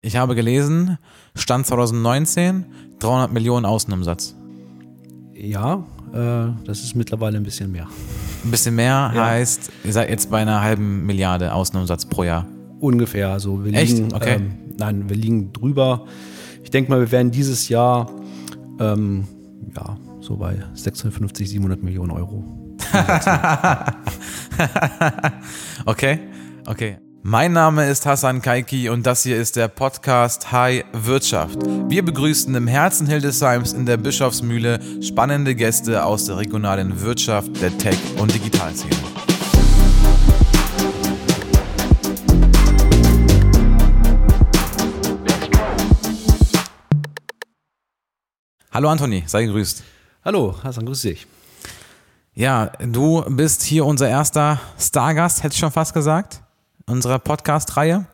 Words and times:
Ich 0.00 0.16
habe 0.16 0.36
gelesen, 0.36 0.96
Stand 1.34 1.66
2019, 1.66 2.66
300 3.00 3.32
Millionen 3.32 3.66
Außenumsatz. 3.66 4.36
Ja, 5.34 5.84
äh, 6.12 6.52
das 6.64 6.84
ist 6.84 6.94
mittlerweile 6.94 7.36
ein 7.36 7.42
bisschen 7.42 7.72
mehr. 7.72 7.88
Ein 8.44 8.50
bisschen 8.52 8.76
mehr 8.76 9.10
ja. 9.12 9.26
heißt, 9.26 9.72
ihr 9.82 9.92
seid 9.92 10.08
jetzt 10.08 10.30
bei 10.30 10.38
einer 10.38 10.60
halben 10.60 11.04
Milliarde 11.04 11.52
Außenumsatz 11.52 12.06
pro 12.06 12.22
Jahr. 12.22 12.46
Ungefähr. 12.78 13.30
Also 13.30 13.64
wir 13.64 13.74
Echt? 13.74 13.96
liegen, 13.96 14.14
okay. 14.14 14.36
Ähm, 14.36 14.52
nein, 14.78 15.08
wir 15.08 15.16
liegen 15.16 15.52
drüber. 15.52 16.06
Ich 16.62 16.70
denke 16.70 16.92
mal, 16.92 17.00
wir 17.00 17.10
werden 17.10 17.32
dieses 17.32 17.68
Jahr 17.68 18.08
ähm, 18.78 19.26
ja, 19.74 19.96
so 20.20 20.36
bei 20.36 20.62
650, 20.74 21.50
700 21.50 21.82
Millionen 21.82 22.12
Euro. 22.12 22.44
okay, 25.86 26.20
okay. 26.66 26.98
Mein 27.22 27.52
Name 27.52 27.90
ist 27.90 28.06
Hassan 28.06 28.42
Kaiki 28.42 28.88
und 28.88 29.04
das 29.04 29.24
hier 29.24 29.36
ist 29.36 29.56
der 29.56 29.66
Podcast 29.66 30.52
High 30.52 30.84
Wirtschaft. 30.92 31.58
Wir 31.88 32.04
begrüßen 32.04 32.54
im 32.54 32.68
Herzen 32.68 33.08
Hildesheims 33.08 33.72
in 33.72 33.86
der 33.86 33.96
Bischofsmühle 33.96 35.02
spannende 35.02 35.56
Gäste 35.56 36.04
aus 36.04 36.26
der 36.26 36.38
regionalen 36.38 37.00
Wirtschaft, 37.00 37.60
der 37.60 37.76
Tech- 37.76 37.98
und 38.18 38.32
Digitalszene. 38.32 38.94
Hallo 48.70 48.88
Anthony, 48.90 49.24
sei 49.26 49.44
gegrüßt. 49.44 49.82
Hallo, 50.24 50.54
Hassan, 50.62 50.86
grüß 50.86 51.02
dich. 51.02 51.26
Ja, 52.32 52.66
du 52.78 53.24
bist 53.28 53.62
hier 53.64 53.84
unser 53.84 54.08
erster 54.08 54.60
Stargast, 54.78 55.42
hätte 55.42 55.54
ich 55.54 55.58
schon 55.58 55.72
fast 55.72 55.92
gesagt 55.92 56.42
unserer 56.88 57.18
Podcast-Reihe 57.18 58.06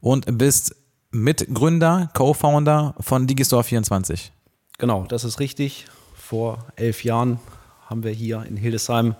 und 0.00 0.38
bist 0.38 0.76
Mitgründer, 1.10 2.10
Co-Founder 2.14 2.94
von 3.00 3.26
Digistore24. 3.26 4.30
Genau, 4.78 5.04
das 5.04 5.24
ist 5.24 5.40
richtig. 5.40 5.86
Vor 6.14 6.66
elf 6.76 7.04
Jahren 7.04 7.38
haben 7.86 8.04
wir 8.04 8.12
hier 8.12 8.44
in 8.48 8.56
Hildesheim 8.56 9.16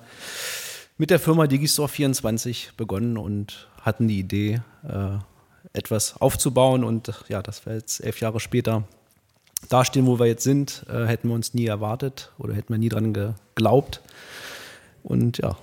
mit 0.96 1.10
der 1.10 1.18
Firma 1.18 1.44
Digistore24 1.44 2.76
begonnen 2.76 3.18
und 3.18 3.68
hatten 3.80 4.08
die 4.08 4.20
Idee, 4.20 4.62
äh, 4.88 5.18
etwas 5.72 6.20
aufzubauen. 6.20 6.84
Und 6.84 7.12
ja, 7.28 7.42
dass 7.42 7.66
wir 7.66 7.74
jetzt 7.74 8.00
elf 8.00 8.20
Jahre 8.20 8.40
später 8.40 8.84
dastehen, 9.68 10.06
wo 10.06 10.18
wir 10.18 10.26
jetzt 10.26 10.44
sind, 10.44 10.84
äh, 10.88 11.06
hätten 11.06 11.28
wir 11.28 11.34
uns 11.34 11.54
nie 11.54 11.66
erwartet 11.66 12.32
oder 12.38 12.54
hätten 12.54 12.72
wir 12.72 12.78
nie 12.78 12.88
dran 12.88 13.12
geglaubt. 13.12 14.00
Und 15.02 15.38
ja. 15.38 15.56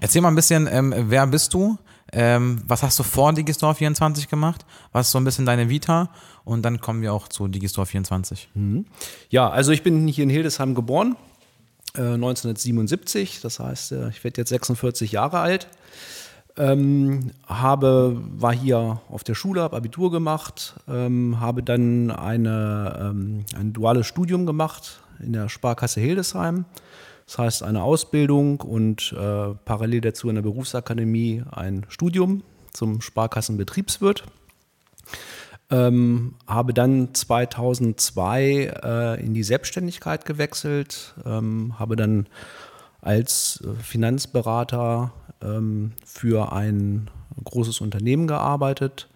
Erzähl 0.00 0.22
mal 0.22 0.28
ein 0.28 0.34
bisschen, 0.34 0.68
ähm, 0.70 0.94
wer 0.96 1.26
bist 1.26 1.54
du? 1.54 1.78
Ähm, 2.12 2.62
was 2.66 2.82
hast 2.82 2.98
du 2.98 3.02
vor 3.02 3.32
Digistore 3.32 3.74
24 3.74 4.28
gemacht? 4.28 4.64
Was 4.92 5.06
ist 5.06 5.12
so 5.12 5.18
ein 5.18 5.24
bisschen 5.24 5.46
deine 5.46 5.68
Vita? 5.68 6.10
Und 6.44 6.62
dann 6.62 6.80
kommen 6.80 7.02
wir 7.02 7.12
auch 7.12 7.28
zu 7.28 7.48
Digistore 7.48 7.86
24. 7.86 8.48
Mhm. 8.54 8.86
Ja, 9.28 9.50
also 9.50 9.72
ich 9.72 9.82
bin 9.82 10.06
hier 10.06 10.24
in 10.24 10.30
Hildesheim 10.30 10.74
geboren, 10.74 11.16
äh, 11.94 12.00
1977. 12.02 13.40
Das 13.40 13.58
heißt, 13.58 13.92
äh, 13.92 14.08
ich 14.10 14.22
werde 14.22 14.40
jetzt 14.40 14.50
46 14.50 15.12
Jahre 15.12 15.40
alt. 15.40 15.68
Ähm, 16.58 17.32
habe, 17.46 18.16
war 18.30 18.54
hier 18.54 19.00
auf 19.10 19.24
der 19.24 19.34
Schule, 19.34 19.60
habe 19.60 19.76
Abitur 19.76 20.10
gemacht, 20.10 20.74
ähm, 20.88 21.38
habe 21.38 21.62
dann 21.62 22.10
eine, 22.10 22.98
ähm, 22.98 23.44
ein 23.54 23.74
duales 23.74 24.06
Studium 24.06 24.46
gemacht 24.46 25.00
in 25.18 25.34
der 25.34 25.50
Sparkasse 25.50 26.00
Hildesheim 26.00 26.64
das 27.26 27.38
heißt 27.38 27.62
eine 27.64 27.82
Ausbildung 27.82 28.60
und 28.60 29.12
äh, 29.12 29.54
parallel 29.64 30.00
dazu 30.00 30.28
in 30.28 30.36
der 30.36 30.42
Berufsakademie 30.42 31.42
ein 31.50 31.84
Studium 31.88 32.42
zum 32.72 33.00
Sparkassenbetriebswirt. 33.00 34.24
Ähm, 35.68 36.34
habe 36.46 36.72
dann 36.72 37.12
2002 37.12 38.72
äh, 38.84 39.24
in 39.24 39.34
die 39.34 39.42
Selbstständigkeit 39.42 40.24
gewechselt, 40.24 41.14
ähm, 41.24 41.76
habe 41.80 41.96
dann 41.96 42.28
als 43.00 43.64
äh, 43.64 43.82
Finanzberater 43.82 45.12
ähm, 45.42 45.92
für 46.04 46.52
ein 46.52 47.10
großes 47.42 47.80
Unternehmen 47.80 48.28
gearbeitet, 48.28 49.08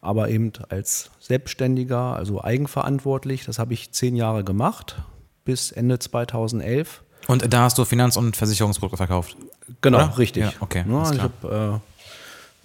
aber 0.00 0.28
eben 0.28 0.52
als 0.68 1.10
Selbstständiger, 1.18 2.14
also 2.14 2.44
eigenverantwortlich. 2.44 3.44
Das 3.44 3.58
habe 3.58 3.74
ich 3.74 3.90
zehn 3.90 4.14
Jahre 4.14 4.44
gemacht 4.44 5.02
bis 5.44 5.72
Ende 5.72 5.98
2011. 5.98 7.02
Und 7.28 7.52
da 7.52 7.64
hast 7.64 7.78
du 7.78 7.84
Finanz- 7.84 8.16
und 8.16 8.36
Versicherungsprodukte 8.36 8.96
verkauft? 8.96 9.36
Genau, 9.82 9.98
Oder? 9.98 10.18
richtig. 10.18 10.44
Ja, 10.44 10.52
okay. 10.60 10.84
Ja, 10.88 11.12
ich 11.12 11.20
hab, 11.20 11.44
äh, 11.44 11.78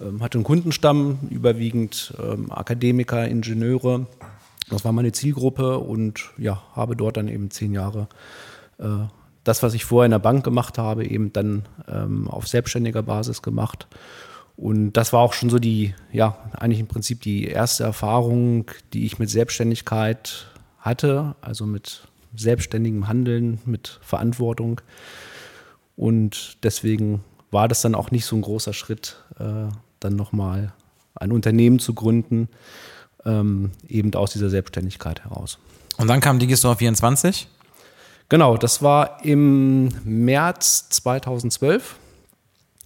ähm, 0.00 0.22
hatte 0.22 0.38
einen 0.38 0.44
Kundenstamm, 0.44 1.18
überwiegend 1.30 2.14
ähm, 2.18 2.50
Akademiker, 2.50 3.28
Ingenieure. 3.28 4.06
Das 4.70 4.84
war 4.84 4.92
meine 4.92 5.12
Zielgruppe 5.12 5.78
und 5.78 6.30
ja, 6.38 6.62
habe 6.74 6.96
dort 6.96 7.18
dann 7.18 7.28
eben 7.28 7.50
zehn 7.50 7.74
Jahre 7.74 8.08
äh, 8.78 9.06
das, 9.44 9.62
was 9.62 9.74
ich 9.74 9.84
vorher 9.84 10.06
in 10.06 10.12
der 10.12 10.18
Bank 10.18 10.42
gemacht 10.42 10.78
habe, 10.78 11.06
eben 11.06 11.30
dann 11.34 11.66
ähm, 11.86 12.26
auf 12.28 12.48
selbstständiger 12.48 13.02
Basis 13.02 13.42
gemacht. 13.42 13.86
Und 14.56 14.94
das 14.94 15.12
war 15.12 15.20
auch 15.20 15.34
schon 15.34 15.50
so 15.50 15.58
die, 15.58 15.94
ja, 16.10 16.38
eigentlich 16.52 16.80
im 16.80 16.86
Prinzip 16.86 17.20
die 17.20 17.44
erste 17.44 17.84
Erfahrung, 17.84 18.70
die 18.94 19.04
ich 19.04 19.18
mit 19.18 19.28
Selbstständigkeit 19.28 20.46
hatte, 20.78 21.34
also 21.42 21.66
mit 21.66 22.08
selbstständigem 22.36 23.08
Handeln, 23.08 23.60
mit 23.64 23.98
Verantwortung. 24.02 24.80
Und 25.96 26.58
deswegen 26.62 27.22
war 27.50 27.68
das 27.68 27.82
dann 27.82 27.94
auch 27.94 28.10
nicht 28.10 28.24
so 28.24 28.36
ein 28.36 28.42
großer 28.42 28.72
Schritt, 28.72 29.16
äh, 29.38 29.68
dann 30.00 30.16
nochmal 30.16 30.72
ein 31.14 31.32
Unternehmen 31.32 31.78
zu 31.78 31.94
gründen, 31.94 32.48
ähm, 33.24 33.70
eben 33.88 34.12
aus 34.14 34.32
dieser 34.32 34.50
Selbstständigkeit 34.50 35.24
heraus. 35.24 35.58
Und 35.96 36.08
dann 36.08 36.20
kam 36.20 36.38
Digistore 36.38 36.76
24? 36.76 37.48
Genau, 38.28 38.56
das 38.56 38.82
war 38.82 39.24
im 39.24 39.88
März 40.04 40.88
2012. 40.90 41.96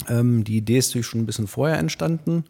Ähm, 0.08 0.44
die 0.44 0.58
Idee 0.58 0.78
ist 0.78 0.90
natürlich 0.90 1.06
schon 1.06 1.20
ein 1.22 1.26
bisschen 1.26 1.46
vorher 1.46 1.78
entstanden. 1.78 2.44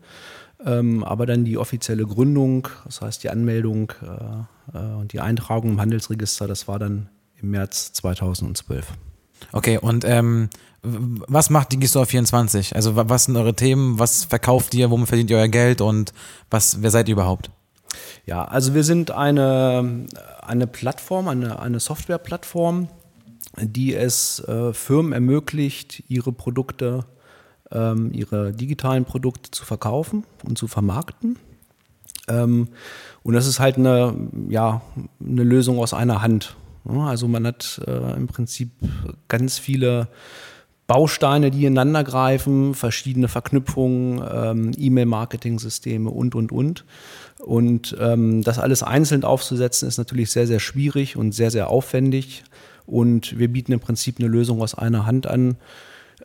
Ähm, 0.64 1.04
aber 1.04 1.26
dann 1.26 1.44
die 1.44 1.56
offizielle 1.56 2.04
Gründung, 2.04 2.69
das 2.84 3.00
heißt 3.00 3.22
die 3.22 3.30
Anmeldung 3.30 3.92
äh, 4.02 4.76
äh, 4.76 4.94
und 4.94 5.12
die 5.12 5.20
Eintragung 5.20 5.72
im 5.72 5.80
Handelsregister, 5.80 6.48
das 6.48 6.66
war 6.66 6.78
dann 6.78 7.08
im 7.41 7.50
März 7.50 7.92
2012. 7.92 8.86
Okay, 9.52 9.78
und 9.78 10.04
ähm, 10.04 10.50
was 10.82 11.50
macht 11.50 11.72
Digistore24? 11.72 12.74
Also 12.74 12.96
was 12.96 13.24
sind 13.24 13.36
eure 13.36 13.54
Themen? 13.54 13.98
Was 13.98 14.24
verkauft 14.24 14.74
ihr? 14.74 14.91
Womit 14.91 15.08
verdient 15.08 15.30
ihr 15.30 15.38
euer 15.38 15.48
Geld? 15.48 15.80
Und 15.80 16.12
was, 16.50 16.82
wer 16.82 16.90
seid 16.90 17.08
ihr 17.08 17.12
überhaupt? 17.12 17.50
Ja, 18.26 18.44
also 18.44 18.75
wir 18.75 18.84
sind 18.84 19.10
eine, 19.10 20.06
eine 20.42 20.66
Plattform, 20.66 21.28
eine, 21.28 21.60
eine 21.60 21.80
Softwareplattform, 21.80 22.88
die 23.60 23.94
es 23.94 24.40
äh, 24.40 24.72
Firmen 24.72 25.12
ermöglicht, 25.12 26.04
ihre 26.08 26.32
Produkte 26.32 27.04
ähm, 27.72 28.12
ihre 28.12 28.52
digitalen 28.52 29.04
Produkte 29.04 29.50
zu 29.50 29.64
verkaufen 29.64 30.24
und 30.44 30.58
zu 30.58 30.68
vermarkten. 30.68 31.36
Ähm, 32.28 32.68
und 33.22 33.34
das 33.34 33.46
ist 33.46 33.60
halt 33.60 33.76
eine, 33.76 34.14
ja, 34.48 34.82
eine 35.20 35.44
Lösung 35.44 35.78
aus 35.78 35.94
einer 35.94 36.22
Hand. 36.22 36.56
Also 36.84 37.28
man 37.28 37.46
hat 37.46 37.80
äh, 37.86 38.16
im 38.16 38.28
Prinzip 38.28 38.70
ganz 39.28 39.58
viele 39.58 40.08
Bausteine, 40.86 41.50
die 41.50 41.66
ineinander 41.66 42.02
greifen, 42.02 42.72
verschiedene 42.74 43.28
Verknüpfungen, 43.28 44.22
ähm, 44.32 44.70
E-Mail-Marketing-Systeme 44.76 46.08
und, 46.08 46.34
und, 46.34 46.50
und. 46.50 46.86
Und 47.38 47.94
ähm, 48.00 48.42
das 48.42 48.58
alles 48.58 48.82
einzeln 48.82 49.22
aufzusetzen, 49.22 49.86
ist 49.86 49.98
natürlich 49.98 50.30
sehr, 50.30 50.46
sehr 50.46 50.60
schwierig 50.60 51.16
und 51.16 51.32
sehr, 51.32 51.50
sehr 51.50 51.68
aufwendig. 51.68 52.42
Und 52.86 53.38
wir 53.38 53.48
bieten 53.48 53.72
im 53.72 53.80
Prinzip 53.80 54.18
eine 54.18 54.28
Lösung 54.28 54.62
aus 54.62 54.74
einer 54.74 55.04
Hand 55.04 55.26
an, 55.26 55.56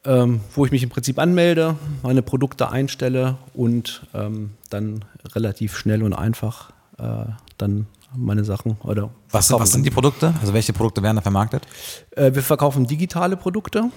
ähm, 0.05 0.41
wo 0.53 0.65
ich 0.65 0.71
mich 0.71 0.83
im 0.83 0.89
Prinzip 0.89 1.19
anmelde, 1.19 1.75
meine 2.01 2.21
Produkte 2.21 2.69
einstelle 2.69 3.37
und 3.53 4.05
ähm, 4.13 4.51
dann 4.69 5.05
relativ 5.33 5.77
schnell 5.77 6.03
und 6.03 6.13
einfach 6.13 6.71
äh, 6.97 7.25
dann 7.57 7.87
meine 8.15 8.43
Sachen 8.43 8.77
oder 8.83 9.09
was, 9.31 9.51
was 9.51 9.71
sind 9.71 9.85
die 9.85 9.89
Produkte? 9.89 10.33
Also 10.41 10.53
welche 10.53 10.73
Produkte 10.73 11.01
werden 11.01 11.15
da 11.15 11.21
vermarktet? 11.21 11.65
Äh, 12.11 12.33
wir 12.33 12.43
verkaufen 12.43 12.85
digitale 12.85 13.37
Produkte, 13.37 13.89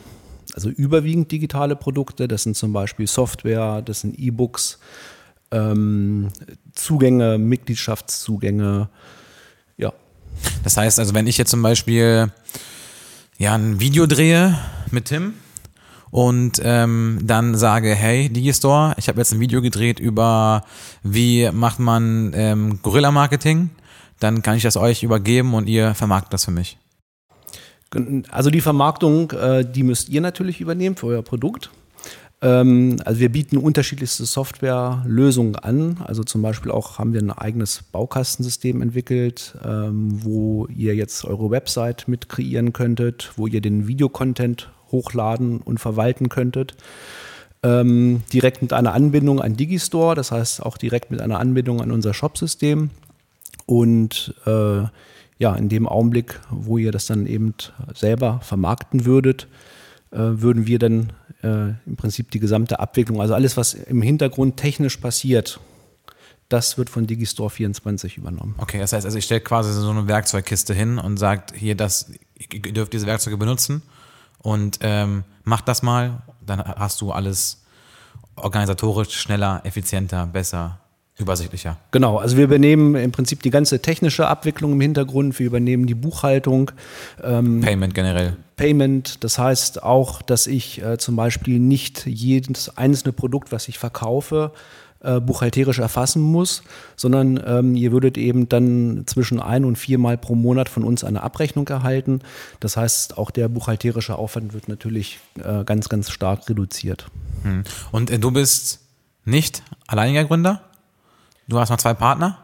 also 0.54 0.68
überwiegend 0.70 1.30
digitale 1.32 1.76
Produkte. 1.76 2.28
Das 2.28 2.44
sind 2.44 2.56
zum 2.56 2.72
Beispiel 2.72 3.06
Software, 3.06 3.82
das 3.82 4.00
sind 4.00 4.18
E-Books, 4.18 4.78
ähm, 5.50 6.28
Zugänge, 6.72 7.38
Mitgliedschaftszugänge. 7.38 8.88
Ja. 9.76 9.92
Das 10.64 10.76
heißt 10.76 10.98
also, 10.98 11.14
wenn 11.14 11.26
ich 11.26 11.36
jetzt 11.36 11.50
zum 11.50 11.62
Beispiel 11.62 12.32
ja 13.38 13.54
ein 13.54 13.80
Video 13.80 14.06
drehe 14.06 14.58
mit 14.90 15.06
Tim, 15.06 15.34
und 16.10 16.60
ähm, 16.62 17.18
dann 17.22 17.54
sage, 17.54 17.94
hey, 17.94 18.28
Digistore, 18.28 18.94
ich 18.96 19.08
habe 19.08 19.18
jetzt 19.18 19.32
ein 19.32 19.40
Video 19.40 19.60
gedreht 19.60 19.98
über, 19.98 20.64
wie 21.02 21.50
macht 21.52 21.78
man 21.78 22.32
ähm, 22.34 22.80
Gorilla-Marketing, 22.82 23.70
dann 24.20 24.42
kann 24.42 24.56
ich 24.56 24.62
das 24.62 24.76
euch 24.76 25.02
übergeben 25.02 25.54
und 25.54 25.68
ihr 25.68 25.94
vermarktet 25.94 26.32
das 26.32 26.44
für 26.44 26.50
mich. 26.50 26.78
Also 28.30 28.50
die 28.50 28.60
Vermarktung, 28.60 29.30
äh, 29.32 29.64
die 29.64 29.82
müsst 29.82 30.08
ihr 30.08 30.20
natürlich 30.20 30.60
übernehmen 30.60 30.96
für 30.96 31.06
euer 31.06 31.22
Produkt. 31.22 31.70
Ähm, 32.42 32.96
also 33.04 33.20
wir 33.20 33.30
bieten 33.30 33.56
unterschiedlichste 33.56 34.24
Softwarelösungen 34.26 35.56
an. 35.56 35.98
Also 36.04 36.22
zum 36.22 36.42
Beispiel 36.42 36.70
auch 36.70 36.98
haben 36.98 37.12
wir 37.12 37.22
ein 37.22 37.30
eigenes 37.30 37.82
Baukastensystem 37.92 38.82
entwickelt, 38.82 39.56
ähm, 39.64 40.24
wo 40.24 40.66
ihr 40.66 40.94
jetzt 40.94 41.24
eure 41.24 41.50
Website 41.50 42.08
mit 42.08 42.28
kreieren 42.28 42.72
könntet, 42.72 43.32
wo 43.36 43.46
ihr 43.46 43.60
den 43.60 43.88
Videocontent 43.88 44.70
hochladen 44.90 45.60
und 45.60 45.78
verwalten 45.78 46.28
könntet. 46.28 46.76
Ähm, 47.62 48.22
direkt 48.32 48.62
mit 48.62 48.72
einer 48.72 48.92
Anbindung 48.92 49.40
an 49.40 49.56
Digistore, 49.56 50.14
das 50.14 50.30
heißt 50.30 50.62
auch 50.62 50.76
direkt 50.76 51.10
mit 51.10 51.20
einer 51.20 51.40
Anbindung 51.40 51.80
an 51.80 51.90
unser 51.90 52.14
Shopsystem. 52.14 52.90
Und 53.64 54.34
äh, 54.46 54.82
ja, 55.38 55.54
in 55.54 55.68
dem 55.68 55.88
Augenblick, 55.88 56.40
wo 56.50 56.78
ihr 56.78 56.92
das 56.92 57.06
dann 57.06 57.26
eben 57.26 57.54
selber 57.94 58.40
vermarkten 58.42 59.04
würdet, 59.04 59.48
äh, 60.12 60.18
würden 60.18 60.66
wir 60.66 60.78
dann 60.78 61.12
äh, 61.42 61.74
im 61.86 61.96
Prinzip 61.96 62.30
die 62.30 62.40
gesamte 62.40 62.78
Abwicklung, 62.78 63.20
also 63.20 63.34
alles, 63.34 63.56
was 63.56 63.74
im 63.74 64.02
Hintergrund 64.02 64.56
technisch 64.56 64.96
passiert, 64.98 65.60
das 66.48 66.78
wird 66.78 66.88
von 66.90 67.06
Digistore 67.06 67.50
24 67.50 68.16
übernommen. 68.18 68.54
Okay, 68.58 68.78
das 68.78 68.92
heißt, 68.92 69.04
also 69.04 69.18
ich 69.18 69.24
stelle 69.24 69.40
quasi 69.40 69.72
so 69.72 69.90
eine 69.90 70.06
Werkzeugkiste 70.06 70.72
hin 70.72 70.98
und 70.98 71.16
sagt, 71.16 71.52
hier, 71.56 71.74
das, 71.74 72.12
ihr 72.52 72.72
dürft 72.72 72.92
diese 72.92 73.06
Werkzeuge 73.06 73.36
benutzen 73.36 73.82
und 74.38 74.78
ähm, 74.82 75.24
macht 75.44 75.68
das 75.68 75.82
mal, 75.82 76.22
dann 76.44 76.62
hast 76.62 77.00
du 77.00 77.12
alles 77.12 77.62
organisatorisch 78.36 79.12
schneller, 79.18 79.60
effizienter, 79.64 80.26
besser 80.26 80.78
übersichtlicher. 81.18 81.78
Genau, 81.92 82.18
also 82.18 82.36
wir 82.36 82.44
übernehmen 82.44 82.94
im 82.94 83.10
Prinzip 83.10 83.42
die 83.42 83.50
ganze 83.50 83.80
technische 83.80 84.28
Abwicklung 84.28 84.72
im 84.72 84.80
Hintergrund, 84.80 85.38
wir 85.38 85.46
übernehmen 85.46 85.86
die 85.86 85.94
Buchhaltung. 85.94 86.70
Ähm, 87.22 87.62
Payment 87.62 87.94
generell. 87.94 88.36
Payment, 88.56 89.24
das 89.24 89.38
heißt 89.38 89.82
auch, 89.82 90.20
dass 90.22 90.46
ich 90.46 90.82
äh, 90.82 90.98
zum 90.98 91.16
Beispiel 91.16 91.58
nicht 91.58 92.06
jedes 92.06 92.76
einzelne 92.76 93.12
Produkt, 93.12 93.52
was 93.52 93.68
ich 93.68 93.78
verkaufe, 93.78 94.52
äh, 95.06 95.20
buchhalterisch 95.20 95.78
erfassen 95.78 96.20
muss, 96.20 96.62
sondern 96.96 97.40
ähm, 97.46 97.76
ihr 97.76 97.92
würdet 97.92 98.18
eben 98.18 98.48
dann 98.48 99.04
zwischen 99.06 99.40
ein 99.40 99.64
und 99.64 99.76
viermal 99.76 100.18
pro 100.18 100.34
Monat 100.34 100.68
von 100.68 100.84
uns 100.84 101.04
eine 101.04 101.22
Abrechnung 101.22 101.68
erhalten. 101.68 102.20
Das 102.60 102.76
heißt, 102.76 103.16
auch 103.16 103.30
der 103.30 103.48
buchhalterische 103.48 104.16
Aufwand 104.16 104.52
wird 104.52 104.68
natürlich 104.68 105.20
äh, 105.42 105.64
ganz, 105.64 105.88
ganz 105.88 106.10
stark 106.10 106.48
reduziert. 106.48 107.06
Hm. 107.42 107.64
Und 107.92 108.10
äh, 108.10 108.18
du 108.18 108.30
bist 108.30 108.80
nicht 109.24 109.62
alleiniger 109.86 110.24
Gründer? 110.24 110.62
Du 111.48 111.58
hast 111.58 111.70
noch 111.70 111.78
zwei 111.78 111.94
Partner? 111.94 112.38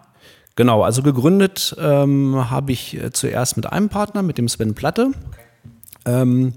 Genau, 0.55 0.82
also 0.82 1.03
gegründet 1.03 1.75
ähm, 1.79 2.50
habe 2.50 2.73
ich 2.73 2.94
äh, 2.94 3.11
zuerst 3.11 3.56
mit 3.56 3.67
einem 3.67 3.88
Partner, 3.88 4.23
mit 4.23 4.38
dem 4.38 4.49
Sven 4.49 4.75
Platte. 4.75 5.12
Okay. 5.29 5.43
Ähm, 6.05 6.55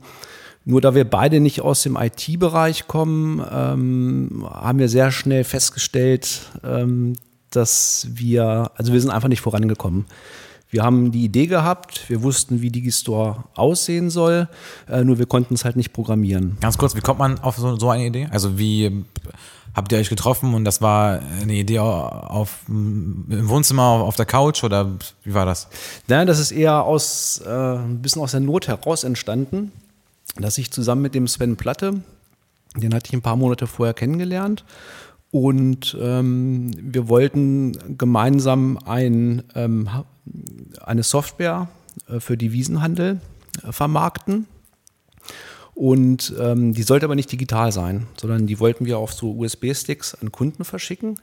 nur 0.65 0.81
da 0.81 0.95
wir 0.95 1.07
beide 1.07 1.39
nicht 1.39 1.61
aus 1.61 1.83
dem 1.83 1.95
IT-Bereich 1.95 2.87
kommen, 2.87 3.39
ähm, 3.51 4.47
haben 4.49 4.79
wir 4.79 4.89
sehr 4.89 5.11
schnell 5.11 5.43
festgestellt, 5.43 6.41
ähm, 6.63 7.13
dass 7.51 8.07
wir, 8.09 8.71
also 8.75 8.91
wir 8.91 8.99
sind 8.99 9.11
einfach 9.11 9.29
nicht 9.29 9.41
vorangekommen. 9.41 10.05
Wir 10.71 10.83
haben 10.83 11.11
die 11.11 11.23
Idee 11.23 11.45
gehabt, 11.45 12.09
wir 12.09 12.23
wussten, 12.23 12.61
wie 12.61 12.71
Digistore 12.71 13.43
aussehen 13.53 14.09
soll, 14.09 14.49
äh, 14.89 15.03
nur 15.03 15.19
wir 15.19 15.27
konnten 15.27 15.53
es 15.53 15.63
halt 15.63 15.75
nicht 15.75 15.93
programmieren. 15.93 16.57
Ganz 16.59 16.77
kurz, 16.77 16.95
wie 16.95 17.01
kommt 17.01 17.19
man 17.19 17.39
auf 17.39 17.57
so, 17.57 17.77
so 17.77 17.89
eine 17.91 18.07
Idee? 18.07 18.27
Also 18.31 18.57
wie 18.57 19.05
habt 19.75 19.91
ihr 19.91 19.99
euch 19.99 20.09
getroffen 20.09 20.55
und 20.55 20.65
das 20.65 20.81
war 20.81 21.19
eine 21.41 21.53
Idee 21.53 21.79
auf, 21.79 22.61
im 22.67 23.47
Wohnzimmer 23.47 23.83
auf 23.83 24.15
der 24.15 24.25
Couch 24.25 24.63
oder 24.63 24.89
wie 25.23 25.33
war 25.33 25.45
das? 25.45 25.67
Nein, 26.07 26.25
das 26.25 26.39
ist 26.39 26.51
eher 26.51 26.83
aus 26.83 27.41
äh, 27.45 27.49
ein 27.49 28.01
bisschen 28.01 28.21
aus 28.21 28.31
der 28.31 28.39
Not 28.39 28.67
heraus 28.67 29.03
entstanden, 29.03 29.71
dass 30.37 30.57
ich 30.57 30.71
zusammen 30.71 31.01
mit 31.01 31.15
dem 31.15 31.27
Sven 31.27 31.55
Platte, 31.55 32.01
den 32.75 32.93
hatte 32.93 33.07
ich 33.07 33.13
ein 33.13 33.21
paar 33.21 33.35
Monate 33.35 33.67
vorher 33.67 33.93
kennengelernt 33.93 34.65
und 35.31 35.97
ähm, 35.99 36.71
wir 36.77 37.07
wollten 37.07 37.97
gemeinsam 37.97 38.77
ein, 38.85 39.43
ähm, 39.55 39.89
eine 40.81 41.03
Software 41.03 41.69
äh, 42.07 42.19
für 42.19 42.37
Devisenhandel 42.37 43.19
äh, 43.63 43.71
vermarkten 43.71 44.47
und 45.75 46.33
ähm, 46.39 46.73
die 46.73 46.83
sollte 46.83 47.05
aber 47.05 47.15
nicht 47.15 47.31
digital 47.31 47.73
sein, 47.73 48.07
sondern 48.15 48.47
die 48.47 48.61
wollten 48.61 48.85
wir 48.85 48.97
auf 48.97 49.11
so 49.11 49.35
USB-Sticks 49.35 50.15
an 50.15 50.31
Kunden 50.31 50.63
verschicken. 50.63 51.19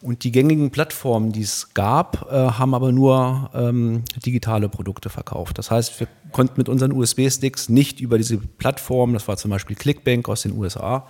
Und 0.00 0.22
die 0.22 0.30
gängigen 0.30 0.70
Plattformen, 0.70 1.32
die 1.32 1.42
es 1.42 1.74
gab, 1.74 2.30
äh, 2.30 2.34
haben 2.34 2.72
aber 2.74 2.92
nur 2.92 3.50
ähm, 3.52 4.04
digitale 4.24 4.68
Produkte 4.68 5.10
verkauft. 5.10 5.58
Das 5.58 5.72
heißt, 5.72 5.98
wir 5.98 6.06
konnten 6.30 6.54
mit 6.56 6.68
unseren 6.68 6.92
USB-Sticks 6.92 7.68
nicht 7.68 8.00
über 8.00 8.16
diese 8.16 8.38
Plattform, 8.38 9.12
das 9.12 9.26
war 9.26 9.36
zum 9.36 9.50
Beispiel 9.50 9.74
Clickbank 9.74 10.28
aus 10.28 10.42
den 10.42 10.56
USA, 10.56 11.06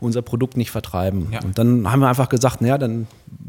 unser 0.00 0.20
Produkt 0.20 0.56
nicht 0.58 0.70
vertreiben. 0.70 1.28
Ja. 1.32 1.42
Und 1.42 1.58
dann 1.58 1.90
haben 1.90 2.00
wir 2.00 2.08
einfach 2.08 2.28
gesagt, 2.28 2.60
naja, 2.60 2.76
dann 2.76 3.06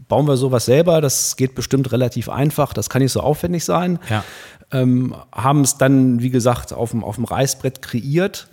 bauen 0.08 0.26
wir 0.26 0.38
sowas 0.38 0.66
selber, 0.66 1.02
das 1.02 1.36
geht 1.36 1.54
bestimmt 1.54 1.92
relativ 1.92 2.30
einfach, 2.30 2.72
das 2.72 2.90
kann 2.90 3.02
nicht 3.02 3.12
so 3.12 3.20
aufwendig 3.20 3.66
sein. 3.66 4.00
Ja. 4.10 4.24
Ähm, 4.72 5.16
haben 5.34 5.62
es 5.62 5.78
dann, 5.78 6.22
wie 6.22 6.30
gesagt, 6.30 6.72
auf 6.72 6.92
dem, 6.92 7.04
auf 7.04 7.16
dem 7.16 7.26
Reißbrett 7.26 7.82
kreiert 7.82 8.48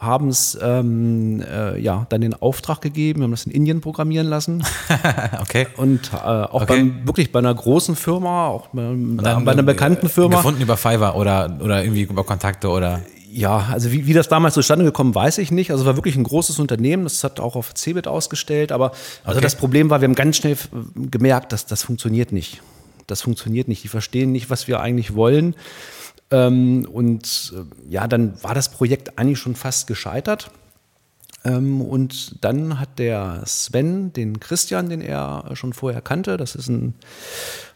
haben 0.00 0.28
es 0.28 0.58
ähm, 0.62 1.42
äh, 1.42 1.78
ja 1.78 2.06
dann 2.08 2.22
den 2.22 2.32
Auftrag 2.34 2.80
gegeben, 2.80 3.20
wir 3.20 3.24
haben 3.24 3.32
das 3.32 3.44
in 3.44 3.52
Indien 3.52 3.82
programmieren 3.82 4.26
lassen. 4.26 4.64
okay. 5.42 5.66
Und 5.76 6.10
äh, 6.14 6.16
auch 6.16 6.62
okay. 6.62 6.66
beim, 6.68 7.06
wirklich 7.06 7.30
bei 7.30 7.38
einer 7.38 7.54
großen 7.54 7.96
Firma, 7.96 8.48
auch 8.48 8.68
bei, 8.68 8.94
bei 8.94 9.52
einer 9.52 9.62
bekannten 9.62 10.08
Firma. 10.08 10.36
Gefunden 10.36 10.62
über 10.62 10.78
Fiverr 10.78 11.16
oder, 11.16 11.58
oder 11.62 11.84
irgendwie 11.84 12.02
über 12.02 12.24
Kontakte 12.24 12.68
oder. 12.68 13.02
Ja, 13.30 13.68
also 13.70 13.92
wie, 13.92 14.06
wie 14.06 14.14
das 14.14 14.28
damals 14.28 14.54
zustande 14.54 14.86
gekommen, 14.86 15.14
weiß 15.14 15.36
ich 15.36 15.50
nicht. 15.50 15.70
Also 15.70 15.82
es 15.82 15.86
war 15.86 15.96
wirklich 15.96 16.16
ein 16.16 16.24
großes 16.24 16.58
Unternehmen, 16.58 17.04
das 17.04 17.22
hat 17.22 17.38
auch 17.38 17.54
auf 17.54 17.74
Cebit 17.74 18.08
ausgestellt, 18.08 18.72
aber 18.72 18.92
also 19.22 19.36
okay. 19.36 19.42
das 19.42 19.54
Problem 19.54 19.90
war, 19.90 20.00
wir 20.00 20.08
haben 20.08 20.14
ganz 20.14 20.38
schnell 20.38 20.56
gemerkt, 20.96 21.52
dass 21.52 21.66
das 21.66 21.82
funktioniert 21.82 22.32
nicht. 22.32 22.62
Das 23.06 23.20
funktioniert 23.20 23.68
nicht. 23.68 23.84
Die 23.84 23.88
verstehen 23.88 24.32
nicht, 24.32 24.48
was 24.50 24.66
wir 24.66 24.80
eigentlich 24.80 25.14
wollen. 25.14 25.54
Ähm, 26.30 26.86
und 26.90 27.52
äh, 27.56 27.90
ja, 27.90 28.06
dann 28.06 28.42
war 28.42 28.54
das 28.54 28.70
Projekt 28.70 29.18
eigentlich 29.18 29.38
schon 29.38 29.56
fast 29.56 29.86
gescheitert. 29.86 30.50
Ähm, 31.44 31.80
und 31.80 32.44
dann 32.44 32.78
hat 32.78 32.98
der 32.98 33.42
Sven 33.46 34.12
den 34.12 34.40
Christian, 34.40 34.90
den 34.90 35.00
er 35.00 35.50
schon 35.54 35.72
vorher 35.72 36.02
kannte, 36.02 36.36
das 36.36 36.54
ist 36.54 36.68
ein, 36.68 36.94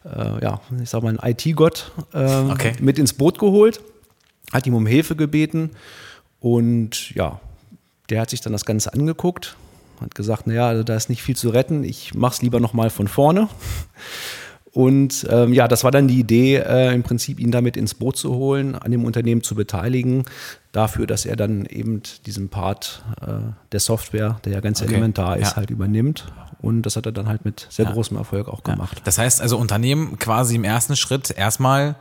äh, 0.04 0.42
ja, 0.42 0.60
ich 0.82 0.90
sag 0.90 1.02
mal, 1.02 1.16
ein 1.18 1.30
IT-Gott, 1.30 1.90
äh, 2.12 2.40
okay. 2.50 2.74
mit 2.80 2.98
ins 2.98 3.14
Boot 3.14 3.38
geholt, 3.38 3.80
hat 4.52 4.66
ihm 4.66 4.74
um 4.74 4.86
Hilfe 4.86 5.16
gebeten 5.16 5.70
und 6.40 7.14
ja, 7.14 7.40
der 8.10 8.20
hat 8.20 8.28
sich 8.28 8.42
dann 8.42 8.52
das 8.52 8.66
Ganze 8.66 8.92
angeguckt, 8.92 9.56
hat 9.98 10.14
gesagt, 10.14 10.46
naja, 10.46 10.68
also 10.68 10.82
da 10.82 10.94
ist 10.94 11.08
nicht 11.08 11.22
viel 11.22 11.36
zu 11.36 11.48
retten, 11.48 11.84
ich 11.84 12.12
mach's 12.14 12.42
lieber 12.42 12.60
nochmal 12.60 12.90
von 12.90 13.08
vorne. 13.08 13.48
Und 14.74 15.24
ähm, 15.30 15.52
ja, 15.52 15.68
das 15.68 15.84
war 15.84 15.92
dann 15.92 16.08
die 16.08 16.18
Idee, 16.18 16.56
äh, 16.56 16.92
im 16.92 17.04
Prinzip 17.04 17.38
ihn 17.38 17.52
damit 17.52 17.76
ins 17.76 17.94
Boot 17.94 18.16
zu 18.16 18.34
holen, 18.34 18.74
an 18.74 18.90
dem 18.90 19.04
Unternehmen 19.04 19.44
zu 19.44 19.54
beteiligen, 19.54 20.24
dafür, 20.72 21.06
dass 21.06 21.24
er 21.26 21.36
dann 21.36 21.64
eben 21.66 22.02
diesen 22.26 22.48
Part 22.48 23.04
äh, 23.20 23.52
der 23.70 23.78
Software, 23.78 24.40
der 24.44 24.54
ja 24.54 24.60
ganz 24.60 24.82
okay. 24.82 24.90
elementar 24.90 25.36
ist, 25.36 25.50
ja. 25.50 25.56
halt 25.56 25.70
übernimmt. 25.70 26.26
Und 26.60 26.82
das 26.82 26.96
hat 26.96 27.06
er 27.06 27.12
dann 27.12 27.28
halt 27.28 27.44
mit 27.44 27.68
sehr 27.70 27.84
ja. 27.84 27.92
großem 27.92 28.16
Erfolg 28.16 28.48
auch 28.48 28.64
gemacht. 28.64 28.96
Ja. 28.96 29.02
Das 29.04 29.16
heißt 29.16 29.40
also 29.40 29.58
Unternehmen 29.58 30.18
quasi 30.18 30.56
im 30.56 30.64
ersten 30.64 30.96
Schritt 30.96 31.30
erstmal 31.30 31.94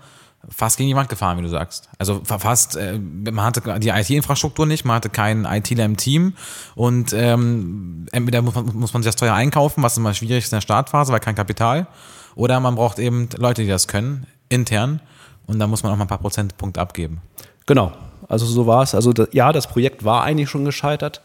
fast 0.50 0.78
gegen 0.78 0.90
die 0.90 0.96
Wand 0.96 1.10
gefahren, 1.10 1.38
wie 1.38 1.42
du 1.42 1.50
sagst. 1.50 1.90
Also 1.98 2.22
fast, 2.24 2.76
äh, 2.76 3.00
man 3.00 3.46
hatte 3.46 3.80
die 3.80 3.90
IT-Infrastruktur 3.90 4.66
nicht, 4.66 4.86
man 4.86 4.98
hatte 4.98 5.10
keinen 5.10 5.46
ITler 5.46 5.86
im 5.86 5.98
Team 5.98 6.34
und 6.76 7.14
ähm, 7.14 8.06
entweder 8.12 8.42
muss 8.42 8.56
man, 8.56 8.66
muss 8.76 8.94
man 8.94 9.04
sich 9.04 9.10
das 9.10 9.16
teuer 9.16 9.34
einkaufen, 9.34 9.84
was 9.84 9.98
immer 9.98 10.14
schwierig 10.14 10.44
ist 10.44 10.52
in 10.52 10.58
der 10.58 10.62
Startphase, 10.62 11.12
weil 11.14 11.20
kein 11.20 11.36
Kapital. 11.36 11.88
Oder 12.36 12.60
man 12.60 12.76
braucht 12.76 13.00
eben 13.00 13.30
Leute, 13.38 13.62
die 13.62 13.68
das 13.68 13.88
können, 13.88 14.26
intern. 14.50 15.02
Und 15.46 15.60
da 15.60 15.68
muss 15.68 15.84
man 15.84 15.92
auch 15.92 15.98
mal 15.98 16.06
ein 16.06 16.08
paar 16.08 16.20
Prozentpunkte 16.20 16.82
abgeben. 16.82 17.22
Genau. 17.66 17.94
Also 18.28 18.46
so 18.46 18.66
war 18.66 18.84
es. 18.84 18.96
Also 18.96 19.14
ja, 19.32 19.52
das 19.52 19.68
Projekt 19.68 20.04
war 20.04 20.24
eigentlich 20.24 20.50
schon 20.50 20.66
gescheitert, 20.66 21.22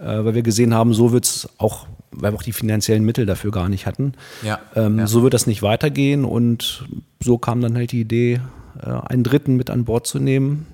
weil 0.00 0.34
wir 0.34 0.42
gesehen 0.42 0.74
haben, 0.74 0.94
so 0.94 1.12
wird 1.12 1.24
es 1.24 1.48
auch, 1.58 1.86
weil 2.10 2.32
wir 2.32 2.38
auch 2.38 2.42
die 2.42 2.52
finanziellen 2.52 3.04
Mittel 3.04 3.26
dafür 3.26 3.50
gar 3.50 3.68
nicht 3.68 3.86
hatten. 3.86 4.12
Ja, 4.42 4.60
ähm, 4.74 4.98
ja. 4.98 5.06
So 5.06 5.22
wird 5.22 5.34
das 5.34 5.46
nicht 5.46 5.62
weitergehen. 5.62 6.24
Und 6.24 6.84
so 7.22 7.38
kam 7.38 7.60
dann 7.60 7.76
halt 7.76 7.92
die 7.92 8.00
Idee, 8.00 8.40
äh, 8.80 8.90
einen 8.90 9.24
Dritten 9.24 9.56
mit 9.56 9.70
an 9.70 9.84
Bord 9.84 10.06
zu 10.06 10.18
nehmen, 10.18 10.66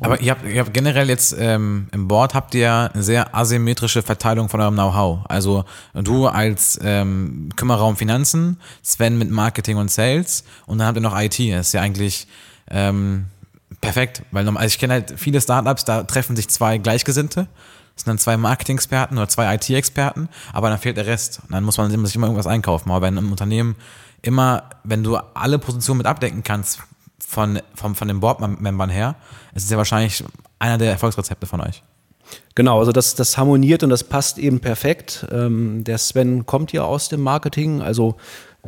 aber 0.00 0.20
ihr 0.20 0.32
habt, 0.32 0.44
ihr 0.44 0.60
habt 0.60 0.74
generell 0.74 1.08
jetzt 1.08 1.36
ähm, 1.38 1.88
im 1.92 2.08
Board 2.08 2.34
habt 2.34 2.54
ihr 2.54 2.90
eine 2.92 3.02
sehr 3.02 3.34
asymmetrische 3.34 4.02
Verteilung 4.02 4.48
von 4.48 4.60
eurem 4.60 4.74
Know-how. 4.74 5.20
Also 5.28 5.64
du 5.94 6.26
als 6.26 6.78
ähm, 6.82 7.50
Kümmerer 7.56 7.86
um 7.86 7.96
Finanzen, 7.96 8.58
Sven 8.82 9.18
mit 9.18 9.30
Marketing 9.30 9.76
und 9.76 9.90
Sales 9.90 10.44
und 10.66 10.78
dann 10.78 10.88
habt 10.88 10.98
ihr 10.98 11.02
noch 11.02 11.18
IT. 11.18 11.38
Das 11.38 11.68
ist 11.68 11.72
ja 11.72 11.80
eigentlich 11.80 12.26
ähm, 12.70 13.26
perfekt, 13.80 14.22
weil 14.32 14.46
also 14.48 14.66
ich 14.66 14.78
kenne 14.78 14.94
halt 14.94 15.14
viele 15.16 15.40
Startups, 15.40 15.84
da 15.84 16.02
treffen 16.02 16.36
sich 16.36 16.48
zwei 16.48 16.78
Gleichgesinnte. 16.78 17.46
Das 17.98 18.04
sind 18.04 18.12
dann 18.12 18.18
zwei 18.18 18.36
Marketing-Experten 18.36 19.18
oder 19.18 19.28
zwei 19.28 19.52
IT-Experten, 19.56 20.28
aber 20.52 20.70
dann 20.70 20.78
fehlt 20.78 20.96
der 20.96 21.06
Rest. 21.06 21.40
Und 21.42 21.52
dann 21.52 21.64
muss 21.64 21.78
man 21.78 21.90
sich 21.90 22.14
immer 22.14 22.28
irgendwas 22.28 22.46
einkaufen. 22.46 22.90
Aber 22.90 23.00
bei 23.00 23.08
einem 23.08 23.32
Unternehmen 23.32 23.74
immer, 24.22 24.70
wenn 24.84 25.02
du 25.02 25.16
alle 25.16 25.58
Positionen 25.58 25.98
mit 25.98 26.06
abdecken 26.06 26.44
kannst, 26.44 26.78
von, 27.18 27.58
von, 27.74 27.96
von 27.96 28.06
den 28.06 28.20
Board-Membern 28.20 28.88
her, 28.88 29.16
ist 29.52 29.64
es 29.64 29.70
ja 29.70 29.76
wahrscheinlich 29.76 30.22
einer 30.60 30.78
der 30.78 30.92
Erfolgsrezepte 30.92 31.46
von 31.46 31.60
euch. 31.60 31.82
Genau, 32.54 32.78
also 32.78 32.92
das, 32.92 33.16
das 33.16 33.36
harmoniert 33.36 33.82
und 33.82 33.90
das 33.90 34.04
passt 34.04 34.38
eben 34.38 34.60
perfekt. 34.60 35.26
Ähm, 35.32 35.82
der 35.82 35.98
Sven 35.98 36.46
kommt 36.46 36.72
ja 36.72 36.84
aus 36.84 37.08
dem 37.08 37.20
Marketing, 37.20 37.82
also 37.82 38.16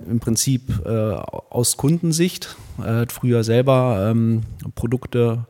im 0.09 0.19
Prinzip 0.19 0.85
äh, 0.85 0.89
aus 0.91 1.77
Kundensicht. 1.77 2.57
Er 2.83 2.97
hat 2.97 3.13
früher 3.13 3.45
selber 3.45 4.11
ähm, 4.11 4.43
Produkte 4.75 5.47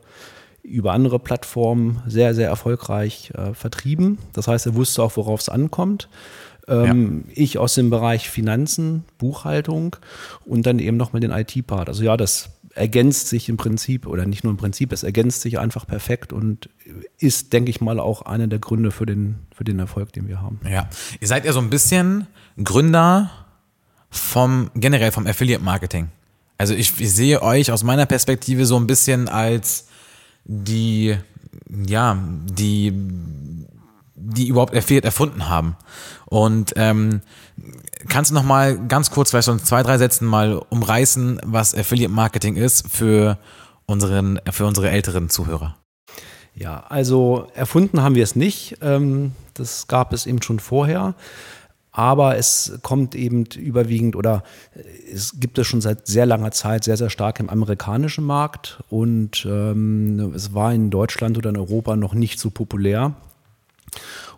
über 0.63 0.93
andere 0.93 1.19
Plattformen 1.19 2.01
sehr, 2.07 2.35
sehr 2.35 2.47
erfolgreich 2.47 3.31
äh, 3.35 3.53
vertrieben. 3.53 4.17
Das 4.33 4.47
heißt, 4.47 4.65
er 4.65 4.75
wusste 4.75 5.03
auch, 5.03 5.15
worauf 5.17 5.41
es 5.41 5.49
ankommt. 5.49 6.07
Ähm, 6.67 7.25
ja. 7.27 7.33
Ich 7.35 7.57
aus 7.57 7.75
dem 7.75 7.89
Bereich 7.89 8.29
Finanzen, 8.29 9.03
Buchhaltung 9.17 9.95
und 10.45 10.65
dann 10.65 10.79
eben 10.79 10.97
nochmal 10.97 11.19
den 11.19 11.31
IT-Part. 11.31 11.89
Also 11.89 12.03
ja, 12.03 12.17
das 12.17 12.51
ergänzt 12.75 13.27
sich 13.27 13.49
im 13.49 13.57
Prinzip, 13.57 14.07
oder 14.07 14.25
nicht 14.25 14.43
nur 14.43 14.51
im 14.51 14.57
Prinzip, 14.57 14.93
es 14.93 15.03
ergänzt 15.03 15.41
sich 15.41 15.59
einfach 15.59 15.85
perfekt 15.85 16.31
und 16.31 16.69
ist, 17.17 17.53
denke 17.53 17.69
ich 17.69 17.81
mal, 17.81 17.99
auch 17.99 18.21
einer 18.21 18.47
der 18.47 18.59
Gründe 18.59 18.91
für 18.91 19.05
den, 19.05 19.39
für 19.53 19.63
den 19.63 19.79
Erfolg, 19.79 20.13
den 20.13 20.27
wir 20.27 20.41
haben. 20.41 20.59
Ja, 20.69 20.89
ihr 21.19 21.27
seid 21.27 21.45
ja 21.45 21.53
so 21.53 21.59
ein 21.59 21.69
bisschen 21.69 22.27
Gründer 22.63 23.29
vom, 24.09 24.71
generell 24.75 25.11
vom 25.11 25.27
Affiliate 25.27 25.63
Marketing. 25.63 26.09
Also 26.57 26.73
ich, 26.73 26.99
ich 27.01 27.11
sehe 27.11 27.41
euch 27.41 27.71
aus 27.71 27.83
meiner 27.83 28.05
Perspektive 28.05 28.65
so 28.65 28.77
ein 28.77 28.87
bisschen 28.87 29.27
als 29.27 29.87
die, 30.43 31.17
ja, 31.87 32.17
die, 32.45 32.93
die 34.15 34.47
überhaupt 34.47 34.75
Affiliate 34.75 35.05
erfunden 35.05 35.49
haben. 35.49 35.75
Und 36.25 36.73
ähm, 36.75 37.21
kannst 38.07 38.31
du 38.31 38.35
noch 38.35 38.43
mal 38.43 38.87
ganz 38.87 39.11
kurz, 39.11 39.31
vielleicht 39.31 39.45
so 39.45 39.51
in 39.51 39.59
zwei, 39.59 39.83
drei 39.83 39.97
Sätzen 39.97 40.25
mal 40.25 40.61
umreißen, 40.69 41.41
was 41.43 41.75
Affiliate 41.75 42.11
Marketing 42.11 42.55
ist 42.55 42.91
für, 42.91 43.37
unseren, 43.85 44.39
für 44.51 44.65
unsere 44.65 44.89
älteren 44.89 45.29
Zuhörer? 45.29 45.77
Ja, 46.53 46.83
also 46.89 47.47
erfunden 47.53 48.01
haben 48.01 48.15
wir 48.15 48.23
es 48.23 48.35
nicht. 48.35 48.77
Ähm, 48.81 49.33
das 49.53 49.87
gab 49.87 50.13
es 50.13 50.25
eben 50.25 50.41
schon 50.41 50.59
vorher. 50.59 51.15
Aber 51.91 52.37
es 52.37 52.79
kommt 52.83 53.15
eben 53.15 53.45
überwiegend 53.45 54.15
oder 54.15 54.43
es 55.13 55.39
gibt 55.39 55.57
es 55.57 55.67
schon 55.67 55.81
seit 55.81 56.07
sehr 56.07 56.25
langer 56.25 56.51
Zeit 56.51 56.85
sehr, 56.85 56.95
sehr 56.95 57.09
stark 57.09 57.39
im 57.39 57.49
amerikanischen 57.49 58.23
Markt 58.23 58.81
und 58.89 59.45
ähm, 59.45 60.31
es 60.33 60.53
war 60.53 60.73
in 60.73 60.89
Deutschland 60.89 61.37
oder 61.37 61.49
in 61.49 61.57
Europa 61.57 61.95
noch 61.97 62.13
nicht 62.13 62.39
so 62.39 62.49
populär. 62.49 63.13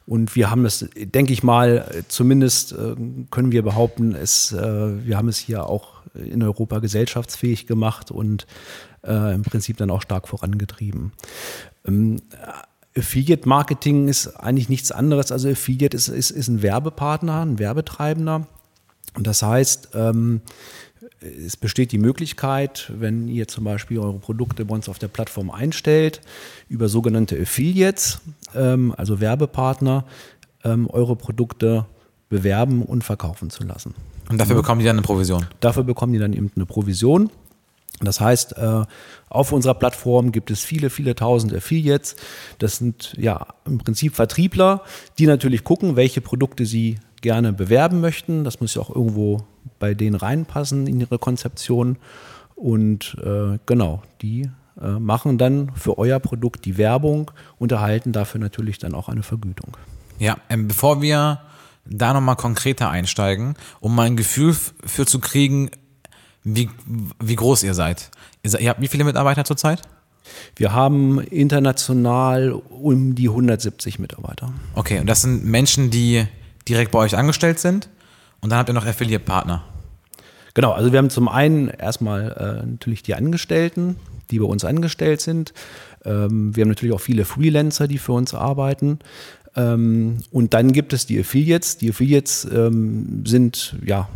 Und 0.06 0.36
wir 0.36 0.50
haben 0.50 0.66
es, 0.66 0.90
denke 0.96 1.32
ich 1.32 1.44
mal, 1.44 2.04
zumindest 2.08 2.74
äh, 2.74 2.96
können 3.32 3.52
wir 3.52 3.62
behaupten, 3.62 4.16
es, 4.16 4.52
äh, 4.52 5.06
wir 5.06 5.18
haben 5.18 5.30
es 5.30 5.38
hier 5.38 5.68
auch 5.68 6.02
in 6.14 6.44
Europa 6.44 6.80
gesellschaftsfähig 6.80 7.68
gemacht 7.68 8.12
und 8.12 8.46
äh, 9.04 9.34
im 9.34 9.44
Prinzip 9.44 9.78
dann 9.78 9.92
auch 9.92 10.02
stark 10.02 10.28
vorangetrieben. 10.28 11.14
Ähm, 11.86 12.22
Affiliate 12.98 13.48
Marketing 13.48 14.08
ist 14.08 14.28
eigentlich 14.28 14.70
nichts 14.70 14.92
anderes. 14.92 15.32
Also 15.32 15.50
Affiliate 15.50 15.96
ist, 15.96 16.08
ist, 16.08 16.32
ist 16.32 16.48
ein 16.48 16.62
Werbepartner, 16.62 17.42
ein 17.42 17.60
Werbetreibender. 17.60 18.48
Und 19.16 19.28
das 19.28 19.42
heißt, 19.42 19.90
ähm, 19.94 20.42
es 21.20 21.58
besteht 21.58 21.92
die 21.92 21.98
Möglichkeit, 21.98 22.92
wenn 22.96 23.28
ihr 23.28 23.48
zum 23.48 23.64
Beispiel 23.64 24.00
eure 24.00 24.20
Produkte 24.20 24.66
bei 24.66 24.76
uns 24.76 24.90
auf 24.90 25.00
der 25.00 25.08
Plattform 25.08 25.52
einstellt, 25.52 26.22
über 26.70 26.90
sogenannte 26.90 27.40
Affiliates, 27.40 28.22
ähm, 28.56 28.94
also 28.98 29.20
Werbepartner, 29.20 30.06
ähm, 30.64 30.88
eure 30.90 31.16
Produkte 31.16 31.86
bewerben 32.30 32.84
und 32.84 33.04
verkaufen 33.04 33.50
zu 33.50 33.64
lassen. 33.64 33.94
Und 34.30 34.40
dafür 34.40 34.56
bekommen 34.56 34.80
die 34.80 34.86
dann 34.86 34.98
eine 34.98 35.06
Provision? 35.06 35.46
Dafür 35.60 35.84
bekommen 35.84 36.14
die 36.14 36.20
dann 36.20 36.34
eben 36.34 36.52
eine 36.56 36.66
Provision. 36.66 37.30
Das 38.00 38.20
heißt, 38.20 38.58
äh, 38.58 38.84
auf 39.30 39.52
unserer 39.52 39.76
Plattform 39.76 40.32
gibt 40.32 40.52
es 40.52 40.64
viele, 40.64 40.90
viele 40.90 41.16
tausend 41.16 41.54
Affiliates. 41.54 42.16
Das 42.60 42.78
sind 42.78 43.14
ja 43.18 43.48
im 43.66 43.78
Prinzip 43.78 44.16
Vertriebler, 44.16 44.82
die 45.18 45.28
natürlich 45.28 45.64
gucken, 45.64 45.96
welche 45.96 46.22
Produkte 46.22 46.66
sie 46.66 47.00
gerne 47.22 47.54
bewerben 47.54 48.02
möchten. 48.02 48.44
Das 48.44 48.60
muss 48.60 48.76
ja 48.76 48.82
auch 48.82 48.94
irgendwo 48.94 49.44
bei 49.80 49.94
denen 49.94 50.16
reinpassen 50.16 50.88
in 50.88 51.00
ihre 51.00 51.20
Konzeption. 51.20 51.98
Und 52.56 53.18
äh, 53.24 53.60
genau, 53.66 54.04
die 54.22 54.50
äh, 54.82 54.88
machen 54.88 55.38
dann 55.38 55.72
für 55.76 55.98
euer 55.98 56.20
Produkt 56.20 56.66
die 56.66 56.78
Werbung 56.78 57.32
und 57.58 57.72
erhalten 57.72 58.12
dafür 58.12 58.40
natürlich 58.40 58.78
dann 58.78 58.94
auch 58.94 59.10
eine 59.10 59.24
Vergütung. 59.24 59.78
Ja, 60.20 60.38
ähm, 60.50 60.68
bevor 60.68 61.02
wir 61.02 61.42
da 61.86 62.14
nochmal 62.14 62.36
konkreter 62.36 62.90
einsteigen, 62.90 63.56
um 63.80 63.96
mal 63.96 64.04
ein 64.04 64.16
Gefühl 64.16 64.56
für 64.86 65.06
zu 65.06 65.20
kriegen, 65.20 65.70
wie, 66.44 66.70
wie 67.22 67.36
groß 67.36 67.64
ihr 67.64 67.74
seid. 67.74 68.12
Ihr 68.44 68.70
habt 68.70 68.82
wie 68.82 68.88
viele 68.88 69.04
Mitarbeiter 69.04 69.46
zurzeit? 69.46 69.82
Wir 70.56 70.74
haben 70.74 71.20
international 71.20 72.52
um 72.52 73.16
die 73.16 73.30
170 73.30 74.00
Mitarbeiter. 74.00 74.54
Okay, 74.76 75.00
und 75.00 75.08
das 75.08 75.22
sind 75.22 75.46
Menschen, 75.46 75.90
die 75.90 76.26
direkt 76.68 76.92
bei 76.92 77.00
euch 77.00 77.18
angestellt 77.18 77.60
sind 77.60 77.90
und 78.42 78.50
dann 78.50 78.60
habt 78.60 78.70
ihr 78.70 78.74
noch 78.74 78.86
Affiliate-Partner. 78.86 79.64
Genau, 80.54 80.72
also 80.72 80.92
wir 80.92 81.00
haben 81.00 81.10
zum 81.10 81.28
einen 81.28 81.70
erstmal 81.70 82.32
äh, 82.32 82.66
natürlich 82.66 83.04
die 83.04 83.16
Angestellten, 83.16 83.96
die 84.30 84.40
bei 84.40 84.46
uns 84.46 84.64
angestellt 84.64 85.20
sind. 85.22 85.54
Ähm, 86.06 86.56
wir 86.56 86.62
haben 86.62 86.70
natürlich 86.70 86.94
auch 86.94 87.02
viele 87.02 87.26
Freelancer, 87.26 87.88
die 87.88 87.98
für 87.98 88.14
uns 88.14 88.34
arbeiten. 88.34 89.00
Ähm, 89.56 90.18
und 90.32 90.54
dann 90.54 90.72
gibt 90.72 90.94
es 90.94 91.06
die 91.06 91.20
Affiliates. 91.20 91.78
Die 91.78 91.90
Affiliates 91.90 92.48
ähm, 92.52 93.24
sind 93.26 93.76
ja 93.84 94.08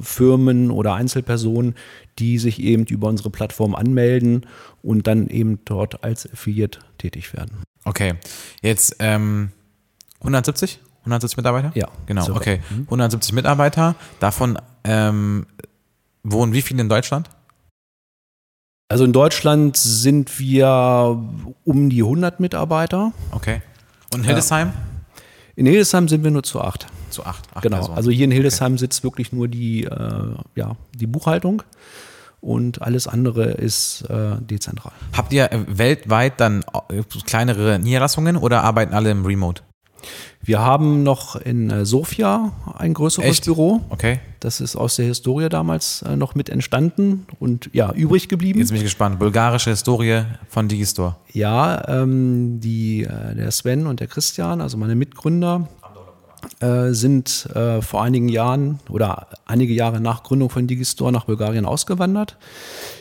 Firmen 0.00 0.70
oder 0.70 0.94
Einzelpersonen, 0.94 1.74
die 2.18 2.38
sich 2.38 2.60
eben 2.60 2.84
über 2.86 3.08
unsere 3.08 3.30
Plattform 3.30 3.74
anmelden 3.74 4.46
und 4.82 5.06
dann 5.06 5.28
eben 5.28 5.60
dort 5.64 6.04
als 6.04 6.30
Affiliate 6.30 6.80
tätig 6.98 7.32
werden. 7.32 7.62
Okay, 7.84 8.14
jetzt 8.62 8.96
ähm, 8.98 9.50
170? 10.20 10.80
170 11.00 11.36
Mitarbeiter? 11.36 11.72
Ja. 11.74 11.88
Genau, 12.06 12.24
so. 12.24 12.34
okay. 12.34 12.60
170 12.84 13.32
mhm. 13.32 13.36
Mitarbeiter, 13.36 13.96
davon 14.20 14.58
ähm, 14.84 15.46
wohnen 16.22 16.52
wie 16.52 16.62
viele 16.62 16.80
in 16.80 16.88
Deutschland? 16.88 17.28
Also 18.88 19.04
in 19.04 19.12
Deutschland 19.12 19.76
sind 19.76 20.38
wir 20.38 21.18
um 21.64 21.90
die 21.90 22.02
100 22.02 22.40
Mitarbeiter. 22.40 23.12
Okay. 23.30 23.62
Und 24.12 24.20
in 24.20 24.26
Hildesheim? 24.26 24.68
Ja. 24.68 24.74
In 25.56 25.66
Hildesheim 25.66 26.08
sind 26.08 26.22
wir 26.24 26.30
nur 26.30 26.42
zu 26.42 26.60
acht. 26.60 26.86
Zu 27.12 27.24
acht. 27.24 27.46
acht 27.54 27.62
genau. 27.62 27.76
Personen. 27.76 27.96
Also 27.96 28.10
hier 28.10 28.24
in 28.24 28.30
Hildesheim 28.30 28.72
okay. 28.72 28.80
sitzt 28.80 29.04
wirklich 29.04 29.32
nur 29.32 29.48
die, 29.48 29.84
äh, 29.84 30.34
ja, 30.56 30.76
die 30.94 31.06
Buchhaltung 31.06 31.62
und 32.40 32.82
alles 32.82 33.06
andere 33.06 33.52
ist 33.52 34.02
äh, 34.10 34.36
dezentral. 34.40 34.92
Habt 35.16 35.32
ihr 35.32 35.48
weltweit 35.68 36.40
dann 36.40 36.64
äh, 36.88 37.02
kleinere 37.24 37.78
Niederlassungen 37.78 38.36
oder 38.36 38.64
arbeiten 38.64 38.92
alle 38.94 39.10
im 39.10 39.24
Remote? 39.24 39.62
Wir 40.44 40.60
haben 40.60 41.04
noch 41.04 41.36
in 41.36 41.70
äh, 41.70 41.86
Sofia 41.86 42.50
ein 42.76 42.94
größeres 42.94 43.28
Echt? 43.28 43.44
Büro. 43.44 43.80
Okay. 43.90 44.18
Das 44.40 44.60
ist 44.60 44.74
aus 44.74 44.96
der 44.96 45.06
Historie 45.06 45.48
damals 45.48 46.02
äh, 46.02 46.16
noch 46.16 46.34
mit 46.34 46.48
entstanden 46.48 47.26
und 47.38 47.70
ja, 47.72 47.92
übrig 47.92 48.28
geblieben. 48.28 48.58
Jetzt 48.58 48.70
bin 48.70 48.78
ich 48.78 48.82
gespannt. 48.82 49.20
Bulgarische 49.20 49.70
Historie 49.70 50.22
von 50.48 50.66
Digistore. 50.66 51.14
Ja, 51.32 51.86
ähm, 51.88 52.58
die, 52.58 53.04
äh, 53.04 53.36
der 53.36 53.52
Sven 53.52 53.86
und 53.86 54.00
der 54.00 54.08
Christian, 54.08 54.60
also 54.60 54.76
meine 54.76 54.96
Mitgründer, 54.96 55.68
äh, 56.60 56.92
sind 56.92 57.46
äh, 57.54 57.82
vor 57.82 58.02
einigen 58.02 58.28
Jahren 58.28 58.80
oder 58.88 59.28
einige 59.46 59.72
Jahre 59.72 60.00
nach 60.00 60.22
Gründung 60.22 60.50
von 60.50 60.66
Digistore 60.66 61.12
nach 61.12 61.24
Bulgarien 61.24 61.66
ausgewandert. 61.66 62.36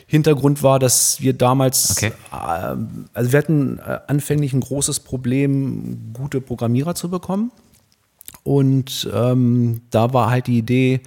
Hintergrund 0.07 0.63
war, 0.63 0.79
dass 0.79 1.21
wir 1.21 1.33
damals, 1.33 1.91
okay. 1.91 2.11
äh, 2.31 2.75
also 3.13 3.31
wir 3.31 3.37
hatten 3.37 3.79
äh, 3.79 3.99
anfänglich 4.07 4.53
ein 4.53 4.61
großes 4.61 5.01
Problem, 5.01 6.13
gute 6.13 6.41
Programmierer 6.41 6.95
zu 6.95 7.09
bekommen. 7.09 7.51
Und 8.43 9.09
ähm, 9.13 9.81
da 9.91 10.13
war 10.13 10.29
halt 10.29 10.47
die 10.47 10.57
Idee, 10.57 11.01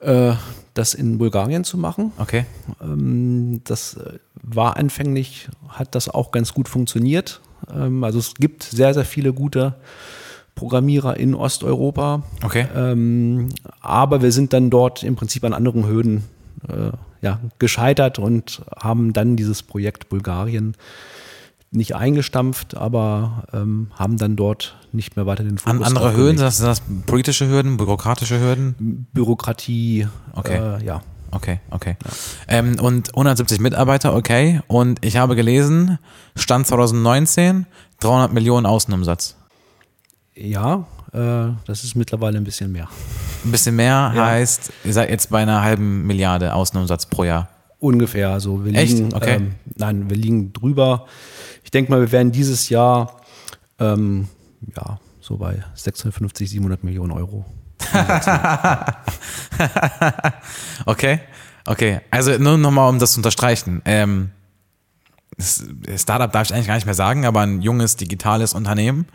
äh, 0.00 0.32
das 0.74 0.94
in 0.94 1.18
Bulgarien 1.18 1.64
zu 1.64 1.78
machen. 1.78 2.12
Okay. 2.18 2.46
Ähm, 2.82 3.60
das 3.64 3.98
war 4.42 4.76
anfänglich, 4.76 5.48
hat 5.68 5.94
das 5.94 6.08
auch 6.08 6.30
ganz 6.32 6.54
gut 6.54 6.68
funktioniert. 6.68 7.40
Ähm, 7.74 8.04
also 8.04 8.18
es 8.18 8.34
gibt 8.34 8.62
sehr, 8.62 8.94
sehr 8.94 9.04
viele 9.04 9.32
gute 9.32 9.74
Programmierer 10.56 11.16
in 11.16 11.34
Osteuropa. 11.34 12.24
Okay. 12.42 12.66
Ähm, 12.74 13.50
aber 13.80 14.22
wir 14.22 14.32
sind 14.32 14.52
dann 14.52 14.70
dort 14.70 15.04
im 15.04 15.14
Prinzip 15.14 15.44
an 15.44 15.52
anderen 15.52 15.86
Hürden 15.86 16.24
äh, 16.68 16.90
ja, 17.20 17.38
gescheitert 17.58 18.18
und 18.18 18.62
haben 18.76 19.12
dann 19.12 19.36
dieses 19.36 19.62
Projekt 19.62 20.08
Bulgarien 20.08 20.74
nicht 21.70 21.94
eingestampft, 21.94 22.76
aber 22.76 23.44
ähm, 23.52 23.90
haben 23.94 24.16
dann 24.16 24.34
dort 24.34 24.76
nicht 24.92 25.16
mehr 25.16 25.26
weiter 25.26 25.44
den 25.44 25.58
Fokus 25.58 25.78
An 25.78 25.84
andere 25.84 26.16
Hürden, 26.16 26.38
sind 26.38 26.46
das, 26.46 26.56
sind 26.58 26.66
das 26.66 26.82
politische 27.06 27.48
Hürden, 27.48 27.76
bürokratische 27.76 28.40
Hürden? 28.40 29.06
Bürokratie, 29.12 30.08
okay. 30.32 30.78
Äh, 30.80 30.84
ja. 30.84 31.02
Okay, 31.32 31.60
okay. 31.70 31.96
Ja. 32.02 32.58
Ähm, 32.58 32.80
und 32.80 33.10
170 33.10 33.60
Mitarbeiter, 33.60 34.14
okay. 34.14 34.62
Und 34.68 35.04
ich 35.04 35.18
habe 35.18 35.36
gelesen, 35.36 35.98
Stand 36.34 36.66
2019, 36.66 37.66
300 38.00 38.32
Millionen 38.32 38.64
Außenumsatz. 38.64 39.36
Ja, 40.36 40.86
äh, 41.12 41.48
das 41.66 41.82
ist 41.82 41.94
mittlerweile 41.94 42.36
ein 42.36 42.44
bisschen 42.44 42.70
mehr. 42.70 42.88
Ein 43.44 43.50
bisschen 43.50 43.74
mehr 43.74 44.12
ja. 44.14 44.26
heißt, 44.26 44.70
ihr 44.84 44.92
seid 44.92 45.08
jetzt 45.10 45.30
bei 45.30 45.40
einer 45.40 45.62
halben 45.62 46.06
Milliarde 46.06 46.52
Außenumsatz 46.52 47.06
pro 47.06 47.24
Jahr. 47.24 47.48
Ungefähr. 47.78 48.30
Also 48.30 48.64
wir 48.64 48.74
Echt? 48.74 48.92
liegen, 48.92 49.14
okay. 49.14 49.36
Ähm, 49.36 49.54
nein, 49.76 50.10
wir 50.10 50.16
liegen 50.16 50.52
drüber. 50.52 51.06
Ich 51.64 51.70
denke 51.70 51.90
mal, 51.90 52.00
wir 52.00 52.12
werden 52.12 52.32
dieses 52.32 52.68
Jahr 52.68 53.16
Ähm, 53.78 54.28
ja, 54.74 54.98
so 55.20 55.36
bei 55.36 55.62
650, 55.74 56.50
700 56.50 56.84
Millionen 56.84 57.12
Euro. 57.12 57.44
okay, 60.86 61.20
okay. 61.66 62.00
Also 62.10 62.38
nur 62.38 62.56
nochmal, 62.56 62.88
um 62.88 62.98
das 62.98 63.12
zu 63.12 63.18
unterstreichen. 63.18 63.82
Ähm, 63.84 64.30
Startup 65.38 66.32
darf 66.32 66.48
ich 66.48 66.54
eigentlich 66.54 66.66
gar 66.68 66.76
nicht 66.76 66.86
mehr 66.86 66.94
sagen, 66.94 67.26
aber 67.26 67.42
ein 67.42 67.60
junges 67.60 67.96
digitales 67.96 68.54
Unternehmen 68.54 69.06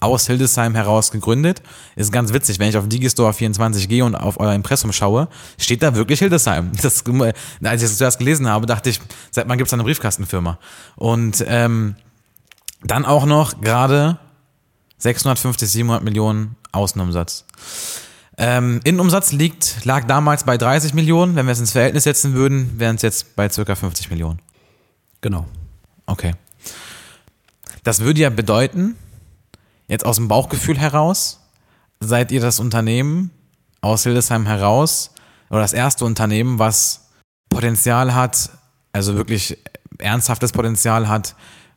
aus 0.00 0.26
Hildesheim 0.26 0.74
heraus 0.74 1.10
gegründet. 1.10 1.62
Ist 1.96 2.12
ganz 2.12 2.32
witzig, 2.32 2.58
wenn 2.58 2.68
ich 2.68 2.76
auf 2.76 2.88
Digistore 2.88 3.32
24 3.32 3.88
gehe 3.88 4.04
und 4.04 4.14
auf 4.14 4.38
euer 4.38 4.52
Impressum 4.52 4.92
schaue, 4.92 5.28
steht 5.58 5.82
da 5.82 5.94
wirklich 5.94 6.18
Hildesheim. 6.18 6.72
Das, 6.82 7.02
als 7.62 7.82
ich 7.82 7.88
das 7.88 7.98
zuerst 7.98 8.18
gelesen 8.18 8.48
habe, 8.48 8.66
dachte 8.66 8.90
ich, 8.90 9.00
seit 9.30 9.48
wann 9.48 9.56
gibt 9.56 9.68
es 9.68 9.72
eine 9.72 9.84
Briefkastenfirma? 9.84 10.58
Und 10.96 11.42
ähm, 11.46 11.96
dann 12.82 13.06
auch 13.06 13.24
noch 13.24 13.60
gerade 13.60 14.18
650, 14.98 15.70
700 15.70 16.04
Millionen 16.04 16.56
Außenumsatz. 16.72 17.44
Ähm, 18.36 18.80
Innenumsatz 18.84 19.32
liegt, 19.32 19.84
lag 19.84 20.04
damals 20.06 20.44
bei 20.44 20.58
30 20.58 20.94
Millionen. 20.94 21.36
Wenn 21.36 21.46
wir 21.46 21.52
es 21.52 21.60
ins 21.60 21.72
Verhältnis 21.72 22.04
setzen 22.04 22.34
würden, 22.34 22.78
wären 22.78 22.96
es 22.96 23.02
jetzt 23.02 23.36
bei 23.36 23.48
circa 23.48 23.74
50 23.74 24.10
Millionen. 24.10 24.40
Genau. 25.20 25.46
Okay. 26.06 26.34
Das 27.84 28.00
würde 28.00 28.20
ja 28.20 28.30
bedeuten, 28.30 28.96
jetzt 29.88 30.04
aus 30.04 30.16
dem 30.16 30.28
Bauchgefühl 30.28 30.78
heraus, 30.78 31.40
seid 32.00 32.32
ihr 32.32 32.40
das 32.40 32.60
Unternehmen 32.60 33.30
aus 33.80 34.02
Hildesheim 34.04 34.46
heraus 34.46 35.10
oder 35.50 35.60
das 35.60 35.72
erste 35.72 36.04
Unternehmen, 36.04 36.58
was 36.58 37.08
Potenzial 37.48 38.14
hat, 38.14 38.50
also 38.92 39.14
wirklich 39.16 39.58
ernsthaftes 39.98 40.52
Potenzial 40.52 41.08
hat, 41.08 41.34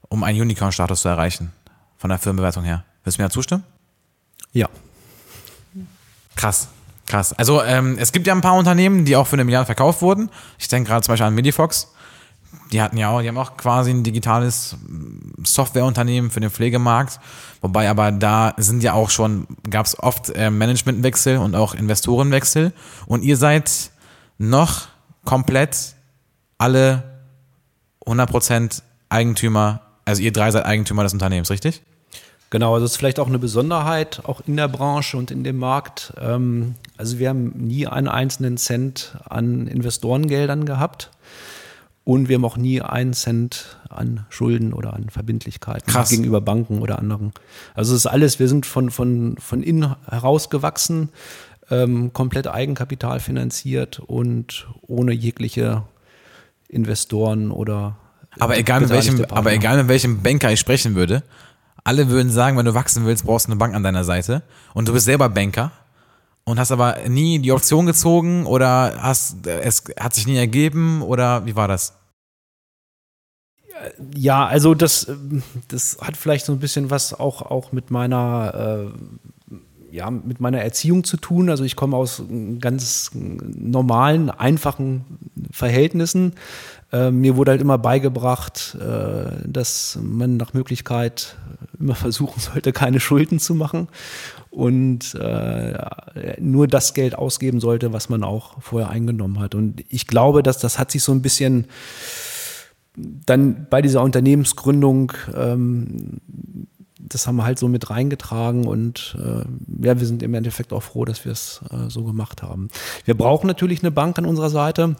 um 0.09 0.23
einen 0.23 0.41
Unicorn-Status 0.41 1.01
zu 1.01 1.07
erreichen, 1.07 1.51
von 1.97 2.09
der 2.09 2.19
Firmenbewertung 2.19 2.63
her. 2.63 2.83
Willst 3.03 3.17
du 3.17 3.21
mir 3.21 3.27
da 3.27 3.33
zustimmen? 3.33 3.63
Ja. 4.53 4.69
Krass, 6.35 6.69
krass. 7.05 7.33
Also 7.33 7.63
ähm, 7.63 7.97
es 7.99 8.11
gibt 8.11 8.27
ja 8.27 8.33
ein 8.33 8.41
paar 8.41 8.55
Unternehmen, 8.55 9.05
die 9.05 9.15
auch 9.15 9.27
für 9.27 9.35
eine 9.35 9.43
Milliarde 9.43 9.65
verkauft 9.65 10.01
wurden. 10.01 10.29
Ich 10.57 10.67
denke 10.67 10.89
gerade 10.89 11.03
zum 11.03 11.13
Beispiel 11.13 11.27
an 11.27 11.35
Medifox 11.35 11.91
die 12.71 12.81
hatten 12.81 12.97
ja 12.97 13.09
auch, 13.09 13.21
die 13.21 13.27
haben 13.27 13.37
auch 13.37 13.57
quasi 13.57 13.91
ein 13.91 14.03
digitales 14.03 14.75
Softwareunternehmen 15.43 16.31
für 16.31 16.39
den 16.39 16.49
Pflegemarkt. 16.49 17.19
Wobei 17.61 17.89
aber 17.89 18.11
da 18.11 18.53
sind 18.57 18.83
ja 18.83 18.93
auch 18.93 19.09
schon, 19.09 19.47
gab 19.69 19.85
es 19.85 19.97
oft 19.99 20.29
äh, 20.35 20.49
Managementwechsel 20.49 21.37
und 21.37 21.55
auch 21.55 21.73
Investorenwechsel. 21.73 22.73
Und 23.05 23.23
ihr 23.23 23.37
seid 23.37 23.91
noch 24.37 24.87
komplett 25.23 25.95
alle 26.57 27.03
100% 28.05 28.81
Eigentümer, 29.09 29.81
also 30.05 30.21
ihr 30.21 30.31
drei 30.31 30.51
seid 30.51 30.65
Eigentümer 30.65 31.03
des 31.03 31.13
Unternehmens, 31.13 31.49
richtig? 31.49 31.81
Genau, 32.49 32.73
also 32.73 32.85
das 32.85 32.91
ist 32.91 32.97
vielleicht 32.97 33.19
auch 33.19 33.27
eine 33.27 33.39
Besonderheit, 33.39 34.21
auch 34.23 34.41
in 34.47 34.55
der 34.55 34.69
Branche 34.69 35.17
und 35.17 35.31
in 35.31 35.43
dem 35.43 35.57
Markt. 35.57 36.13
Ähm, 36.19 36.75
also 36.95 37.19
wir 37.19 37.29
haben 37.29 37.51
nie 37.55 37.87
einen 37.87 38.07
einzelnen 38.07 38.57
Cent 38.57 39.17
an 39.27 39.67
Investorengeldern 39.67 40.65
gehabt. 40.65 41.11
Und 42.07 42.29
wir 42.29 42.35
haben 42.35 42.45
auch 42.45 42.55
nie 42.55 42.81
einen 42.81 43.11
Cent 43.11 43.79
an 43.89 44.25
Schulden 44.29 44.71
oder 44.71 44.93
an 44.93 45.09
Verbindlichkeiten 45.09 45.91
Krass. 45.91 46.07
gegenüber 46.09 46.39
Banken 46.39 46.79
oder 46.79 46.99
anderen. 46.99 47.33
Also 47.75 47.93
es 47.93 47.99
ist 47.99 48.05
alles, 48.05 48.39
wir 48.39 48.47
sind 48.47 48.65
von, 48.65 48.91
von, 48.91 49.35
von 49.37 49.61
innen 49.61 49.93
herausgewachsen, 50.07 51.09
ähm, 51.69 52.13
komplett 52.13 52.47
Eigenkapital 52.47 53.19
finanziert 53.19 53.99
und 53.99 54.69
ohne 54.83 55.11
jegliche 55.11 55.83
Investoren 56.69 57.51
oder 57.51 57.97
aber 58.39 58.57
egal 58.57 58.79
mit 58.79 58.89
welchem, 58.89 59.25
aber 59.25 59.51
egal 59.51 59.75
mit 59.75 59.89
welchem 59.89 60.23
Banker 60.23 60.53
ich 60.53 60.61
sprechen 60.61 60.95
würde, 60.95 61.23
alle 61.83 62.07
würden 62.07 62.31
sagen, 62.31 62.55
wenn 62.55 62.65
du 62.65 62.73
wachsen 62.73 63.05
willst, 63.05 63.25
brauchst 63.25 63.47
du 63.47 63.51
eine 63.51 63.59
Bank 63.59 63.75
an 63.75 63.83
deiner 63.83 64.05
Seite 64.05 64.43
und 64.73 64.87
du 64.87 64.93
bist 64.93 65.07
selber 65.07 65.27
Banker 65.27 65.73
und 66.45 66.57
hast 66.57 66.71
aber 66.71 66.99
nie 67.09 67.39
die 67.39 67.51
Option 67.51 67.85
gezogen 67.85 68.45
oder 68.45 68.95
hast 69.01 69.45
es 69.45 69.83
hat 69.99 70.15
sich 70.15 70.25
nie 70.25 70.37
ergeben 70.37 71.01
oder 71.01 71.45
wie 71.45 71.57
war 71.57 71.67
das? 71.67 71.96
Ja, 74.15 74.45
also 74.45 74.73
das, 74.73 75.11
das 75.67 75.97
hat 76.01 76.17
vielleicht 76.17 76.45
so 76.45 76.53
ein 76.53 76.59
bisschen 76.59 76.89
was 76.89 77.13
auch, 77.13 77.41
auch 77.41 77.71
mit 77.71 77.91
meiner 77.91 78.91
äh, 78.93 78.99
ja, 79.91 80.11
mit 80.11 80.39
meiner 80.39 80.61
Erziehung 80.61 81.03
zu 81.03 81.17
tun. 81.17 81.49
Also 81.49 81.63
ich 81.63 81.75
komme 81.75 81.95
aus 81.95 82.21
ganz 82.59 83.11
normalen, 83.13 84.29
einfachen 84.29 85.05
Verhältnissen. 85.51 86.33
Äh, 86.91 87.11
mir 87.11 87.35
wurde 87.35 87.51
halt 87.51 87.61
immer 87.61 87.77
beigebracht, 87.77 88.77
äh, 88.79 89.31
dass 89.45 89.97
man 90.01 90.37
nach 90.37 90.53
Möglichkeit 90.53 91.35
immer 91.79 91.95
versuchen 91.95 92.39
sollte, 92.39 92.73
keine 92.73 92.99
Schulden 92.99 93.39
zu 93.39 93.55
machen 93.55 93.87
und 94.49 95.15
äh, 95.15 95.77
nur 96.39 96.67
das 96.67 96.93
Geld 96.93 97.15
ausgeben 97.15 97.59
sollte, 97.59 97.93
was 97.93 98.09
man 98.09 98.23
auch 98.23 98.61
vorher 98.61 98.89
eingenommen 98.89 99.39
hat. 99.39 99.55
Und 99.55 99.83
ich 99.89 100.07
glaube, 100.07 100.43
dass 100.43 100.59
das 100.59 100.79
hat 100.79 100.91
sich 100.91 101.03
so 101.03 101.11
ein 101.11 101.21
bisschen 101.21 101.67
dann 102.97 103.67
bei 103.69 103.81
dieser 103.81 104.01
Unternehmensgründung, 104.01 105.13
ähm, 105.35 106.19
das 106.99 107.27
haben 107.27 107.37
wir 107.37 107.45
halt 107.45 107.59
so 107.59 107.67
mit 107.67 107.89
reingetragen 107.89 108.65
und 108.67 109.15
äh, 109.19 109.85
ja, 109.85 109.99
wir 109.99 110.05
sind 110.05 110.23
im 110.23 110.33
Endeffekt 110.33 110.73
auch 110.73 110.83
froh, 110.83 111.05
dass 111.05 111.23
wir 111.23 111.31
es 111.31 111.61
äh, 111.71 111.89
so 111.89 112.03
gemacht 112.03 112.41
haben. 112.41 112.69
Wir 113.05 113.15
brauchen 113.15 113.47
natürlich 113.47 113.81
eine 113.81 113.91
Bank 113.91 114.17
an 114.17 114.25
unserer 114.25 114.49
Seite. 114.49 114.95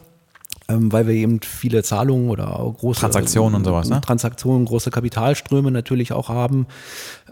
Ähm, 0.70 0.92
weil 0.92 1.06
wir 1.06 1.14
eben 1.14 1.40
viele 1.40 1.82
Zahlungen 1.82 2.28
oder 2.28 2.46
große 2.46 3.00
Transaktionen 3.00 3.54
und 3.54 3.64
sowas, 3.64 3.88
ne? 3.88 4.02
Transaktionen, 4.02 4.66
große 4.66 4.90
Kapitalströme 4.90 5.70
natürlich 5.70 6.12
auch 6.12 6.28
haben. 6.28 6.66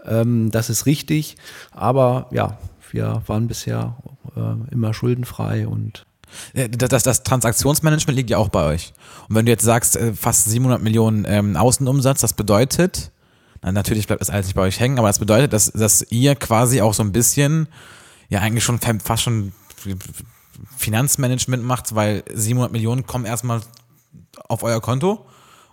Ähm, 0.05 0.49
das 0.49 0.71
ist 0.71 0.87
richtig. 0.87 1.35
Aber 1.71 2.29
ja, 2.31 2.57
wir 2.91 3.21
waren 3.27 3.47
bisher 3.47 3.95
äh, 4.35 4.73
immer 4.73 4.93
schuldenfrei 4.95 5.67
und 5.67 6.07
äh, 6.53 6.69
das, 6.69 7.03
das, 7.03 7.23
Transaktionsmanagement 7.23 8.15
liegt 8.15 8.29
ja 8.29 8.37
auch 8.37 8.49
bei 8.49 8.63
euch. 8.65 8.93
Und 9.29 9.35
wenn 9.35 9.45
du 9.45 9.51
jetzt 9.51 9.63
sagst, 9.63 9.95
äh, 9.95 10.13
fast 10.13 10.45
700 10.45 10.81
Millionen 10.81 11.25
ähm, 11.27 11.55
Außenumsatz, 11.55 12.21
das 12.21 12.33
bedeutet, 12.33 13.11
na, 13.61 13.71
natürlich 13.71 14.07
bleibt 14.07 14.21
das 14.21 14.29
alles 14.29 14.47
nicht 14.47 14.55
bei 14.55 14.61
euch 14.61 14.79
hängen, 14.79 14.99
aber 14.99 15.07
das 15.07 15.19
bedeutet, 15.19 15.53
dass, 15.53 15.71
dass 15.71 16.05
ihr 16.11 16.35
quasi 16.35 16.81
auch 16.81 16.93
so 16.93 17.03
ein 17.03 17.11
bisschen, 17.11 17.67
ja 18.29 18.39
eigentlich 18.39 18.63
schon 18.63 18.79
fast 18.79 19.23
schon 19.23 19.53
Finanzmanagement 20.77 21.63
macht, 21.63 21.95
weil 21.95 22.23
700 22.33 22.71
Millionen 22.71 23.05
kommen 23.05 23.25
erstmal 23.25 23.61
auf 24.47 24.63
euer 24.63 24.81
Konto 24.81 25.25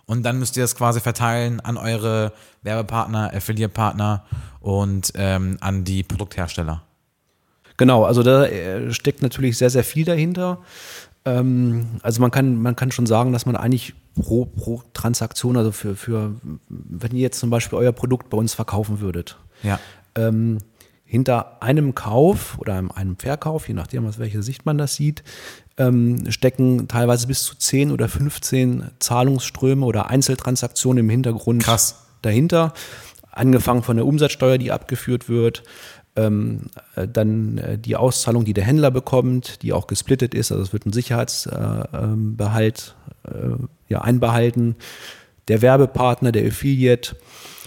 und 0.05 0.23
dann 0.23 0.39
müsst 0.39 0.57
ihr 0.57 0.63
das 0.63 0.75
quasi 0.75 0.99
verteilen 0.99 1.59
an 1.59 1.77
eure 1.77 2.33
Werbepartner, 2.61 3.33
Affiliate-Partner 3.33 4.23
und 4.59 5.11
ähm, 5.15 5.57
an 5.61 5.83
die 5.83 6.03
Produkthersteller. 6.03 6.84
Genau, 7.77 8.05
also 8.05 8.23
da 8.23 8.45
äh, 8.45 8.91
steckt 8.93 9.21
natürlich 9.21 9.57
sehr, 9.57 9.69
sehr 9.69 9.83
viel 9.83 10.05
dahinter. 10.05 10.59
Ähm, 11.25 11.87
also 12.01 12.21
man 12.21 12.31
kann, 12.31 12.61
man 12.61 12.75
kann 12.75 12.91
schon 12.91 13.05
sagen, 13.05 13.33
dass 13.33 13.45
man 13.45 13.55
eigentlich 13.55 13.93
pro, 14.15 14.45
pro 14.45 14.81
Transaktion, 14.93 15.57
also 15.57 15.71
für, 15.71 15.95
für, 15.95 16.35
wenn 16.69 17.11
ihr 17.11 17.21
jetzt 17.21 17.39
zum 17.39 17.49
Beispiel 17.49 17.77
euer 17.77 17.91
Produkt 17.91 18.29
bei 18.29 18.37
uns 18.37 18.53
verkaufen 18.53 18.99
würdet, 18.99 19.37
ja. 19.63 19.79
ähm, 20.15 20.59
hinter 21.03 21.61
einem 21.61 21.95
Kauf 21.95 22.57
oder 22.59 22.75
einem 22.95 23.17
Verkauf, 23.17 23.67
je 23.67 23.73
nachdem, 23.73 24.07
aus 24.07 24.19
welcher 24.19 24.41
Sicht 24.41 24.65
man 24.65 24.77
das 24.77 24.95
sieht, 24.95 25.23
ähm, 25.77 26.31
stecken 26.31 26.87
teilweise 26.87 27.27
bis 27.27 27.43
zu 27.43 27.55
10 27.55 27.91
oder 27.91 28.07
15 28.07 28.91
Zahlungsströme 28.99 29.85
oder 29.85 30.09
Einzeltransaktionen 30.09 31.03
im 31.05 31.09
Hintergrund 31.09 31.63
Krass. 31.63 32.05
dahinter. 32.21 32.73
Angefangen 33.31 33.83
von 33.83 33.97
der 33.97 34.05
Umsatzsteuer, 34.05 34.57
die 34.57 34.71
abgeführt 34.71 35.27
wird, 35.27 35.63
ähm, 36.15 36.61
äh, 36.95 37.07
dann 37.07 37.57
äh, 37.57 37.77
die 37.77 37.95
Auszahlung, 37.95 38.45
die 38.45 38.53
der 38.53 38.63
Händler 38.63 38.91
bekommt, 38.91 39.61
die 39.61 39.73
auch 39.73 39.87
gesplittet 39.87 40.33
ist, 40.33 40.51
also 40.51 40.63
es 40.63 40.73
wird 40.73 40.85
ein 40.85 40.93
Sicherheitsbehalt 40.93 42.95
äh, 43.25 43.29
äh, 43.29 43.55
ja, 43.89 44.01
einbehalten, 44.01 44.75
der 45.47 45.61
Werbepartner, 45.61 46.31
der 46.31 46.47
Affiliate, 46.47 47.15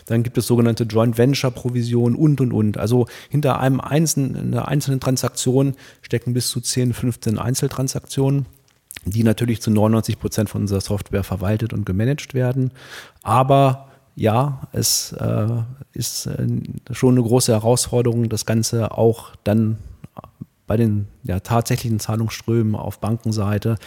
dann 0.07 0.23
gibt 0.23 0.39
es 0.39 0.47
sogenannte 0.47 0.85
Joint 0.85 1.19
Venture 1.19 1.51
Provision 1.51 2.15
und 2.15 2.41
und 2.41 2.53
und. 2.53 2.79
Also 2.79 3.07
hinter 3.29 3.61
einem 3.61 3.81
einzelnen, 3.81 4.55
einer 4.55 4.67
einzelnen 4.67 5.01
Transaktion 5.01 5.75
stecken 6.01 6.33
bis 6.33 6.49
zu 6.49 6.61
10, 6.61 6.95
15 6.95 7.39
Einzeltransaktionen 7.39 8.47
die 9.05 9.23
natürlich 9.23 9.63
zu 9.63 9.71
99 9.71 10.19
Prozent 10.19 10.51
von 10.51 10.63
unserer 10.63 10.81
Software 10.81 11.25
verwaltet 11.25 11.73
und 11.73 11.87
gemanagt 11.87 12.35
werden. 12.35 12.73
Aber 13.23 13.88
ja, 14.19 14.63
es 14.73 15.13
äh, 15.13 15.47
ist 15.93 16.27
äh, 16.27 16.47
schon 16.91 17.15
eine 17.15 17.23
große 17.23 17.53
Herausforderung, 17.53 18.29
das 18.29 18.47
Ganze 18.47 18.91
auch 18.91 19.37
dann 19.45 19.79
bei 20.67 20.77
den 20.77 21.07
ja, 21.23 21.41
tatsächlichen 21.41 22.01
Zahlungsströmen 22.01 22.75
auf 22.75 22.99
Bankenseite 22.99 23.79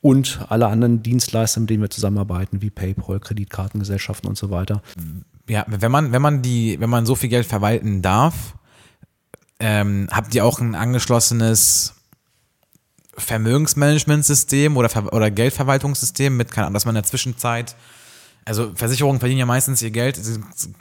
und 0.00 0.40
alle 0.48 0.68
anderen 0.68 1.02
Dienstleister, 1.02 1.60
mit 1.60 1.70
denen 1.70 1.82
wir 1.82 1.90
zusammenarbeiten, 1.90 2.62
wie 2.62 2.70
PayPal, 2.70 3.18
Kreditkartengesellschaften 3.18 4.28
und 4.28 4.38
so 4.38 4.50
weiter. 4.50 4.82
Ja, 5.48 5.66
wenn 5.66 5.90
man, 5.90 6.12
wenn 6.12 6.22
man 6.22 6.42
die, 6.42 6.78
wenn 6.80 6.88
man 6.88 7.04
so 7.04 7.16
viel 7.16 7.28
Geld 7.28 7.44
verwalten 7.44 8.02
darf, 8.02 8.54
ähm, 9.58 10.08
habt 10.12 10.34
ihr 10.34 10.44
auch 10.44 10.60
ein 10.60 10.76
angeschlossenes 10.76 11.94
Vermögensmanagementsystem 13.18 14.76
oder, 14.76 15.12
oder 15.12 15.30
Geldverwaltungssystem 15.30 16.34
mit, 16.34 16.56
Ahnung, 16.56 16.72
dass 16.72 16.86
man 16.86 16.94
in 16.94 17.02
der 17.02 17.08
Zwischenzeit 17.08 17.74
also 18.50 18.72
Versicherungen 18.74 19.20
verdienen 19.20 19.38
ja 19.38 19.46
meistens 19.46 19.80
ihr 19.80 19.92
Geld, 19.92 20.16
sie 20.16 20.40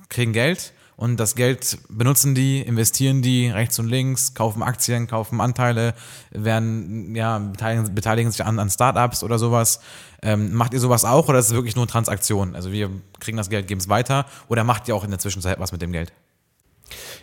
kriegen 0.10 0.34
Geld 0.34 0.74
und 0.96 1.18
das 1.18 1.36
Geld 1.36 1.78
benutzen 1.88 2.34
die, 2.34 2.62
investieren 2.62 3.22
die 3.22 3.48
rechts 3.48 3.78
und 3.78 3.88
links, 3.88 4.34
kaufen 4.34 4.64
Aktien, 4.64 5.06
kaufen 5.06 5.40
Anteile, 5.40 5.94
werden, 6.32 7.14
ja, 7.16 7.38
beteiligen, 7.38 7.94
beteiligen 7.94 8.32
sich 8.32 8.44
an, 8.44 8.58
an 8.58 8.72
Startups 8.72 9.24
oder 9.24 9.38
sowas. 9.38 9.82
Ähm, 10.24 10.52
macht 10.54 10.74
ihr 10.74 10.80
sowas 10.80 11.06
auch 11.06 11.30
oder 11.30 11.38
ist 11.38 11.50
es 11.50 11.54
wirklich 11.54 11.76
nur 11.76 11.86
Transaktion? 11.86 12.56
Also 12.56 12.72
wir 12.72 12.90
kriegen 13.20 13.38
das 13.38 13.52
Geld, 13.52 13.68
geben 13.68 13.80
es 13.80 13.88
weiter 13.88 14.26
oder 14.48 14.64
macht 14.64 14.88
ihr 14.88 14.96
auch 14.96 15.04
in 15.04 15.12
der 15.12 15.20
Zwischenzeit 15.20 15.60
was 15.60 15.72
mit 15.72 15.84
dem 15.84 15.92
Geld? 15.92 16.12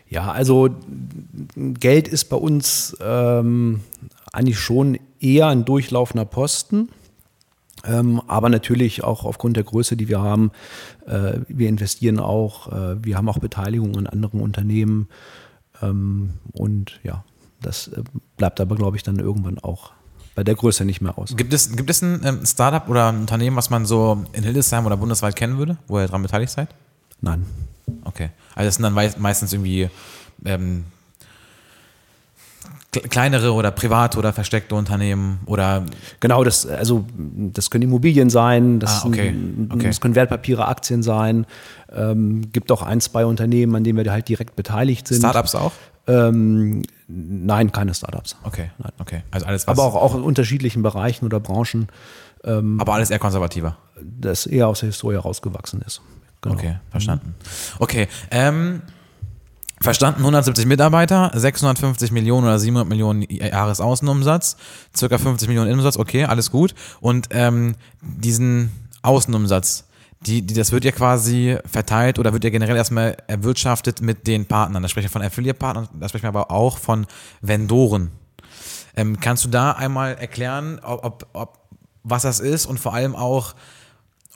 Ja, 0.08 0.30
also 0.30 0.70
Geld 1.56 2.06
ist 2.06 2.26
bei 2.26 2.36
uns 2.36 2.96
ähm, 3.00 3.80
eigentlich 4.32 4.60
schon 4.60 4.96
eher 5.18 5.48
ein 5.48 5.64
durchlaufender 5.64 6.24
Posten. 6.24 6.90
Ähm, 7.86 8.20
aber 8.26 8.48
natürlich 8.48 9.04
auch 9.04 9.24
aufgrund 9.24 9.56
der 9.56 9.64
Größe, 9.64 9.96
die 9.96 10.08
wir 10.08 10.20
haben, 10.20 10.50
äh, 11.06 11.40
wir 11.48 11.68
investieren 11.68 12.18
auch, 12.18 12.72
äh, 12.72 13.04
wir 13.04 13.16
haben 13.16 13.28
auch 13.28 13.38
Beteiligung 13.38 13.94
in 13.94 14.06
anderen 14.06 14.40
Unternehmen. 14.40 15.08
Ähm, 15.82 16.34
und 16.52 17.00
ja, 17.04 17.24
das 17.60 17.88
äh, 17.88 18.02
bleibt 18.36 18.60
aber, 18.60 18.76
glaube 18.76 18.96
ich, 18.96 19.02
dann 19.02 19.18
irgendwann 19.18 19.58
auch 19.58 19.92
bei 20.34 20.44
der 20.44 20.54
Größe 20.54 20.84
nicht 20.84 21.00
mehr 21.00 21.16
aus. 21.16 21.34
Gibt 21.36 21.52
es, 21.52 21.74
gibt 21.74 21.88
es 21.88 22.02
ein 22.02 22.20
ähm, 22.24 22.46
Startup 22.46 22.88
oder 22.88 23.08
ein 23.08 23.20
Unternehmen, 23.20 23.56
was 23.56 23.70
man 23.70 23.86
so 23.86 24.24
in 24.32 24.44
Hildesheim 24.44 24.84
oder 24.84 24.96
bundesweit 24.96 25.34
kennen 25.36 25.58
würde, 25.58 25.78
wo 25.86 25.98
ihr 25.98 26.06
daran 26.06 26.22
beteiligt 26.22 26.52
seid? 26.52 26.68
Nein. 27.20 27.46
Okay. 28.04 28.30
Also 28.54 28.68
das 28.68 28.74
sind 28.76 28.82
dann 28.82 28.94
meistens 28.94 29.52
irgendwie 29.52 29.88
ähm, 30.44 30.84
kleinere 33.00 33.52
oder 33.52 33.70
private 33.70 34.18
oder 34.18 34.32
versteckte 34.32 34.74
Unternehmen 34.74 35.40
oder 35.46 35.84
genau 36.20 36.44
das 36.44 36.66
also 36.66 37.04
das 37.16 37.70
können 37.70 37.82
Immobilien 37.82 38.30
sein 38.30 38.80
das, 38.80 39.04
ah, 39.04 39.08
okay. 39.08 39.34
okay. 39.68 39.86
das 39.86 40.00
können 40.00 40.14
Wertpapiere 40.14 40.66
Aktien 40.66 41.02
sein 41.02 41.46
ähm, 41.94 42.50
gibt 42.52 42.72
auch 42.72 42.82
ein 42.82 43.00
zwei 43.00 43.26
Unternehmen 43.26 43.74
an 43.76 43.84
denen 43.84 44.02
wir 44.02 44.10
halt 44.10 44.28
direkt 44.28 44.56
beteiligt 44.56 45.08
sind 45.08 45.18
Startups 45.18 45.54
auch 45.54 45.72
ähm, 46.06 46.82
nein 47.08 47.72
keine 47.72 47.94
Startups 47.94 48.36
okay 48.44 48.70
nein. 48.78 48.92
okay 48.98 49.22
also 49.30 49.46
alles 49.46 49.68
aber 49.68 49.84
auch, 49.84 49.94
auch 49.94 50.14
in 50.14 50.22
unterschiedlichen 50.22 50.82
Bereichen 50.82 51.24
oder 51.24 51.40
Branchen 51.40 51.88
ähm, 52.44 52.80
aber 52.80 52.94
alles 52.94 53.10
eher 53.10 53.18
konservativer 53.18 53.76
das 54.02 54.46
eher 54.46 54.68
aus 54.68 54.80
der 54.80 54.88
Historie 54.88 55.16
rausgewachsen 55.16 55.82
ist 55.82 56.00
genau. 56.40 56.54
okay 56.54 56.78
verstanden 56.90 57.34
okay 57.78 58.08
ähm, 58.30 58.82
Verstanden, 59.80 60.20
170 60.20 60.64
Mitarbeiter, 60.66 61.30
650 61.34 62.10
Millionen 62.10 62.46
oder 62.46 62.58
700 62.58 62.88
Millionen 62.88 63.22
Jahresaußenumsatz, 63.22 64.56
circa 64.96 65.18
50 65.18 65.48
Millionen 65.48 65.68
Innenumsatz, 65.68 65.98
okay, 65.98 66.24
alles 66.24 66.50
gut. 66.50 66.74
Und 67.00 67.28
ähm, 67.30 67.74
diesen 68.00 68.70
Außenumsatz, 69.02 69.84
die, 70.20 70.42
die, 70.42 70.54
das 70.54 70.72
wird 70.72 70.84
ja 70.84 70.92
quasi 70.92 71.58
verteilt 71.70 72.18
oder 72.18 72.32
wird 72.32 72.44
ja 72.44 72.50
generell 72.50 72.76
erstmal 72.76 73.18
erwirtschaftet 73.26 74.00
mit 74.00 74.26
den 74.26 74.46
Partnern. 74.46 74.82
Da 74.82 74.88
sprechen 74.88 75.06
wir 75.06 75.10
von 75.10 75.22
Affiliate-Partnern, 75.22 75.88
da 75.92 76.08
sprechen 76.08 76.24
wir 76.24 76.28
aber 76.28 76.50
auch 76.50 76.78
von 76.78 77.06
Vendoren. 77.42 78.10
Ähm, 78.96 79.20
kannst 79.20 79.44
du 79.44 79.48
da 79.48 79.72
einmal 79.72 80.14
erklären, 80.14 80.80
ob, 80.82 81.26
ob, 81.34 81.58
was 82.02 82.22
das 82.22 82.40
ist 82.40 82.64
und 82.64 82.80
vor 82.80 82.94
allem 82.94 83.14
auch, 83.14 83.54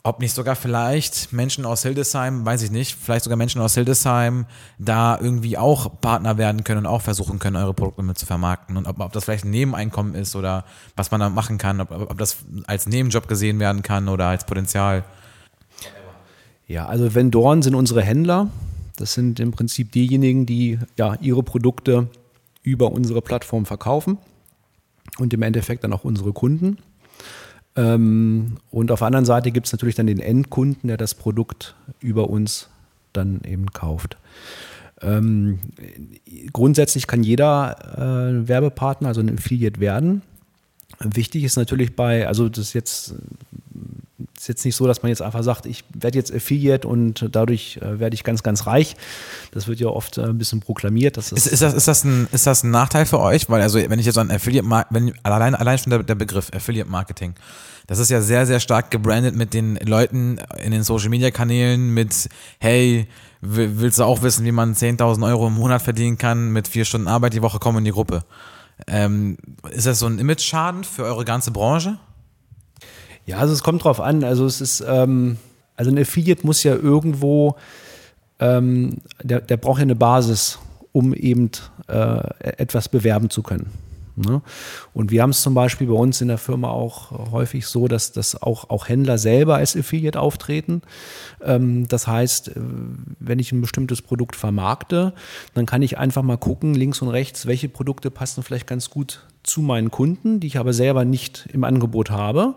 ob 0.03 0.19
nicht 0.19 0.33
sogar 0.33 0.55
vielleicht 0.55 1.31
Menschen 1.31 1.65
aus 1.65 1.83
Hildesheim, 1.83 2.43
weiß 2.45 2.63
ich 2.63 2.71
nicht, 2.71 2.97
vielleicht 2.99 3.23
sogar 3.23 3.37
Menschen 3.37 3.61
aus 3.61 3.75
Hildesheim 3.75 4.45
da 4.79 5.19
irgendwie 5.19 5.57
auch 5.57 6.01
Partner 6.01 6.37
werden 6.37 6.63
können 6.63 6.79
und 6.79 6.85
auch 6.87 7.01
versuchen 7.01 7.37
können, 7.37 7.55
eure 7.55 7.73
Produkte 7.75 8.01
mit 8.01 8.17
zu 8.17 8.25
vermarkten. 8.25 8.77
Und 8.77 8.87
ob, 8.87 8.99
ob 8.99 9.11
das 9.11 9.25
vielleicht 9.25 9.45
ein 9.45 9.51
Nebeneinkommen 9.51 10.15
ist 10.15 10.35
oder 10.35 10.65
was 10.95 11.11
man 11.11 11.19
da 11.19 11.29
machen 11.29 11.59
kann, 11.59 11.81
ob, 11.81 11.91
ob 11.91 12.17
das 12.17 12.37
als 12.65 12.87
Nebenjob 12.87 13.27
gesehen 13.27 13.59
werden 13.59 13.83
kann 13.83 14.09
oder 14.09 14.25
als 14.25 14.45
Potenzial. 14.45 15.03
Ja, 16.67 16.87
also 16.87 17.13
Vendoren 17.13 17.61
sind 17.61 17.75
unsere 17.75 18.01
Händler. 18.01 18.49
Das 18.97 19.13
sind 19.13 19.39
im 19.39 19.51
Prinzip 19.51 19.91
diejenigen, 19.91 20.47
die 20.47 20.79
ja 20.97 21.15
ihre 21.21 21.43
Produkte 21.43 22.07
über 22.63 22.91
unsere 22.91 23.21
Plattform 23.21 23.65
verkaufen 23.65 24.17
und 25.19 25.33
im 25.33 25.41
Endeffekt 25.43 25.83
dann 25.83 25.93
auch 25.93 26.03
unsere 26.05 26.33
Kunden. 26.33 26.77
Ähm, 27.75 28.57
und 28.69 28.91
auf 28.91 28.99
der 28.99 29.07
anderen 29.07 29.25
Seite 29.25 29.51
gibt 29.51 29.67
es 29.67 29.71
natürlich 29.71 29.95
dann 29.95 30.07
den 30.07 30.19
Endkunden, 30.19 30.87
der 30.87 30.97
das 30.97 31.15
Produkt 31.15 31.75
über 31.99 32.29
uns 32.29 32.69
dann 33.13 33.41
eben 33.45 33.67
kauft. 33.67 34.17
Ähm, 35.01 35.59
grundsätzlich 36.53 37.07
kann 37.07 37.23
jeder 37.23 37.77
äh, 37.97 38.47
Werbepartner, 38.47 39.07
also 39.07 39.21
ein 39.21 39.33
Affiliate 39.37 39.79
werden. 39.79 40.21
Wichtig 40.99 41.43
ist 41.43 41.55
natürlich 41.55 41.95
bei, 41.95 42.27
also 42.27 42.49
das 42.49 42.59
ist 42.59 42.73
jetzt, 42.73 43.15
ist 44.41 44.47
jetzt 44.47 44.65
nicht 44.65 44.75
so, 44.75 44.87
dass 44.87 45.03
man 45.03 45.09
jetzt 45.09 45.21
einfach 45.21 45.43
sagt, 45.43 45.67
ich 45.67 45.83
werde 45.93 46.17
jetzt 46.17 46.33
Affiliate 46.33 46.87
und 46.87 47.29
dadurch 47.31 47.77
äh, 47.77 47.99
werde 47.99 48.15
ich 48.15 48.23
ganz, 48.23 48.41
ganz 48.41 48.65
reich. 48.65 48.95
Das 49.51 49.67
wird 49.67 49.79
ja 49.79 49.87
oft 49.87 50.17
äh, 50.17 50.23
ein 50.23 50.37
bisschen 50.39 50.61
proklamiert. 50.61 51.17
Dass 51.17 51.31
ist, 51.31 51.45
ist, 51.45 51.61
das, 51.61 51.75
ist, 51.75 51.87
das 51.87 52.03
ein, 52.03 52.27
ist 52.31 52.47
das 52.47 52.63
ein 52.63 52.71
Nachteil 52.71 53.05
für 53.05 53.19
euch? 53.19 53.49
Weil, 53.49 53.61
also, 53.61 53.77
wenn 53.77 53.99
ich 53.99 54.05
jetzt 54.07 54.17
an 54.17 54.31
Affiliate, 54.31 54.67
wenn, 54.89 55.13
allein, 55.21 55.53
allein 55.53 55.77
schon 55.77 55.91
der, 55.91 56.01
der 56.01 56.15
Begriff 56.15 56.49
Affiliate 56.53 56.89
Marketing, 56.89 57.35
das 57.85 57.99
ist 57.99 58.09
ja 58.09 58.21
sehr, 58.21 58.47
sehr 58.47 58.59
stark 58.59 58.89
gebrandet 58.89 59.35
mit 59.35 59.53
den 59.53 59.75
Leuten 59.75 60.39
in 60.57 60.71
den 60.71 60.83
Social 60.83 61.09
Media 61.09 61.29
Kanälen 61.29 61.93
mit, 61.93 62.27
hey, 62.59 63.07
willst 63.41 63.99
du 63.99 64.03
auch 64.03 64.23
wissen, 64.23 64.43
wie 64.45 64.51
man 64.51 64.73
10.000 64.73 65.23
Euro 65.27 65.47
im 65.47 65.53
Monat 65.53 65.83
verdienen 65.83 66.17
kann 66.17 66.51
mit 66.51 66.67
vier 66.67 66.85
Stunden 66.85 67.07
Arbeit 67.07 67.33
die 67.33 67.41
Woche, 67.41 67.59
komm 67.59 67.77
in 67.77 67.85
die 67.85 67.91
Gruppe. 67.91 68.23
Ähm, 68.87 69.37
ist 69.69 69.85
das 69.85 69.99
so 69.99 70.07
ein 70.07 70.17
Image-Schaden 70.17 70.83
für 70.83 71.03
eure 71.03 71.25
ganze 71.25 71.51
Branche? 71.51 71.99
Ja, 73.25 73.37
also 73.37 73.53
es 73.53 73.63
kommt 73.63 73.83
drauf 73.83 73.99
an. 73.99 74.23
Also 74.23 74.45
es 74.45 74.61
ist, 74.61 74.83
ähm, 74.87 75.37
also 75.75 75.91
ein 75.91 75.99
Affiliate 75.99 76.45
muss 76.45 76.63
ja 76.63 76.75
irgendwo, 76.75 77.55
ähm, 78.39 78.97
der, 79.21 79.41
der 79.41 79.57
braucht 79.57 79.79
ja 79.79 79.83
eine 79.83 79.95
Basis, 79.95 80.59
um 80.91 81.13
eben 81.13 81.51
äh, 81.87 82.19
etwas 82.57 82.89
bewerben 82.89 83.29
zu 83.29 83.43
können. 83.43 83.71
Ne? 84.15 84.41
Und 84.93 85.11
wir 85.11 85.21
haben 85.21 85.29
es 85.29 85.41
zum 85.41 85.53
Beispiel 85.53 85.87
bei 85.87 85.93
uns 85.93 86.21
in 86.21 86.27
der 86.27 86.37
Firma 86.37 86.69
auch 86.69 87.31
häufig 87.31 87.65
so, 87.65 87.87
dass, 87.87 88.11
dass 88.11 88.41
auch, 88.41 88.69
auch 88.69 88.89
Händler 88.89 89.17
selber 89.17 89.55
als 89.55 89.75
Affiliate 89.75 90.19
auftreten. 90.19 90.81
Ähm, 91.41 91.87
das 91.87 92.07
heißt, 92.07 92.49
äh, 92.49 92.61
wenn 93.19 93.39
ich 93.39 93.51
ein 93.51 93.61
bestimmtes 93.61 94.01
Produkt 94.01 94.35
vermarkte, 94.35 95.13
dann 95.53 95.65
kann 95.65 95.81
ich 95.81 95.97
einfach 95.97 96.23
mal 96.23 96.37
gucken, 96.37 96.73
links 96.73 97.01
und 97.01 97.09
rechts, 97.09 97.45
welche 97.45 97.69
Produkte 97.69 98.11
passen 98.11 98.43
vielleicht 98.43 98.67
ganz 98.67 98.89
gut 98.89 99.21
zu 99.43 99.61
meinen 99.61 99.91
Kunden, 99.91 100.39
die 100.39 100.47
ich 100.47 100.57
aber 100.57 100.73
selber 100.73 101.05
nicht 101.05 101.49
im 101.51 101.63
Angebot 101.63 102.11
habe. 102.11 102.55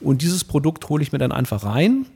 Und 0.00 0.22
dieses 0.22 0.44
Produkt 0.44 0.88
hole 0.88 1.02
ich 1.02 1.12
mir 1.12 1.18
dann 1.18 1.32
einfach 1.32 1.64
rein 1.64 2.06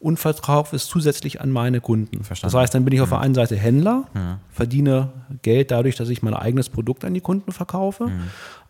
und 0.00 0.18
verkaufe 0.18 0.76
es 0.76 0.86
zusätzlich 0.86 1.40
an 1.40 1.50
meine 1.50 1.80
Kunden. 1.80 2.24
Verstanden. 2.24 2.52
Das 2.52 2.60
heißt, 2.60 2.74
dann 2.74 2.84
bin 2.84 2.94
ich 2.94 3.00
auf 3.00 3.10
der 3.10 3.18
mhm. 3.18 3.24
einen 3.24 3.34
Seite 3.34 3.56
Händler, 3.56 4.04
ja. 4.14 4.38
verdiene 4.50 5.10
Geld 5.42 5.70
dadurch, 5.70 5.96
dass 5.96 6.08
ich 6.08 6.22
mein 6.22 6.34
eigenes 6.34 6.68
Produkt 6.68 7.04
an 7.04 7.12
die 7.12 7.20
Kunden 7.20 7.52
verkaufe, 7.52 8.06
mhm. 8.06 8.22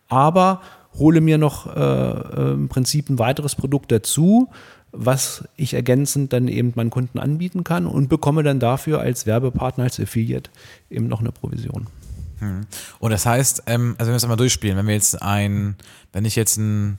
aber 0.09 0.61
hole 0.97 1.21
mir 1.21 1.37
noch 1.37 1.73
äh, 1.75 2.51
im 2.53 2.69
Prinzip 2.69 3.09
ein 3.09 3.19
weiteres 3.19 3.55
Produkt 3.55 3.91
dazu, 3.91 4.49
was 4.91 5.43
ich 5.57 5.73
ergänzend 5.73 6.31
dann 6.31 6.47
eben 6.47 6.73
meinen 6.75 6.89
Kunden 6.89 7.19
anbieten 7.19 7.63
kann 7.63 7.85
und 7.85 8.07
bekomme 8.07 8.43
dann 8.43 8.59
dafür 8.59 9.01
als 9.01 9.25
Werbepartner, 9.25 9.83
als 9.85 9.99
Affiliate 9.99 10.49
eben 10.89 11.07
noch 11.07 11.19
eine 11.19 11.31
Provision. 11.31 11.87
Mhm. 12.39 12.67
Und 12.99 13.11
das 13.11 13.25
heißt, 13.25 13.63
ähm, 13.67 13.95
also 13.97 14.09
wenn 14.09 14.13
wir 14.13 14.17
es 14.17 14.27
mal 14.27 14.35
durchspielen, 14.35 14.77
wenn 14.77 14.87
wir 14.87 14.93
jetzt 14.93 15.21
ein, 15.21 15.75
wenn 16.11 16.25
ich 16.25 16.35
jetzt 16.35 16.57
ein 16.57 16.97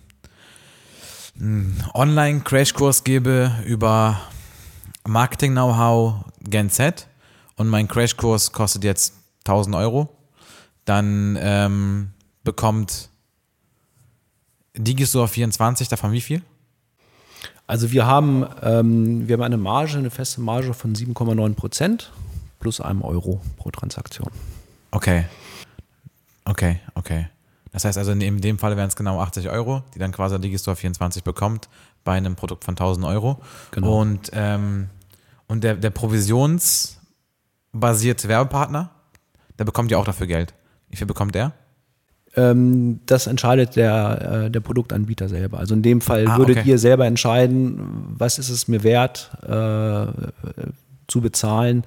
einen 1.39 1.85
Online-Crashkurs 1.95 3.05
gebe 3.05 3.53
über 3.67 4.21
Marketing-Know-how 5.07 6.25
Gen 6.41 6.71
Z 6.71 7.07
und 7.57 7.69
mein 7.69 7.89
Crashkurs 7.89 8.53
kostet 8.53 8.85
jetzt 8.85 9.15
1000 9.45 9.77
Euro, 9.77 10.09
dann 10.85 11.37
ähm, 11.41 12.11
bekommt 12.45 13.11
Digistore 14.77 15.29
24 15.29 15.89
davon 15.89 16.13
wie 16.13 16.21
viel? 16.21 16.43
Also 17.67 17.91
wir 17.91 18.07
haben, 18.07 18.47
ähm, 18.63 19.27
wir 19.27 19.35
haben 19.35 19.43
eine 19.43 19.57
Marge, 19.57 19.99
eine 19.99 20.11
feste 20.11 20.41
Marge 20.41 20.73
von 20.75 20.95
7,9 20.95 21.55
Prozent 21.55 22.13
plus 22.61 22.81
einem 22.81 23.03
Euro 23.03 23.41
pro 23.57 23.71
Transaktion. 23.71 24.31
Okay. 24.91 25.25
Okay, 26.45 26.81
okay. 26.95 27.29
Das 27.73 27.85
heißt 27.85 27.99
also, 27.99 28.13
in 28.13 28.41
dem 28.41 28.59
Fall 28.59 28.77
wären 28.77 28.89
es 28.89 28.97
genau 28.97 29.21
80 29.21 29.51
Euro, 29.51 29.83
die 29.95 29.99
dann 29.99 30.13
quasi 30.13 30.41
Digistore 30.41 30.77
24 30.77 31.23
bekommt 31.23 31.69
bei 32.05 32.13
einem 32.13 32.37
Produkt 32.37 32.65
von 32.65 32.73
1000 32.73 33.05
Euro. 33.07 33.43
Genau. 33.73 34.01
Und, 34.01 34.31
ähm, 34.33 34.89
und 35.47 35.63
der, 35.63 35.75
der 35.75 35.91
provisionsbasierte 35.91 38.29
Werbepartner, 38.29 38.91
der 39.59 39.65
bekommt 39.65 39.91
ja 39.91 39.99
auch 39.99 40.07
dafür 40.07 40.27
Geld. 40.27 40.55
Wie 40.89 40.97
viel 40.97 41.07
bekommt 41.07 41.35
der? 41.35 41.53
Ähm, 42.37 43.01
das 43.07 43.27
entscheidet 43.27 43.77
der, 43.77 44.45
äh, 44.47 44.51
der 44.51 44.61
Produktanbieter 44.61 45.29
selber. 45.29 45.59
Also 45.59 45.75
in 45.75 45.83
dem 45.83 46.01
Fall 46.01 46.27
ah, 46.29 46.39
würdet 46.39 46.59
okay. 46.59 46.71
ihr 46.71 46.79
selber 46.79 47.07
entscheiden, 47.07 48.15
was 48.17 48.39
ist 48.39 48.51
es 48.51 48.69
mir 48.69 48.85
wert 48.85 49.31
äh, 49.43 50.07
zu 51.09 51.21
bezahlen, 51.21 51.85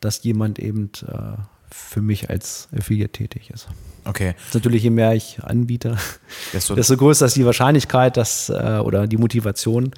dass 0.00 0.22
jemand 0.22 0.58
eben 0.58 0.90
äh, 1.06 1.36
für 1.74 2.00
mich 2.00 2.30
als 2.30 2.68
Affiliate 2.76 3.12
tätig 3.12 3.50
ist. 3.50 3.66
Okay. 4.04 4.34
Natürlich, 4.52 4.82
je 4.82 4.90
mehr 4.90 5.14
ich 5.14 5.42
anbiete, 5.42 5.96
desto, 6.52 6.74
desto 6.74 6.96
größer 6.96 7.26
ist 7.26 7.36
die 7.36 7.44
Wahrscheinlichkeit 7.44 8.16
dass, 8.16 8.48
äh, 8.48 8.80
oder 8.82 9.06
die 9.06 9.16
Motivation. 9.16 9.92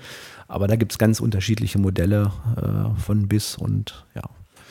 Aber 0.48 0.68
da 0.68 0.76
gibt 0.76 0.92
es 0.92 0.98
ganz 0.98 1.20
unterschiedliche 1.20 1.78
Modelle 1.78 2.32
äh, 2.56 3.00
von 3.00 3.28
bis 3.28 3.56
und 3.56 4.06
ja. 4.14 4.22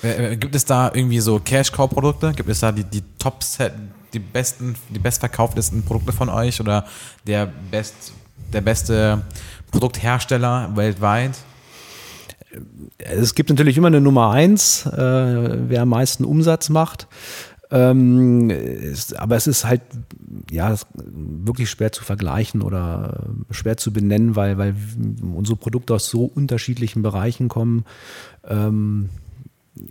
Äh, 0.01 0.37
gibt 0.37 0.55
es 0.55 0.65
da 0.65 0.91
irgendwie 0.93 1.19
so 1.19 1.39
Cash-Cow-Produkte? 1.39 2.33
Gibt 2.33 2.49
es 2.49 2.61
da 2.61 2.71
die, 2.71 2.83
die 2.83 3.03
Top-Set, 3.19 3.73
die 4.13 4.19
besten, 4.19 4.75
die 4.89 4.99
bestverkauftesten 4.99 5.83
Produkte 5.83 6.11
von 6.11 6.29
euch 6.29 6.59
oder 6.59 6.85
der 7.27 7.47
best, 7.71 8.13
der 8.53 8.61
beste 8.61 9.21
Produkthersteller 9.71 10.71
weltweit? 10.75 11.33
Es 12.97 13.35
gibt 13.35 13.49
natürlich 13.49 13.77
immer 13.77 13.87
eine 13.87 14.01
Nummer 14.01 14.31
eins, 14.31 14.85
äh, 14.85 15.69
wer 15.69 15.81
am 15.81 15.89
meisten 15.89 16.25
Umsatz 16.25 16.69
macht. 16.69 17.07
Ähm, 17.71 18.51
ist, 18.51 19.17
aber 19.17 19.35
es 19.35 19.47
ist 19.47 19.65
halt 19.65 19.81
ja 20.51 20.75
wirklich 20.95 21.69
schwer 21.69 21.91
zu 21.91 22.03
vergleichen 22.03 22.61
oder 22.61 23.25
schwer 23.49 23.77
zu 23.77 23.91
benennen, 23.91 24.35
weil, 24.35 24.57
weil 24.57 24.75
unsere 25.21 25.57
Produkte 25.57 25.95
aus 25.95 26.07
so 26.07 26.25
unterschiedlichen 26.25 27.01
Bereichen 27.01 27.47
kommen. 27.47 27.85
Ähm, 28.47 29.09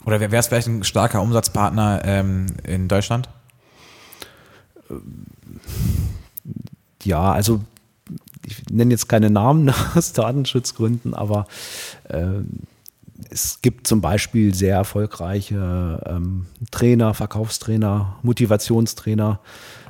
oder 0.05 0.21
wer 0.21 0.31
wäre 0.31 0.41
es 0.41 0.47
vielleicht 0.47 0.69
ein 0.69 0.85
starker 0.85 1.21
Umsatzpartner 1.21 2.03
ähm, 2.05 2.47
in 2.63 2.89
Deutschland? 2.89 3.29
Ja, 7.03 7.33
also 7.33 7.61
ich 8.47 8.65
nenne 8.71 8.93
jetzt 8.93 9.09
keine 9.09 9.31
Namen 9.31 9.73
aus 9.95 10.13
Datenschutzgründen, 10.13 11.15
aber 11.15 11.47
äh, 12.09 12.41
es 13.31 13.61
gibt 13.63 13.87
zum 13.87 14.01
Beispiel 14.01 14.55
sehr 14.55 14.77
erfolgreiche 14.77 16.03
ähm, 16.07 16.47
Trainer, 16.71 17.15
Verkaufstrainer, 17.15 18.17
Motivationstrainer, 18.23 19.41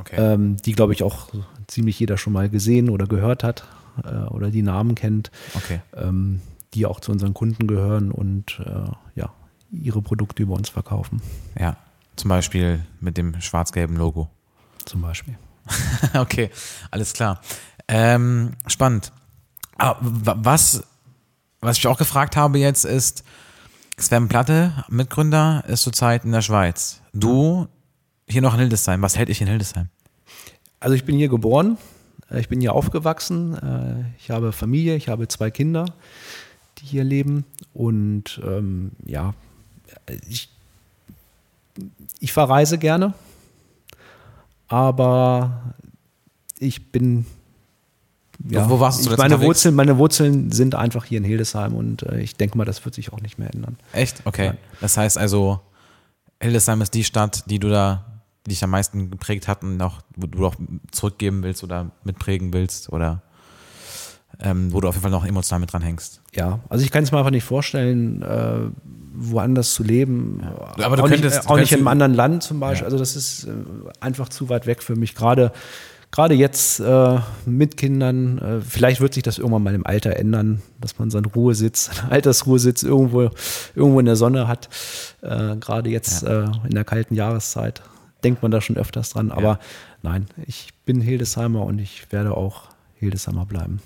okay. 0.00 0.16
ähm, 0.18 0.56
die, 0.58 0.72
glaube 0.72 0.92
ich, 0.92 1.02
auch 1.02 1.28
ziemlich 1.66 1.98
jeder 1.98 2.18
schon 2.18 2.32
mal 2.32 2.48
gesehen 2.48 2.90
oder 2.90 3.06
gehört 3.06 3.42
hat 3.42 3.64
äh, 4.04 4.14
oder 4.28 4.50
die 4.50 4.62
Namen 4.62 4.94
kennt, 4.94 5.30
okay. 5.54 5.80
ähm, 5.96 6.40
die 6.74 6.86
auch 6.86 7.00
zu 7.00 7.12
unseren 7.12 7.34
Kunden 7.34 7.66
gehören 7.66 8.10
und 8.10 8.60
äh, 8.64 8.90
ja, 9.18 9.30
ihre 9.70 10.02
Produkte 10.02 10.42
über 10.42 10.54
uns 10.54 10.68
verkaufen. 10.68 11.22
Ja, 11.58 11.76
zum 12.16 12.28
Beispiel 12.28 12.84
mit 13.00 13.16
dem 13.16 13.40
schwarz-gelben 13.40 13.96
Logo. 13.96 14.28
Zum 14.84 15.00
Beispiel. 15.00 15.36
okay, 16.14 16.50
alles 16.90 17.14
klar. 17.14 17.40
Ähm, 17.88 18.52
spannend. 18.66 19.12
Aber 19.76 19.98
was 20.00 20.84
was 21.64 21.78
ich 21.78 21.86
auch 21.86 21.98
gefragt 21.98 22.36
habe 22.36 22.58
jetzt 22.58 22.84
ist, 22.84 23.24
Sven 23.96 24.28
Platte, 24.28 24.84
Mitgründer, 24.88 25.64
ist 25.66 25.82
zurzeit 25.82 26.24
in 26.24 26.32
der 26.32 26.42
Schweiz. 26.42 27.00
Du 27.12 27.68
hier 28.28 28.42
noch 28.42 28.54
in 28.54 28.60
Hildesheim. 28.60 29.02
Was 29.02 29.16
hält 29.16 29.28
dich 29.28 29.40
in 29.40 29.48
Hildesheim? 29.48 29.88
Also 30.80 30.94
ich 30.94 31.04
bin 31.04 31.16
hier 31.16 31.28
geboren, 31.28 31.78
äh, 32.30 32.40
ich 32.40 32.48
bin 32.48 32.60
hier 32.60 32.74
aufgewachsen, 32.74 33.54
äh, 33.54 34.04
ich 34.18 34.30
habe 34.30 34.52
Familie, 34.52 34.96
ich 34.96 35.08
habe 35.08 35.28
zwei 35.28 35.50
Kinder, 35.50 35.86
die 36.78 36.84
hier 36.84 37.04
leben 37.04 37.46
und 37.72 38.40
ähm, 38.44 38.92
ja, 39.06 39.32
ich, 40.28 40.50
ich 42.20 42.32
verreise 42.32 42.76
gerne, 42.76 43.14
aber 44.68 45.74
ich 46.58 46.92
bin 46.92 47.24
ja, 48.48 48.68
wo 48.68 48.78
warst 48.78 49.06
du 49.06 49.10
ich, 49.10 49.16
meine 49.16 49.40
Wurzeln, 49.40 49.74
meine 49.74 49.96
Wurzeln 49.96 50.52
sind 50.52 50.74
einfach 50.74 51.04
hier 51.04 51.18
in 51.18 51.24
Hildesheim 51.24 51.74
und 51.74 52.02
äh, 52.02 52.20
ich 52.20 52.36
denke 52.36 52.58
mal, 52.58 52.64
das 52.64 52.84
wird 52.84 52.94
sich 52.94 53.12
auch 53.12 53.20
nicht 53.20 53.38
mehr 53.38 53.52
ändern. 53.52 53.76
Echt? 53.92 54.22
Okay. 54.24 54.48
Nein. 54.48 54.58
Das 54.80 54.96
heißt 54.96 55.16
also, 55.16 55.60
Hildesheim 56.40 56.82
ist 56.82 56.92
die 56.94 57.04
Stadt, 57.04 57.44
die 57.50 57.58
du 57.58 57.70
da, 57.70 58.04
die 58.46 58.50
dich 58.50 58.62
am 58.62 58.70
meisten 58.70 59.10
geprägt 59.10 59.48
hat 59.48 59.62
und 59.62 59.80
auch, 59.80 60.00
wo 60.16 60.26
du 60.26 60.46
auch 60.46 60.56
zurückgeben 60.90 61.42
willst 61.42 61.64
oder 61.64 61.90
mitprägen 62.04 62.52
willst 62.52 62.92
oder 62.92 63.22
ähm, 64.40 64.72
wo 64.72 64.80
du 64.80 64.88
auf 64.88 64.94
jeden 64.94 65.02
Fall 65.02 65.10
noch 65.10 65.24
emotional 65.24 65.60
mit 65.60 65.72
dran 65.72 65.82
hängst. 65.82 66.20
Ja, 66.34 66.60
also 66.68 66.84
ich 66.84 66.90
kann 66.90 67.04
es 67.04 67.12
mir 67.12 67.18
einfach 67.18 67.30
nicht 67.30 67.44
vorstellen, 67.44 68.22
äh, 68.22 68.68
woanders 69.14 69.72
zu 69.74 69.82
leben. 69.82 70.40
Ja. 70.76 70.84
Aber 70.84 70.96
du 70.96 71.04
auch 71.04 71.08
könntest, 71.08 71.36
nicht, 71.36 71.46
äh, 71.46 71.48
auch 71.48 71.56
nicht 71.56 71.72
in 71.72 71.78
einem 71.78 71.88
anderen 71.88 72.14
Land 72.14 72.42
zum 72.42 72.60
Beispiel. 72.60 72.82
Ja. 72.82 72.86
Also 72.86 72.98
das 72.98 73.16
ist 73.16 73.44
äh, 73.44 73.52
einfach 74.00 74.28
zu 74.28 74.48
weit 74.48 74.66
weg 74.66 74.82
für 74.82 74.96
mich. 74.96 75.14
Gerade 75.14 75.52
gerade 76.14 76.34
jetzt 76.34 76.78
äh, 76.78 77.18
mit 77.44 77.76
Kindern, 77.76 78.38
äh, 78.38 78.60
vielleicht 78.60 79.00
wird 79.00 79.14
sich 79.14 79.24
das 79.24 79.38
irgendwann 79.38 79.64
mal 79.64 79.74
im 79.74 79.84
Alter 79.84 80.14
ändern, 80.16 80.62
dass 80.80 80.96
man 80.96 81.10
seinen 81.10 81.24
Ruhesitz, 81.24 81.86
seinen 81.92 82.12
Altersruhesitz 82.12 82.84
irgendwo, 82.84 83.30
irgendwo 83.74 83.98
in 83.98 84.06
der 84.06 84.14
Sonne 84.14 84.46
hat. 84.46 84.68
Äh, 85.22 85.56
gerade 85.56 85.90
jetzt 85.90 86.22
ja. 86.22 86.44
Äh, 86.44 86.50
in 86.68 86.74
der 86.74 86.84
kalten 86.84 87.16
Jahreszeit 87.16 87.82
denkt 88.22 88.42
man 88.42 88.52
da 88.52 88.60
schon 88.60 88.76
öfters 88.76 89.10
dran. 89.10 89.32
Aber 89.32 89.42
ja. 89.42 89.58
nein, 90.02 90.26
ich 90.46 90.68
bin 90.84 91.00
Hildesheimer 91.00 91.64
und 91.64 91.80
ich 91.80 92.06
werde 92.12 92.36
auch 92.36 92.68
Hildesheimer 92.94 93.44
bleiben. 93.44 93.80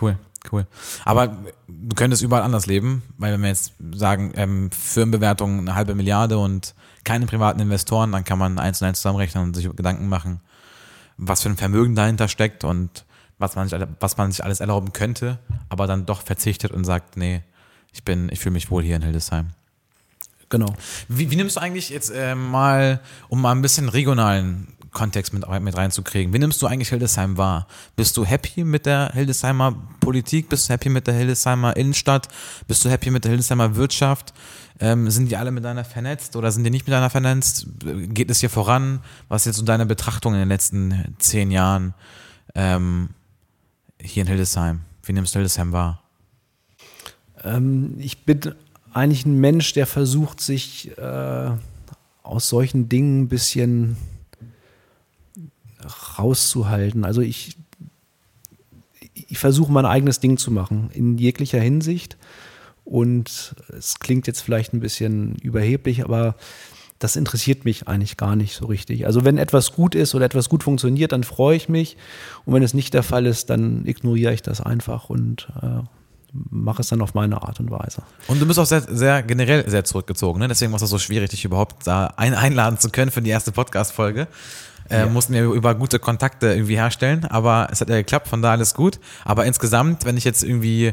Cool. 0.00 0.16
Cool. 0.50 0.66
Aber 1.04 1.36
du 1.68 1.94
könntest 1.94 2.22
überall 2.22 2.42
anders 2.42 2.66
leben, 2.66 3.02
weil 3.16 3.32
wenn 3.32 3.42
wir 3.42 3.48
jetzt 3.48 3.72
sagen, 3.94 4.32
ähm, 4.36 4.70
Firmenbewertung 4.70 5.58
eine 5.58 5.74
halbe 5.74 5.94
Milliarde 5.94 6.36
und 6.36 6.74
keine 7.02 7.24
privaten 7.26 7.60
Investoren, 7.60 8.12
dann 8.12 8.24
kann 8.24 8.38
man 8.38 8.58
eins 8.58 8.80
und 8.80 8.88
eins 8.88 8.98
zusammenrechnen 8.98 9.42
und 9.44 9.54
sich 9.54 9.74
Gedanken 9.74 10.08
machen, 10.08 10.40
was 11.16 11.42
für 11.42 11.48
ein 11.48 11.56
Vermögen 11.56 11.94
dahinter 11.94 12.28
steckt 12.28 12.64
und 12.64 13.04
was 13.38 13.56
man 13.56 13.68
sich, 13.68 13.80
was 14.00 14.16
man 14.16 14.32
sich 14.32 14.44
alles 14.44 14.60
erlauben 14.60 14.92
könnte, 14.92 15.38
aber 15.68 15.86
dann 15.86 16.06
doch 16.06 16.22
verzichtet 16.22 16.72
und 16.72 16.84
sagt, 16.84 17.16
nee, 17.16 17.42
ich 17.92 18.04
bin, 18.04 18.28
ich 18.30 18.40
fühle 18.40 18.54
mich 18.54 18.70
wohl 18.70 18.82
hier 18.82 18.96
in 18.96 19.02
Hildesheim. 19.02 19.50
Genau. 20.48 20.74
Wie, 21.08 21.30
wie 21.30 21.36
nimmst 21.36 21.56
du 21.56 21.60
eigentlich 21.60 21.88
jetzt 21.88 22.10
äh, 22.10 22.34
mal, 22.34 23.00
um 23.28 23.40
mal 23.40 23.52
ein 23.52 23.62
bisschen 23.62 23.88
regionalen 23.88 24.68
Kontext 24.94 25.34
mit, 25.34 25.46
mit 25.60 25.76
reinzukriegen, 25.76 26.32
wie 26.32 26.38
nimmst 26.38 26.62
du 26.62 26.66
eigentlich 26.66 26.88
Hildesheim 26.88 27.36
wahr? 27.36 27.66
Bist 27.96 28.16
du 28.16 28.24
happy 28.24 28.64
mit 28.64 28.86
der 28.86 29.10
Hildesheimer 29.12 29.74
Politik? 30.00 30.48
Bist 30.48 30.68
du 30.68 30.72
happy 30.72 30.88
mit 30.88 31.06
der 31.06 31.14
Hildesheimer 31.14 31.76
Innenstadt? 31.76 32.28
Bist 32.66 32.84
du 32.84 32.90
happy 32.90 33.10
mit 33.10 33.24
der 33.24 33.30
Hildesheimer 33.30 33.76
Wirtschaft? 33.76 34.32
Ähm, 34.80 35.08
sind 35.08 35.30
die 35.30 35.36
alle 35.36 35.52
miteinander 35.52 35.84
vernetzt 35.84 36.34
oder 36.34 36.50
sind 36.50 36.64
die 36.64 36.70
nicht 36.70 36.86
miteinander 36.86 37.10
vernetzt? 37.10 37.66
Geht 38.08 38.30
es 38.30 38.40
hier 38.40 38.50
voran? 38.50 39.00
Was 39.28 39.42
ist 39.42 39.46
jetzt 39.46 39.56
so 39.58 39.64
deine 39.64 39.86
Betrachtung 39.86 40.34
in 40.34 40.40
den 40.40 40.48
letzten 40.48 41.14
zehn 41.18 41.50
Jahren 41.50 41.94
ähm, 42.54 43.10
hier 44.00 44.22
in 44.22 44.28
Hildesheim? 44.28 44.80
Wie 45.04 45.12
nimmst 45.12 45.34
du 45.34 45.38
Hildesheim 45.38 45.72
wahr? 45.72 46.02
Ähm, 47.44 47.94
ich 47.98 48.24
bin 48.24 48.54
eigentlich 48.92 49.26
ein 49.26 49.38
Mensch, 49.38 49.72
der 49.74 49.86
versucht, 49.86 50.40
sich 50.40 50.96
äh, 50.98 51.50
aus 52.22 52.48
solchen 52.48 52.88
Dingen 52.88 53.22
ein 53.22 53.28
bisschen 53.28 53.96
rauszuhalten. 56.18 57.04
Also 57.04 57.20
ich, 57.20 57.56
ich 59.14 59.38
versuche 59.38 59.70
mein 59.70 59.86
eigenes 59.86 60.20
Ding 60.20 60.38
zu 60.38 60.50
machen, 60.50 60.90
in 60.92 61.18
jeglicher 61.18 61.60
Hinsicht. 61.60 62.16
Und 62.84 63.54
es 63.76 63.98
klingt 63.98 64.26
jetzt 64.26 64.40
vielleicht 64.40 64.74
ein 64.74 64.80
bisschen 64.80 65.36
überheblich, 65.36 66.04
aber 66.04 66.36
das 66.98 67.16
interessiert 67.16 67.64
mich 67.64 67.88
eigentlich 67.88 68.16
gar 68.16 68.36
nicht 68.36 68.54
so 68.54 68.66
richtig. 68.66 69.06
Also 69.06 69.24
wenn 69.24 69.38
etwas 69.38 69.72
gut 69.72 69.94
ist 69.94 70.14
oder 70.14 70.24
etwas 70.24 70.48
gut 70.48 70.62
funktioniert, 70.62 71.12
dann 71.12 71.24
freue 71.24 71.56
ich 71.56 71.68
mich. 71.68 71.96
Und 72.44 72.54
wenn 72.54 72.62
es 72.62 72.74
nicht 72.74 72.94
der 72.94 73.02
Fall 73.02 73.26
ist, 73.26 73.50
dann 73.50 73.84
ignoriere 73.86 74.32
ich 74.32 74.42
das 74.42 74.60
einfach 74.60 75.10
und 75.10 75.48
äh, 75.62 75.82
mache 76.50 76.82
es 76.82 76.88
dann 76.88 77.00
auf 77.00 77.14
meine 77.14 77.42
Art 77.42 77.60
und 77.60 77.70
Weise. 77.70 78.02
Und 78.28 78.40
du 78.40 78.46
bist 78.46 78.58
auch 78.58 78.66
sehr, 78.66 78.82
sehr 78.82 79.22
generell 79.22 79.68
sehr 79.68 79.84
zurückgezogen, 79.84 80.40
ne? 80.40 80.48
Deswegen 80.48 80.72
war 80.72 80.82
es 80.82 80.88
so 80.88 80.98
schwierig, 80.98 81.30
dich 81.30 81.44
überhaupt 81.44 81.86
da 81.86 82.06
ein 82.16 82.34
einladen 82.34 82.78
zu 82.78 82.90
können 82.90 83.10
für 83.10 83.22
die 83.22 83.30
erste 83.30 83.52
Podcast-Folge. 83.52 84.26
Äh, 84.88 85.00
ja. 85.00 85.06
Mussten 85.06 85.32
wir 85.32 85.44
über 85.44 85.74
gute 85.74 85.98
Kontakte 85.98 86.52
irgendwie 86.52 86.76
herstellen, 86.76 87.24
aber 87.24 87.68
es 87.70 87.80
hat 87.80 87.88
ja 87.88 87.96
geklappt, 87.96 88.28
von 88.28 88.42
da 88.42 88.52
alles 88.52 88.74
gut. 88.74 89.00
Aber 89.24 89.46
insgesamt, 89.46 90.04
wenn 90.04 90.16
ich 90.16 90.24
jetzt 90.24 90.42
irgendwie 90.42 90.92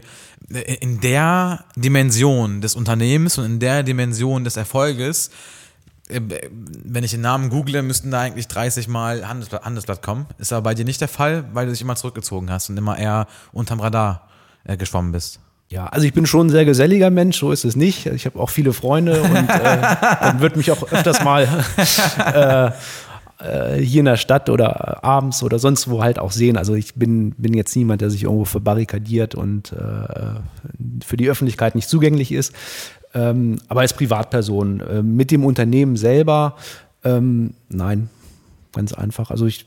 in 0.79 0.99
der 1.01 1.65
Dimension 1.75 2.61
des 2.61 2.75
Unternehmens 2.75 3.37
und 3.37 3.45
in 3.45 3.59
der 3.59 3.83
Dimension 3.83 4.43
des 4.43 4.57
Erfolges, 4.57 5.29
äh, 6.11 6.21
wenn 6.83 7.03
ich 7.03 7.11
den 7.11 7.21
Namen 7.21 7.49
google, 7.49 7.81
müssten 7.81 8.11
da 8.11 8.21
eigentlich 8.21 8.47
30 8.47 8.87
Mal 8.87 9.27
Handelsblatt, 9.27 9.63
Handelsblatt 9.63 10.01
kommen. 10.01 10.25
Ist 10.37 10.53
aber 10.53 10.63
bei 10.63 10.73
dir 10.73 10.85
nicht 10.85 11.01
der 11.01 11.07
Fall, 11.07 11.45
weil 11.53 11.65
du 11.65 11.71
dich 11.71 11.81
immer 11.81 11.95
zurückgezogen 11.95 12.51
hast 12.51 12.69
und 12.69 12.77
immer 12.77 12.97
eher 12.97 13.27
unterm 13.51 13.79
Radar 13.79 14.27
äh, 14.63 14.77
geschwommen 14.77 15.11
bist. 15.11 15.39
Ja, 15.69 15.85
also 15.85 16.05
ich 16.05 16.13
bin 16.13 16.25
schon 16.25 16.47
ein 16.47 16.49
sehr 16.49 16.65
geselliger 16.65 17.09
Mensch, 17.09 17.39
so 17.39 17.51
ist 17.53 17.63
es 17.63 17.77
nicht. 17.77 18.05
Ich 18.05 18.25
habe 18.25 18.37
auch 18.39 18.49
viele 18.49 18.73
Freunde 18.73 19.21
und 19.21 19.49
äh, 19.49 19.81
dann 20.19 20.41
wird 20.41 20.57
mich 20.57 20.69
auch 20.69 20.83
öfters 20.91 21.23
mal 21.23 21.47
äh, 21.77 22.67
äh, 22.67 22.71
hier 23.79 23.99
in 23.99 24.05
der 24.05 24.17
Stadt 24.17 24.49
oder 24.49 25.03
abends 25.03 25.43
oder 25.43 25.59
sonst 25.59 25.89
wo 25.89 26.03
halt 26.03 26.19
auch 26.19 26.31
sehen. 26.31 26.57
Also 26.57 26.75
ich 26.75 26.95
bin, 26.95 27.31
bin 27.31 27.53
jetzt 27.53 27.75
niemand, 27.75 28.01
der 28.01 28.09
sich 28.09 28.23
irgendwo 28.23 28.45
verbarrikadiert 28.45 29.35
und 29.35 29.71
äh, 29.71 31.05
für 31.05 31.17
die 31.17 31.29
Öffentlichkeit 31.29 31.75
nicht 31.75 31.89
zugänglich 31.89 32.31
ist. 32.31 32.53
Ähm, 33.13 33.57
aber 33.67 33.81
als 33.81 33.93
Privatperson 33.93 34.79
äh, 34.79 35.03
mit 35.03 35.31
dem 35.31 35.43
Unternehmen 35.43 35.97
selber, 35.97 36.55
ähm, 37.03 37.53
nein, 37.69 38.09
ganz 38.73 38.93
einfach. 38.93 39.31
Also 39.31 39.45
ich 39.47 39.65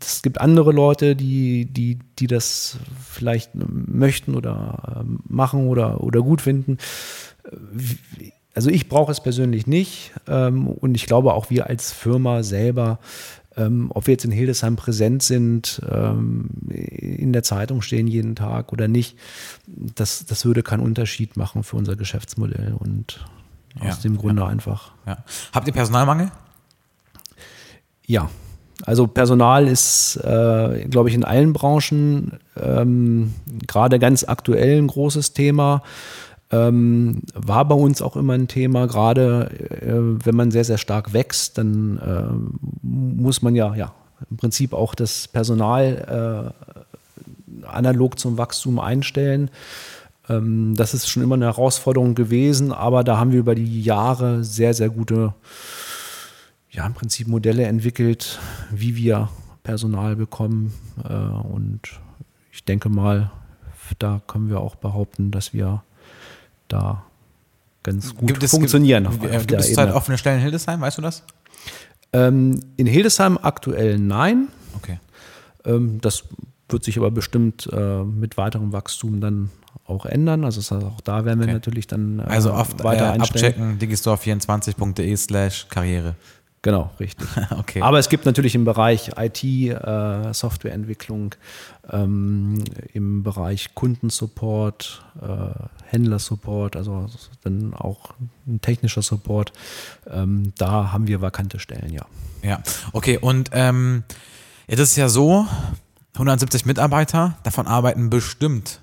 es 0.00 0.22
gibt 0.22 0.40
andere 0.40 0.72
Leute, 0.72 1.16
die, 1.16 1.64
die, 1.64 1.98
die 2.18 2.26
das 2.26 2.78
vielleicht 3.04 3.50
möchten 3.54 4.34
oder 4.34 5.00
ähm, 5.00 5.20
machen 5.28 5.66
oder, 5.68 6.02
oder 6.02 6.22
gut 6.22 6.40
finden. 6.40 6.78
Also 8.54 8.70
ich 8.70 8.88
brauche 8.88 9.12
es 9.12 9.20
persönlich 9.20 9.66
nicht 9.66 10.12
ähm, 10.26 10.66
und 10.66 10.94
ich 10.94 11.06
glaube 11.06 11.34
auch 11.34 11.50
wir 11.50 11.68
als 11.68 11.92
Firma 11.92 12.42
selber, 12.42 12.98
ähm, 13.56 13.90
ob 13.94 14.06
wir 14.06 14.12
jetzt 14.12 14.24
in 14.24 14.32
Hildesheim 14.32 14.76
präsent 14.76 15.22
sind, 15.22 15.80
ähm, 15.88 16.50
in 16.68 17.32
der 17.32 17.42
Zeitung 17.42 17.82
stehen 17.82 18.06
jeden 18.06 18.34
Tag 18.34 18.72
oder 18.72 18.88
nicht, 18.88 19.16
das, 19.66 20.24
das 20.26 20.44
würde 20.44 20.62
keinen 20.62 20.80
Unterschied 20.80 21.36
machen 21.36 21.62
für 21.62 21.76
unser 21.76 21.96
Geschäftsmodell 21.96 22.74
und 22.78 23.24
Aus 23.78 23.86
ja, 23.86 23.94
dem 24.02 24.18
Grunde 24.18 24.42
ja. 24.42 24.48
einfach. 24.48 24.92
Ja. 25.06 25.24
Habt 25.52 25.66
ihr 25.66 25.72
Personalmangel? 25.72 26.30
Ja. 28.06 28.30
Also 28.86 29.06
Personal 29.06 29.68
ist, 29.68 30.16
äh, 30.16 30.86
glaube 30.88 31.10
ich, 31.10 31.14
in 31.14 31.24
allen 31.24 31.52
Branchen 31.52 32.38
ähm, 32.58 33.34
gerade 33.66 33.98
ganz 33.98 34.24
aktuell 34.24 34.78
ein 34.78 34.86
großes 34.86 35.34
Thema. 35.34 35.82
Ähm, 36.52 37.22
war 37.32 37.64
bei 37.66 37.76
uns 37.76 38.02
auch 38.02 38.16
immer 38.16 38.32
ein 38.32 38.48
Thema, 38.48 38.86
gerade 38.86 39.50
äh, 39.70 40.24
wenn 40.26 40.34
man 40.34 40.50
sehr, 40.50 40.64
sehr 40.64 40.78
stark 40.78 41.12
wächst, 41.12 41.58
dann 41.58 41.98
äh, 41.98 42.82
muss 42.82 43.40
man 43.40 43.54
ja, 43.54 43.74
ja 43.76 43.92
im 44.28 44.36
Prinzip 44.36 44.72
auch 44.72 44.94
das 44.94 45.28
Personal 45.28 46.52
äh, 46.52 47.66
analog 47.66 48.18
zum 48.18 48.36
Wachstum 48.36 48.80
einstellen. 48.80 49.50
Ähm, 50.28 50.74
das 50.76 50.94
ist 50.94 51.08
schon 51.08 51.22
immer 51.22 51.36
eine 51.36 51.46
Herausforderung 51.46 52.14
gewesen, 52.14 52.72
aber 52.72 53.04
da 53.04 53.18
haben 53.18 53.32
wir 53.32 53.40
über 53.40 53.54
die 53.54 53.82
Jahre 53.82 54.44
sehr, 54.44 54.74
sehr 54.74 54.90
gute, 54.90 55.34
ja, 56.70 56.86
im 56.86 56.94
Prinzip 56.94 57.28
Modelle 57.28 57.64
entwickelt, 57.64 58.38
wie 58.70 58.96
wir 58.96 59.28
Personal 59.62 60.16
bekommen. 60.16 60.74
Äh, 61.04 61.14
und 61.14 61.80
ich 62.52 62.64
denke 62.64 62.88
mal, 62.88 63.30
da 63.98 64.20
können 64.26 64.48
wir 64.48 64.60
auch 64.60 64.76
behaupten, 64.76 65.30
dass 65.30 65.52
wir 65.52 65.82
da 66.72 67.04
ganz 67.82 68.14
gut 68.14 68.28
gibt 68.28 68.42
es, 68.42 68.50
funktionieren. 68.50 69.08
Gibt, 69.10 69.34
auf, 69.34 69.46
gibt 69.46 69.60
es 69.60 69.76
halt 69.76 69.92
offene 69.94 70.18
Stellen 70.18 70.36
in 70.36 70.42
Hildesheim, 70.42 70.80
weißt 70.80 70.98
du 70.98 71.02
das? 71.02 71.22
Ähm, 72.12 72.60
in 72.76 72.86
Hildesheim 72.86 73.38
aktuell 73.40 73.98
nein. 73.98 74.48
Okay. 74.76 74.98
Ähm, 75.64 76.00
das 76.00 76.24
wird 76.68 76.84
sich 76.84 76.98
aber 76.98 77.10
bestimmt 77.10 77.68
äh, 77.72 78.02
mit 78.02 78.36
weiterem 78.36 78.72
Wachstum 78.72 79.20
dann 79.20 79.50
auch 79.86 80.06
ändern. 80.06 80.44
Also 80.44 80.76
auch 80.76 81.00
da 81.00 81.24
werden 81.24 81.40
wir 81.40 81.46
okay. 81.46 81.54
natürlich 81.54 81.86
dann 81.86 82.20
äh, 82.20 82.22
also 82.22 82.52
oft 82.52 82.82
weiter 82.84 83.14
äh, 83.14 83.18
abchecken, 83.18 83.78
digistore24.de 83.78 85.16
slash 85.16 85.66
Karriere. 85.68 86.14
Genau, 86.62 86.90
richtig. 87.00 87.26
okay. 87.58 87.80
Aber 87.80 87.98
es 87.98 88.08
gibt 88.10 88.26
natürlich 88.26 88.54
im 88.54 88.64
Bereich 88.64 89.12
IT, 89.16 89.42
äh, 89.44 90.32
Softwareentwicklung, 90.34 91.34
ähm, 91.90 92.62
im 92.92 93.22
Bereich 93.22 93.74
Kundensupport, 93.74 95.02
äh, 95.22 95.86
Händlersupport, 95.86 96.76
also 96.76 97.06
dann 97.42 97.72
auch 97.72 98.12
ein 98.46 98.60
technischer 98.60 99.00
Support. 99.00 99.52
Ähm, 100.06 100.52
da 100.58 100.92
haben 100.92 101.06
wir 101.06 101.22
vakante 101.22 101.58
Stellen, 101.58 101.92
ja. 101.92 102.04
Ja, 102.42 102.62
okay. 102.92 103.16
Und 103.18 103.50
ähm, 103.52 104.04
jetzt 104.68 104.80
ist 104.80 104.90
es 104.90 104.96
ja 104.96 105.08
so, 105.08 105.46
170 106.14 106.66
Mitarbeiter, 106.66 107.38
davon 107.42 107.66
arbeiten 107.66 108.10
bestimmt 108.10 108.82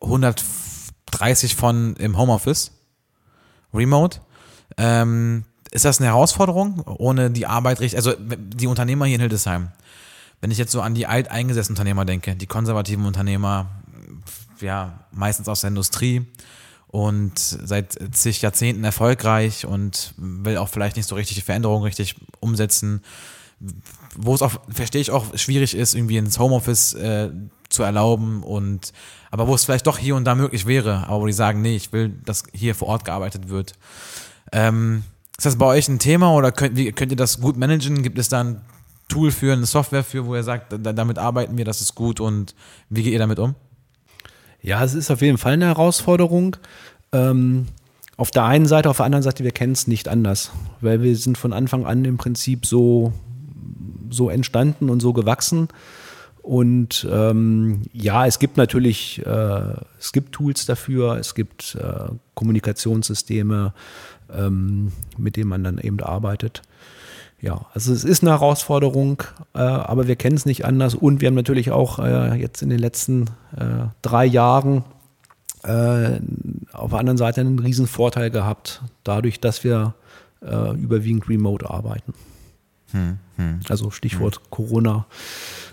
130 0.00 1.56
von 1.56 1.94
im 1.96 2.16
Homeoffice, 2.16 2.72
remote. 3.74 4.20
Ähm, 4.78 5.44
ist 5.70 5.84
das 5.84 6.00
eine 6.00 6.08
Herausforderung, 6.08 6.82
ohne 6.86 7.30
die 7.30 7.46
Arbeit 7.46 7.80
richtig, 7.80 7.96
also 7.96 8.14
die 8.18 8.66
Unternehmer 8.66 9.06
hier 9.06 9.16
in 9.16 9.20
Hildesheim, 9.20 9.68
wenn 10.40 10.50
ich 10.50 10.58
jetzt 10.58 10.72
so 10.72 10.80
an 10.80 10.94
die 10.94 11.06
alteingesessenen 11.06 11.76
Unternehmer 11.76 12.04
denke, 12.04 12.34
die 12.34 12.46
konservativen 12.46 13.04
Unternehmer, 13.06 13.66
ja, 14.60 15.04
meistens 15.12 15.48
aus 15.48 15.60
der 15.60 15.68
Industrie 15.68 16.26
und 16.88 17.38
seit 17.38 17.98
zig 18.12 18.42
Jahrzehnten 18.42 18.82
erfolgreich 18.82 19.64
und 19.64 20.12
will 20.16 20.56
auch 20.56 20.68
vielleicht 20.68 20.96
nicht 20.96 21.08
so 21.08 21.14
richtig 21.14 21.36
die 21.36 21.42
Veränderungen 21.42 21.84
richtig 21.84 22.16
umsetzen, 22.40 23.02
wo 24.16 24.34
es 24.34 24.42
auch, 24.42 24.60
verstehe 24.70 25.00
ich 25.00 25.10
auch, 25.10 25.36
schwierig 25.36 25.76
ist, 25.76 25.94
irgendwie 25.94 26.16
ins 26.16 26.38
Homeoffice 26.38 26.94
äh, 26.94 27.30
zu 27.68 27.84
erlauben 27.84 28.42
und 28.42 28.92
aber 29.30 29.46
wo 29.46 29.54
es 29.54 29.64
vielleicht 29.64 29.86
doch 29.86 29.98
hier 29.98 30.16
und 30.16 30.24
da 30.24 30.34
möglich 30.34 30.66
wäre, 30.66 31.06
aber 31.06 31.20
wo 31.20 31.26
die 31.26 31.32
sagen, 31.32 31.62
nee, 31.62 31.76
ich 31.76 31.92
will, 31.92 32.08
dass 32.24 32.42
hier 32.52 32.74
vor 32.74 32.88
Ort 32.88 33.04
gearbeitet 33.04 33.48
wird. 33.48 33.74
Ähm, 34.50 35.04
ist 35.40 35.46
das 35.46 35.56
bei 35.56 35.64
euch 35.64 35.88
ein 35.88 35.98
Thema 35.98 36.34
oder 36.34 36.52
könnt, 36.52 36.76
wie, 36.76 36.92
könnt 36.92 37.12
ihr 37.12 37.16
das 37.16 37.40
gut 37.40 37.56
managen? 37.56 38.02
Gibt 38.02 38.18
es 38.18 38.28
da 38.28 38.44
ein 38.44 38.60
Tool 39.08 39.30
für, 39.30 39.54
eine 39.54 39.64
Software 39.64 40.04
für, 40.04 40.26
wo 40.26 40.34
ihr 40.34 40.42
sagt, 40.42 40.70
da, 40.70 40.92
damit 40.92 41.16
arbeiten 41.16 41.56
wir, 41.56 41.64
das 41.64 41.80
ist 41.80 41.94
gut 41.94 42.20
und 42.20 42.54
wie 42.90 43.02
geht 43.02 43.14
ihr 43.14 43.18
damit 43.18 43.38
um? 43.38 43.54
Ja, 44.60 44.84
es 44.84 44.92
ist 44.92 45.10
auf 45.10 45.22
jeden 45.22 45.38
Fall 45.38 45.54
eine 45.54 45.64
Herausforderung. 45.64 46.56
Ähm, 47.12 47.68
auf 48.18 48.30
der 48.30 48.44
einen 48.44 48.66
Seite, 48.66 48.90
auf 48.90 48.98
der 48.98 49.06
anderen 49.06 49.22
Seite, 49.22 49.42
wir 49.42 49.50
kennen 49.50 49.72
es 49.72 49.86
nicht 49.86 50.08
anders, 50.08 50.50
weil 50.82 51.00
wir 51.00 51.16
sind 51.16 51.38
von 51.38 51.54
Anfang 51.54 51.86
an 51.86 52.04
im 52.04 52.18
Prinzip 52.18 52.66
so, 52.66 53.14
so 54.10 54.28
entstanden 54.28 54.90
und 54.90 55.00
so 55.00 55.14
gewachsen. 55.14 55.68
Und 56.42 57.08
ähm, 57.10 57.82
ja, 57.94 58.26
es 58.26 58.38
gibt 58.38 58.58
natürlich, 58.58 59.24
äh, 59.24 59.74
es 59.98 60.12
gibt 60.12 60.32
Tools 60.32 60.66
dafür, 60.66 61.16
es 61.16 61.34
gibt 61.34 61.76
äh, 61.76 62.12
Kommunikationssysteme, 62.34 63.72
ähm, 64.36 64.92
mit 65.16 65.36
denen 65.36 65.48
man 65.48 65.64
dann 65.64 65.78
eben 65.78 66.00
arbeitet. 66.00 66.62
Ja, 67.40 67.66
also 67.72 67.92
es 67.92 68.04
ist 68.04 68.22
eine 68.22 68.32
Herausforderung, 68.32 69.22
äh, 69.54 69.60
aber 69.60 70.06
wir 70.06 70.16
kennen 70.16 70.36
es 70.36 70.44
nicht 70.44 70.64
anders. 70.64 70.94
Und 70.94 71.20
wir 71.20 71.28
haben 71.28 71.34
natürlich 71.34 71.70
auch 71.70 71.98
äh, 71.98 72.34
jetzt 72.38 72.60
in 72.60 72.68
den 72.68 72.78
letzten 72.78 73.24
äh, 73.56 73.86
drei 74.02 74.26
Jahren 74.26 74.84
äh, 75.62 76.20
auf 76.72 76.90
der 76.90 76.98
anderen 76.98 77.16
Seite 77.16 77.40
einen 77.40 77.58
riesen 77.58 77.86
Vorteil 77.86 78.30
gehabt, 78.30 78.82
dadurch, 79.04 79.40
dass 79.40 79.64
wir 79.64 79.94
äh, 80.42 80.74
überwiegend 80.74 81.28
remote 81.28 81.68
arbeiten. 81.68 82.12
Hm, 82.92 83.18
hm. 83.36 83.60
Also 83.68 83.90
Stichwort 83.90 84.36
hm. 84.36 84.42
Corona. 84.50 85.06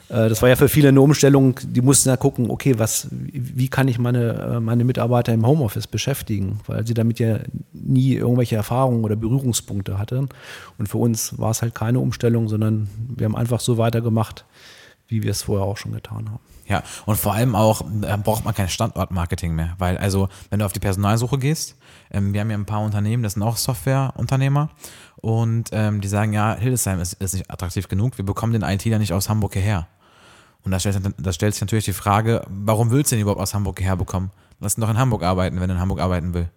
Äh, 0.09 0.29
das 0.29 0.41
war 0.41 0.49
ja 0.49 0.55
für 0.55 0.69
viele 0.69 0.89
eine 0.89 1.01
Umstellung, 1.01 1.59
die 1.63 1.81
mussten 1.81 2.09
ja 2.09 2.17
gucken, 2.17 2.49
okay, 2.49 2.77
was, 2.77 3.07
wie 3.11 3.67
kann 3.67 3.87
ich 3.87 3.99
meine, 3.99 4.33
äh, 4.33 4.59
meine 4.59 4.83
Mitarbeiter 4.83 5.33
im 5.33 5.45
Homeoffice 5.45 5.87
beschäftigen, 5.87 6.59
weil 6.67 6.85
sie 6.85 6.93
damit 6.93 7.19
ja 7.19 7.39
nie 7.73 8.13
irgendwelche 8.13 8.55
Erfahrungen 8.55 9.03
oder 9.03 9.15
Berührungspunkte 9.15 9.97
hatten. 9.97 10.29
Und 10.77 10.87
für 10.87 10.97
uns 10.97 11.37
war 11.37 11.51
es 11.51 11.61
halt 11.61 11.75
keine 11.75 11.99
Umstellung, 11.99 12.47
sondern 12.47 12.89
wir 13.15 13.25
haben 13.25 13.35
einfach 13.35 13.59
so 13.59 13.77
weitergemacht, 13.77 14.45
wie 15.07 15.23
wir 15.23 15.31
es 15.31 15.43
vorher 15.43 15.65
auch 15.65 15.77
schon 15.77 15.93
getan 15.93 16.29
haben. 16.29 16.39
Ja, 16.67 16.83
und 17.05 17.15
vor 17.15 17.33
allem 17.33 17.55
auch 17.55 17.81
äh, 18.01 18.17
braucht 18.17 18.43
man 18.43 18.53
kein 18.53 18.67
Standortmarketing 18.67 19.55
mehr, 19.55 19.75
weil 19.77 19.97
also, 19.97 20.27
wenn 20.49 20.59
du 20.59 20.65
auf 20.65 20.73
die 20.73 20.81
Personalsuche 20.81 21.37
gehst, 21.37 21.77
ähm, 22.11 22.33
wir 22.33 22.41
haben 22.41 22.51
ja 22.51 22.57
ein 22.57 22.65
paar 22.65 22.81
Unternehmen, 22.81 23.23
das 23.23 23.33
sind 23.33 23.43
auch 23.43 23.55
Softwareunternehmer 23.55 24.69
und 25.15 25.69
ähm, 25.71 26.01
die 26.01 26.09
sagen, 26.09 26.33
ja, 26.33 26.55
Hildesheim 26.55 26.99
ist, 26.99 27.13
ist 27.13 27.35
nicht 27.35 27.49
attraktiv 27.49 27.87
genug, 27.87 28.17
wir 28.17 28.25
bekommen 28.25 28.51
den 28.51 28.63
ITler 28.63 28.99
nicht 28.99 29.13
aus 29.13 29.29
Hamburg 29.29 29.53
hierher. 29.53 29.87
Und 30.67 30.71
da 30.71 30.81
stellt, 30.81 30.99
da 31.17 31.31
stellt 31.31 31.53
sich 31.53 31.61
natürlich 31.61 31.85
die 31.85 31.93
Frage, 31.93 32.41
warum 32.49 32.91
willst 32.91 33.09
du 33.09 33.15
den 33.15 33.21
überhaupt 33.21 33.39
aus 33.39 33.53
Hamburg 33.53 33.79
herbekommen? 33.79 34.31
Lass 34.59 34.77
ihn 34.77 34.81
doch 34.81 34.89
in 34.89 34.97
Hamburg 34.97 35.23
arbeiten, 35.23 35.61
wenn 35.61 35.69
er 35.69 35.77
in 35.77 35.79
Hamburg 35.81 36.01
arbeiten 36.01 36.33
will. 36.33 36.49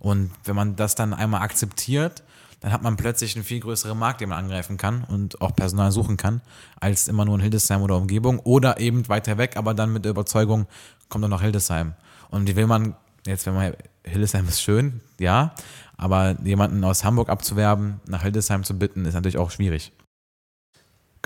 Und 0.00 0.32
wenn 0.42 0.56
man 0.56 0.74
das 0.74 0.96
dann 0.96 1.14
einmal 1.14 1.42
akzeptiert, 1.42 2.24
dann 2.58 2.72
hat 2.72 2.82
man 2.82 2.96
plötzlich 2.96 3.36
einen 3.36 3.44
viel 3.44 3.60
größeren 3.60 3.96
Markt, 3.96 4.20
den 4.20 4.30
man 4.30 4.38
angreifen 4.38 4.78
kann 4.78 5.04
und 5.04 5.40
auch 5.40 5.54
Personal 5.54 5.92
suchen 5.92 6.16
kann, 6.16 6.40
als 6.80 7.06
immer 7.06 7.24
nur 7.24 7.36
in 7.36 7.40
Hildesheim 7.40 7.82
oder 7.82 7.96
Umgebung 7.96 8.40
oder 8.40 8.80
eben 8.80 9.08
weiter 9.08 9.38
weg, 9.38 9.56
aber 9.56 9.74
dann 9.74 9.92
mit 9.92 10.04
der 10.04 10.10
Überzeugung, 10.10 10.66
kommt 11.08 11.22
dann 11.22 11.30
nach 11.30 11.42
Hildesheim. 11.42 11.94
Und 12.30 12.46
die 12.46 12.56
will 12.56 12.66
man, 12.66 12.96
jetzt 13.28 13.46
wenn 13.46 13.54
man, 13.54 13.74
Hildesheim 14.02 14.48
ist 14.48 14.60
schön, 14.60 15.02
ja, 15.20 15.54
aber 15.96 16.34
jemanden 16.42 16.82
aus 16.82 17.04
Hamburg 17.04 17.28
abzuwerben, 17.28 18.00
nach 18.08 18.22
Hildesheim 18.22 18.64
zu 18.64 18.76
bitten, 18.76 19.04
ist 19.04 19.14
natürlich 19.14 19.38
auch 19.38 19.52
schwierig. 19.52 19.92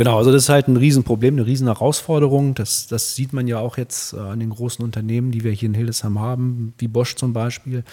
Genau, 0.00 0.16
also 0.16 0.32
das 0.32 0.44
ist 0.44 0.48
halt 0.48 0.66
ein 0.66 0.78
Riesenproblem, 0.78 1.34
eine 1.34 1.44
Riesenherausforderung. 1.44 2.54
Das, 2.54 2.86
das 2.86 3.14
sieht 3.14 3.34
man 3.34 3.46
ja 3.46 3.58
auch 3.58 3.76
jetzt 3.76 4.14
äh, 4.14 4.16
an 4.16 4.40
den 4.40 4.48
großen 4.48 4.82
Unternehmen, 4.82 5.30
die 5.30 5.44
wir 5.44 5.52
hier 5.52 5.68
in 5.68 5.74
Hildesheim 5.74 6.18
haben, 6.18 6.72
wie 6.78 6.88
Bosch 6.88 7.16
zum 7.16 7.34
Beispiel. 7.34 7.84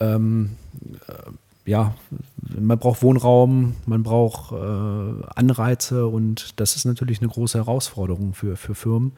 Ähm, 0.00 0.56
äh, 1.06 1.70
ja, 1.70 1.94
man 2.58 2.76
braucht 2.80 3.02
Wohnraum, 3.02 3.76
man 3.86 4.02
braucht 4.02 4.50
äh, 4.50 5.26
Anreize 5.36 6.08
und 6.08 6.58
das 6.58 6.74
ist 6.74 6.86
natürlich 6.86 7.20
eine 7.20 7.30
große 7.30 7.56
Herausforderung 7.56 8.34
für, 8.34 8.56
für 8.56 8.74
Firmen. 8.74 9.12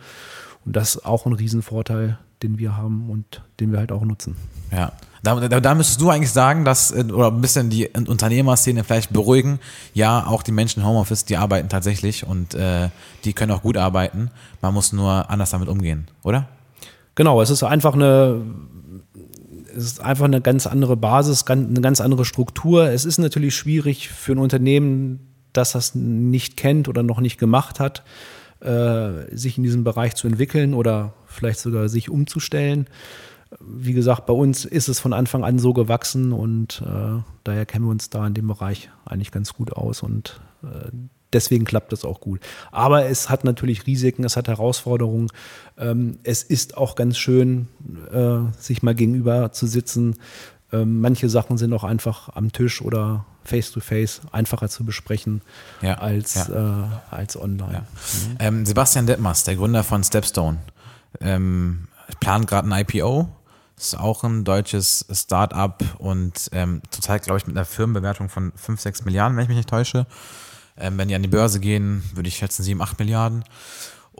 Und 0.66 0.76
das 0.76 0.96
ist 0.96 1.06
auch 1.06 1.24
ein 1.24 1.32
Riesenvorteil, 1.32 2.18
den 2.42 2.58
wir 2.58 2.76
haben 2.76 3.10
und 3.10 3.42
den 3.60 3.72
wir 3.72 3.78
halt 3.78 3.92
auch 3.92 4.04
nutzen. 4.04 4.36
Ja, 4.72 4.92
da, 5.22 5.48
da, 5.48 5.60
da 5.60 5.74
müsstest 5.74 6.00
du 6.00 6.10
eigentlich 6.10 6.30
sagen, 6.30 6.64
dass, 6.64 6.90
äh, 6.92 7.04
oder 7.04 7.28
ein 7.28 7.40
bisschen 7.40 7.70
die 7.70 7.88
Unternehmerszene 7.88 8.84
vielleicht 8.84 9.12
beruhigen. 9.12 9.58
Ja, 9.92 10.26
auch 10.26 10.42
die 10.42 10.52
Menschen 10.52 10.80
im 10.80 10.86
Homeoffice, 10.86 11.24
die 11.24 11.36
arbeiten 11.36 11.68
tatsächlich 11.68 12.26
und 12.26 12.54
äh, 12.54 12.88
die 13.24 13.32
können 13.32 13.52
auch 13.52 13.62
gut 13.62 13.76
arbeiten. 13.76 14.30
Man 14.62 14.72
muss 14.72 14.92
nur 14.92 15.28
anders 15.30 15.50
damit 15.50 15.68
umgehen, 15.68 16.06
oder? 16.22 16.48
Genau, 17.14 17.42
es 17.42 17.50
ist 17.50 17.62
einfach 17.62 17.94
eine, 17.94 18.40
es 19.76 19.84
ist 19.84 20.00
einfach 20.00 20.24
eine 20.24 20.40
ganz 20.40 20.66
andere 20.66 20.96
Basis, 20.96 21.46
eine 21.46 21.80
ganz 21.80 22.00
andere 22.00 22.24
Struktur. 22.24 22.88
Es 22.88 23.04
ist 23.04 23.18
natürlich 23.18 23.54
schwierig 23.54 24.08
für 24.08 24.32
ein 24.32 24.38
Unternehmen, 24.38 25.34
das 25.52 25.72
das 25.72 25.94
nicht 25.94 26.56
kennt 26.56 26.88
oder 26.88 27.02
noch 27.02 27.20
nicht 27.20 27.38
gemacht 27.38 27.80
hat, 27.80 28.04
äh, 28.60 29.36
sich 29.36 29.58
in 29.58 29.64
diesem 29.64 29.84
Bereich 29.84 30.14
zu 30.14 30.28
entwickeln 30.28 30.72
oder 30.72 31.12
vielleicht 31.40 31.58
sogar 31.60 31.88
sich 31.88 32.08
umzustellen 32.08 32.86
wie 33.58 33.92
gesagt, 33.92 34.26
bei 34.26 34.32
uns 34.32 34.64
ist 34.64 34.88
es 34.88 35.00
von 35.00 35.12
Anfang 35.12 35.44
an 35.44 35.58
so 35.58 35.72
gewachsen 35.72 36.32
und 36.32 36.82
äh, 36.86 37.20
daher 37.44 37.66
kennen 37.66 37.86
wir 37.86 37.90
uns 37.90 38.10
da 38.10 38.26
in 38.26 38.34
dem 38.34 38.46
Bereich 38.46 38.90
eigentlich 39.04 39.32
ganz 39.32 39.54
gut 39.54 39.72
aus 39.72 40.02
und 40.02 40.40
äh, 40.62 40.88
deswegen 41.32 41.64
klappt 41.64 41.92
das 41.92 42.04
auch 42.04 42.20
gut. 42.20 42.40
Aber 42.70 43.06
es 43.06 43.28
hat 43.28 43.44
natürlich 43.44 43.86
Risiken, 43.86 44.24
es 44.24 44.36
hat 44.36 44.48
Herausforderungen. 44.48 45.28
Ähm, 45.76 46.18
es 46.22 46.42
ist 46.42 46.76
auch 46.76 46.94
ganz 46.94 47.18
schön, 47.18 47.68
äh, 48.12 48.38
sich 48.58 48.82
mal 48.82 48.94
gegenüber 48.94 49.52
zu 49.52 49.66
sitzen, 49.66 50.16
Ähm, 50.72 51.00
manche 51.00 51.28
Sachen 51.28 51.58
sind 51.58 51.72
auch 51.72 51.82
einfach 51.82 52.28
am 52.36 52.52
Tisch 52.52 52.80
oder 52.80 53.26
face-to-face 53.42 54.20
einfacher 54.30 54.68
zu 54.68 54.84
besprechen 54.84 55.42
Ja, 55.82 55.94
als, 55.94 56.34
ja. 56.34 56.84
Äh, 57.10 57.14
als 57.14 57.36
online. 57.36 57.72
Ja. 57.72 58.46
Ähm, 58.46 58.64
Sebastian 58.64 59.04
Detmers, 59.04 59.42
der 59.42 59.56
Gründer 59.56 59.82
von 59.82 60.04
Stepstone, 60.04 60.58
ähm, 61.20 61.88
plant 62.20 62.46
gerade 62.46 62.68
ein 62.68 62.84
IPO. 62.86 63.28
Ist 63.76 63.98
auch 63.98 64.24
ein 64.24 64.44
deutsches 64.44 65.06
Start-up 65.10 65.82
und 65.98 66.50
ähm, 66.52 66.82
zurzeit, 66.90 67.22
glaube 67.22 67.38
ich, 67.38 67.46
mit 67.46 67.56
einer 67.56 67.64
Firmenbewertung 67.64 68.28
von 68.28 68.52
5, 68.54 68.78
6 68.78 69.04
Milliarden, 69.06 69.36
wenn 69.36 69.44
ich 69.44 69.48
mich 69.48 69.56
nicht 69.56 69.70
täusche. 69.70 70.06
Ähm, 70.76 70.98
wenn 70.98 71.08
die 71.08 71.14
an 71.14 71.22
die 71.22 71.28
Börse 71.28 71.60
gehen, 71.60 72.02
würde 72.14 72.28
ich 72.28 72.36
schätzen 72.36 72.62
7, 72.62 72.80
8 72.80 72.98
Milliarden. 72.98 73.44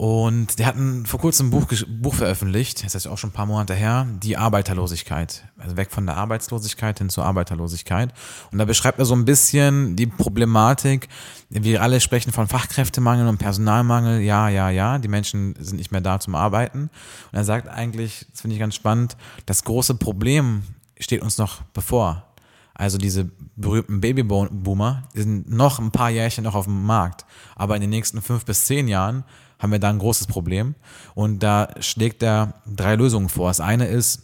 Und 0.01 0.59
der 0.59 0.65
hat 0.65 0.77
ein, 0.77 1.05
vor 1.05 1.21
kurzem 1.21 1.49
ein 1.49 1.51
Buch, 1.51 1.67
Buch 2.01 2.15
veröffentlicht, 2.15 2.87
das 2.87 2.95
ist 2.95 3.07
auch 3.07 3.19
schon 3.19 3.29
ein 3.29 3.35
paar 3.35 3.45
Monate 3.45 3.75
her, 3.75 4.07
die 4.23 4.39
Arbeiterlosigkeit. 4.39 5.45
Also 5.59 5.77
weg 5.77 5.91
von 5.91 6.07
der 6.07 6.17
Arbeitslosigkeit 6.17 6.97
hin 6.97 7.11
zur 7.11 7.27
Arbeiterlosigkeit. 7.27 8.15
Und 8.51 8.57
da 8.57 8.65
beschreibt 8.65 8.99
er 8.99 9.05
so 9.05 9.15
ein 9.15 9.27
bisschen 9.27 9.97
die 9.97 10.07
Problematik. 10.07 11.09
Wir 11.51 11.83
alle 11.83 12.01
sprechen 12.01 12.33
von 12.33 12.49
Fachkräftemangel 12.49 13.29
und 13.29 13.37
Personalmangel. 13.37 14.23
Ja, 14.23 14.49
ja, 14.49 14.71
ja. 14.71 14.97
Die 14.97 15.09
Menschen 15.09 15.55
sind 15.59 15.77
nicht 15.77 15.93
mehr 15.93 16.01
da 16.01 16.19
zum 16.19 16.35
Arbeiten. 16.35 16.85
Und 17.31 17.39
er 17.39 17.45
sagt 17.45 17.69
eigentlich, 17.69 18.25
das 18.31 18.41
finde 18.41 18.55
ich 18.55 18.61
ganz 18.61 18.77
spannend, 18.77 19.19
das 19.45 19.65
große 19.65 19.97
Problem 19.97 20.63
steht 20.99 21.21
uns 21.21 21.37
noch 21.37 21.61
bevor. 21.75 22.25
Also 22.73 22.97
diese 22.97 23.29
berühmten 23.57 24.01
Babyboomer, 24.01 25.03
sind 25.13 25.51
noch 25.51 25.79
ein 25.79 25.91
paar 25.91 26.09
Jährchen 26.09 26.45
noch 26.45 26.55
auf 26.55 26.65
dem 26.65 26.87
Markt. 26.87 27.27
Aber 27.55 27.75
in 27.75 27.83
den 27.83 27.91
nächsten 27.91 28.23
fünf 28.23 28.47
bis 28.47 28.65
zehn 28.65 28.89
Jahren 28.89 29.25
haben 29.61 29.71
wir 29.71 29.79
da 29.79 29.91
ein 29.91 29.99
großes 29.99 30.27
Problem. 30.27 30.75
Und 31.15 31.41
da 31.41 31.69
schlägt 31.81 32.23
er 32.23 32.55
drei 32.67 32.97
Lösungen 32.97 33.29
vor. 33.29 33.49
Das 33.49 33.61
eine 33.61 33.87
ist 33.87 34.23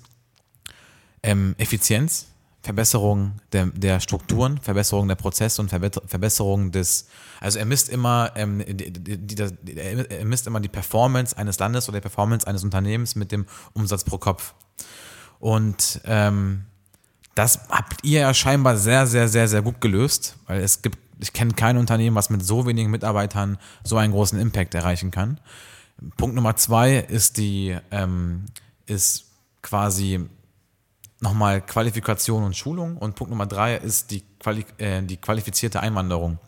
ähm, 1.23 1.55
Effizienz, 1.59 2.27
Verbesserung 2.63 3.35
der, 3.53 3.67
der 3.67 4.01
Strukturen, 4.01 4.59
Verbesserung 4.61 5.07
der 5.07 5.15
Prozesse 5.15 5.63
und 5.63 5.69
Verbe 5.69 5.91
Verbesserung 6.05 6.73
des, 6.73 7.07
also 7.41 7.61
er 7.61 7.65
misst 7.65 7.89
immer, 7.89 8.33
ähm, 8.35 8.65
die, 8.67 8.93
die, 8.93 9.19
die, 9.19 9.37
die, 9.63 9.77
er 9.77 10.25
misst 10.25 10.49
immer 10.49 10.59
die 10.59 10.69
Performance 10.69 11.37
eines 11.37 11.61
Landes 11.61 11.89
oder 11.89 11.99
die 11.99 12.03
Performance 12.03 12.45
eines 12.45 12.65
Unternehmens 12.65 13.15
mit 13.15 13.31
dem 13.31 13.47
Umsatz 13.73 14.03
pro 14.03 14.19
Kopf. 14.19 14.55
Und 15.39 16.01
ähm, 16.07 16.65
das 17.37 17.61
habt 17.69 18.03
ihr 18.03 18.21
ja 18.21 18.35
scheinbar 18.35 18.77
sehr, 18.77 19.07
sehr, 19.07 19.29
sehr, 19.29 19.47
sehr 19.47 19.63
gut 19.63 19.81
gelöst, 19.81 20.37
weil 20.47 20.61
es 20.61 20.83
gibt, 20.83 20.99
ich 21.19 21.33
kenne 21.33 21.55
kein 21.55 21.77
Unternehmen, 21.77 22.17
was 22.17 22.31
mit 22.31 22.45
so 22.45 22.67
wenigen 22.67 22.91
Mitarbeitern 22.91 23.59
so 23.85 23.97
einen 23.97 24.13
großen 24.13 24.39
Impact 24.39 24.75
erreichen 24.75 25.11
kann. 25.11 25.41
Punkt 26.17 26.37
Nummer 26.37 26.57
zwei 26.57 26.97
ist 26.97 27.39
die, 27.39 27.77
ähm, 27.91 28.47
ist 28.87 29.25
quasi 29.63 30.29
nochmal 31.21 31.63
Qualifikation 31.63 32.45
und 32.45 32.57
Schulung 32.57 32.97
und 32.99 33.15
Punkt 33.15 33.31
Nummer 33.31 33.47
drei 33.47 33.77
ist 33.77 34.11
die, 34.11 34.23
Quali 34.39 34.65
äh, 34.79 35.03
die 35.03 35.17
qualifizierte 35.17 35.81
Einwanderung. 35.81 36.39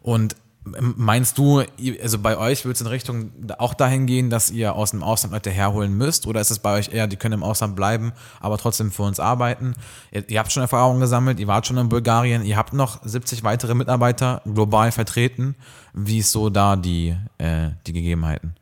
Und 0.00 0.36
Meinst 0.64 1.36
du, 1.36 1.62
also 2.02 2.18
bei 2.18 2.38
euch 2.38 2.64
wird 2.64 2.76
es 2.76 2.80
in 2.80 2.86
Richtung 2.86 3.30
auch 3.58 3.74
dahin 3.74 4.06
gehen, 4.06 4.30
dass 4.30 4.50
ihr 4.50 4.74
aus 4.74 4.92
dem 4.92 5.02
Ausland 5.02 5.34
Leute 5.34 5.50
herholen 5.50 5.94
müsst? 5.94 6.26
Oder 6.26 6.40
ist 6.40 6.50
es 6.50 6.58
bei 6.58 6.78
euch 6.78 6.88
eher, 6.90 7.06
die 7.06 7.16
können 7.16 7.34
im 7.34 7.42
Ausland 7.42 7.76
bleiben, 7.76 8.12
aber 8.40 8.56
trotzdem 8.56 8.90
für 8.90 9.02
uns 9.02 9.20
arbeiten? 9.20 9.74
Ihr, 10.10 10.28
ihr 10.30 10.38
habt 10.38 10.52
schon 10.52 10.62
Erfahrungen 10.62 11.00
gesammelt, 11.00 11.38
ihr 11.38 11.48
wart 11.48 11.66
schon 11.66 11.76
in 11.76 11.90
Bulgarien, 11.90 12.44
ihr 12.44 12.56
habt 12.56 12.72
noch 12.72 13.04
70 13.04 13.44
weitere 13.44 13.74
Mitarbeiter 13.74 14.40
global 14.46 14.90
vertreten. 14.90 15.54
Wie 15.92 16.18
ist 16.18 16.32
so 16.32 16.48
da 16.48 16.76
die, 16.76 17.14
äh, 17.36 17.70
die 17.86 17.92
Gegebenheiten? 17.92 18.54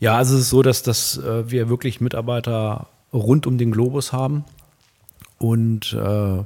Ja, 0.00 0.16
also 0.16 0.36
es 0.36 0.42
ist 0.42 0.50
so, 0.50 0.62
dass, 0.62 0.82
dass 0.82 1.18
äh, 1.18 1.50
wir 1.50 1.68
wirklich 1.68 2.00
Mitarbeiter 2.00 2.86
rund 3.12 3.46
um 3.46 3.58
den 3.58 3.72
Globus 3.72 4.12
haben. 4.12 4.44
Und 5.38 5.92
äh, 5.92 6.44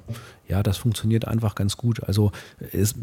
ja, 0.50 0.64
das 0.64 0.78
funktioniert 0.78 1.28
einfach 1.28 1.54
ganz 1.54 1.76
gut. 1.76 2.02
Also 2.04 2.32
es, 2.72 2.96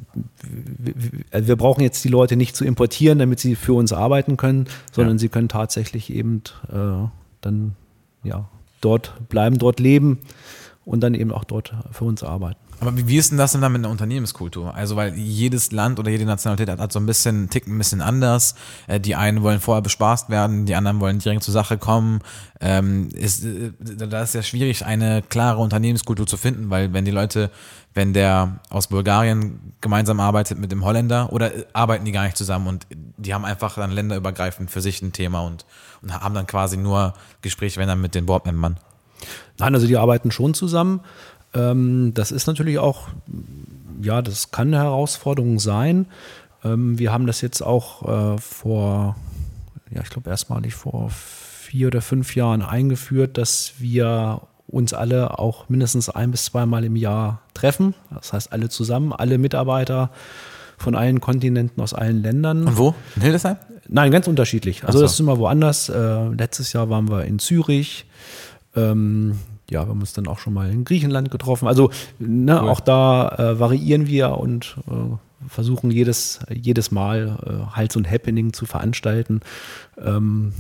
wir, 1.32 1.56
brauchen 1.56 1.82
jetzt 1.82 2.04
die 2.04 2.10
Leute 2.10 2.36
nicht 2.36 2.56
zu 2.56 2.66
importieren, 2.66 3.20
damit 3.20 3.40
sie 3.40 3.56
für 3.56 3.74
uns 3.74 3.94
arbeiten 3.94 4.36
können, 4.36 4.68
sondern 4.92 5.16
ja. 5.16 5.20
sie 5.20 5.30
können 5.30 5.48
tatsächlich 5.48 6.14
eben 6.14 6.44
äh, 6.70 7.08
dann 7.40 7.76
ja 8.24 8.50
dort 8.82 9.14
bleiben, 9.30 9.58
dort 9.58 9.80
leben 9.80 10.20
und 10.84 11.02
dann 11.02 11.14
eben 11.14 11.32
auch 11.32 11.46
dort 11.46 11.74
für 11.92 12.04
uns 12.04 12.22
arbeiten. 12.22 12.60
Aber 12.80 12.96
wie, 12.96 13.18
ist 13.18 13.32
denn 13.32 13.40
das 13.40 13.54
denn 13.54 13.62
dann 13.62 13.72
mit 13.72 13.82
einer 13.82 13.90
Unternehmenskultur? 13.90 14.76
Also, 14.76 14.96
weil 14.96 15.16
jedes 15.16 15.72
Land 15.72 16.00
oder 16.00 16.12
jede 16.12 16.26
Nationalität 16.26 16.70
hat, 16.70 16.80
hat 16.80 16.92
so 16.92 17.00
ein 17.00 17.08
bisschen, 17.08 17.50
tickt 17.50 17.68
ein 17.68 17.78
bisschen 17.78 18.02
anders. 18.02 18.54
Äh, 18.86 19.00
die 19.00 19.16
einen 19.16 19.42
wollen 19.42 19.60
vorher 19.60 19.82
bespaßt 19.82 20.30
werden, 20.30 20.66
die 20.66 20.76
anderen 20.76 21.00
wollen 21.00 21.18
direkt 21.18 21.44
zur 21.44 21.54
Sache 21.54 21.80
kommen. 21.80 22.20
Ähm, 22.62 23.10
ist, 23.14 23.44
äh, 23.44 23.72
da 23.80 24.22
ist 24.22 24.36
ja 24.36 24.44
schwierig, 24.44 24.86
eine 24.86 25.24
klare 25.24 25.60
Unternehmenskultur 25.60 26.28
zu 26.28 26.38
finden, 26.38 26.70
weil 26.70 26.94
wenn 26.94 27.04
die 27.04 27.12
Leute, 27.12 27.50
wenn 27.96 28.14
der 28.14 28.60
aus 28.70 28.88
Bulgarien 28.88 29.74
gemeinsam 29.82 30.20
arbeitet 30.20 30.60
mit 30.60 30.72
dem 30.72 30.86
Holländer 30.86 31.34
oder 31.34 31.56
äh, 31.56 31.66
arbeiten 31.74 32.06
die 32.06 32.12
gar 32.12 32.26
nicht 32.26 32.38
zusammen 32.38 32.68
und 32.68 32.86
die 33.18 33.34
haben 33.34 33.46
einfach 33.46 33.76
dann 33.76 33.92
länderübergreifend 33.92 34.70
für 34.70 34.82
sich 34.82 35.02
ein 35.02 35.14
Thema 35.14 35.42
und, 35.42 35.66
und 36.04 36.14
haben 36.14 36.36
dann 36.36 36.46
quasi 36.46 36.78
nur 36.78 37.14
Gespräche, 37.42 37.80
wenn 37.80 37.88
dann 37.88 38.02
mit 38.02 38.14
den 38.14 38.28
Boardmembern. 38.28 38.78
Nein, 39.58 39.74
also 39.74 39.88
die 39.88 39.98
arbeiten 39.98 40.30
schon 40.30 40.54
zusammen. 40.54 41.02
Ähm, 41.54 42.14
das 42.14 42.32
ist 42.32 42.48
natürlich 42.48 42.80
auch, 42.80 43.08
ja, 44.02 44.22
das 44.22 44.52
kann 44.52 44.68
eine 44.68 44.78
Herausforderung 44.78 45.60
sein. 45.60 46.08
Ähm, 46.64 47.00
wir 47.00 47.12
haben 47.12 47.28
das 47.28 47.42
jetzt 47.42 47.62
auch 47.62 48.36
äh, 48.36 48.38
vor, 48.38 49.16
ja, 49.92 50.02
ich 50.02 50.10
glaube 50.10 50.30
erstmalig 50.30 50.76
vor 50.76 51.10
vier 51.10 51.88
oder 51.88 52.02
fünf 52.02 52.36
Jahren 52.36 52.62
eingeführt, 52.62 53.38
dass 53.38 53.74
wir 53.80 54.42
uns 54.68 54.94
alle 54.94 55.40
auch 55.40 55.70
mindestens 55.70 56.10
ein 56.10 56.32
bis 56.32 56.46
zweimal 56.46 56.84
im 56.84 56.96
Jahr 56.96 57.42
treffen. 57.54 57.94
Das 58.14 58.34
heißt, 58.34 58.52
alle 58.52 58.70
zusammen, 58.70 59.14
alle 59.14 59.38
Mitarbeiter 59.38 60.12
von 60.78 60.96
allen 60.96 61.22
Kontinenten 61.22 61.82
aus 61.82 61.94
allen 61.94 62.22
Ländern. 62.22 62.68
Und 62.68 62.78
wo? 62.78 62.96
In 63.16 63.22
Hildesheim? 63.24 63.58
Nein, 63.88 64.12
ganz 64.12 64.28
unterschiedlich. 64.28 64.84
Also 64.84 65.00
so. 65.00 65.04
das 65.04 65.14
ist 65.14 65.20
immer 65.20 65.38
woanders. 65.38 65.90
Äh, 65.90 66.28
letztes 66.30 66.74
Jahr 66.74 66.90
waren 66.90 67.10
wir 67.10 67.24
in 67.26 67.40
Zürich. 67.40 68.06
Ja, 69.70 69.84
wir 69.84 69.90
haben 69.90 70.00
uns 70.00 70.14
dann 70.14 70.28
auch 70.28 70.40
schon 70.40 70.54
mal 70.54 70.70
in 70.70 70.86
Griechenland 70.86 71.30
getroffen. 71.30 71.68
Also 71.68 71.92
ne, 72.20 72.60
cool. 72.62 72.70
auch 72.70 72.80
da 72.80 73.30
äh, 73.30 73.60
variieren 73.60 74.08
wir 74.08 74.38
und 74.38 74.78
äh, 74.88 75.16
versuchen 75.48 75.92
jedes, 75.92 76.40
jedes 76.50 76.92
Mal 76.92 77.38
äh, 77.46 77.76
Hals 77.76 77.96
und 77.96 78.10
Happening 78.10 78.54
zu 78.54 78.66
veranstalten, 78.66 79.42
ähm, 80.04 80.54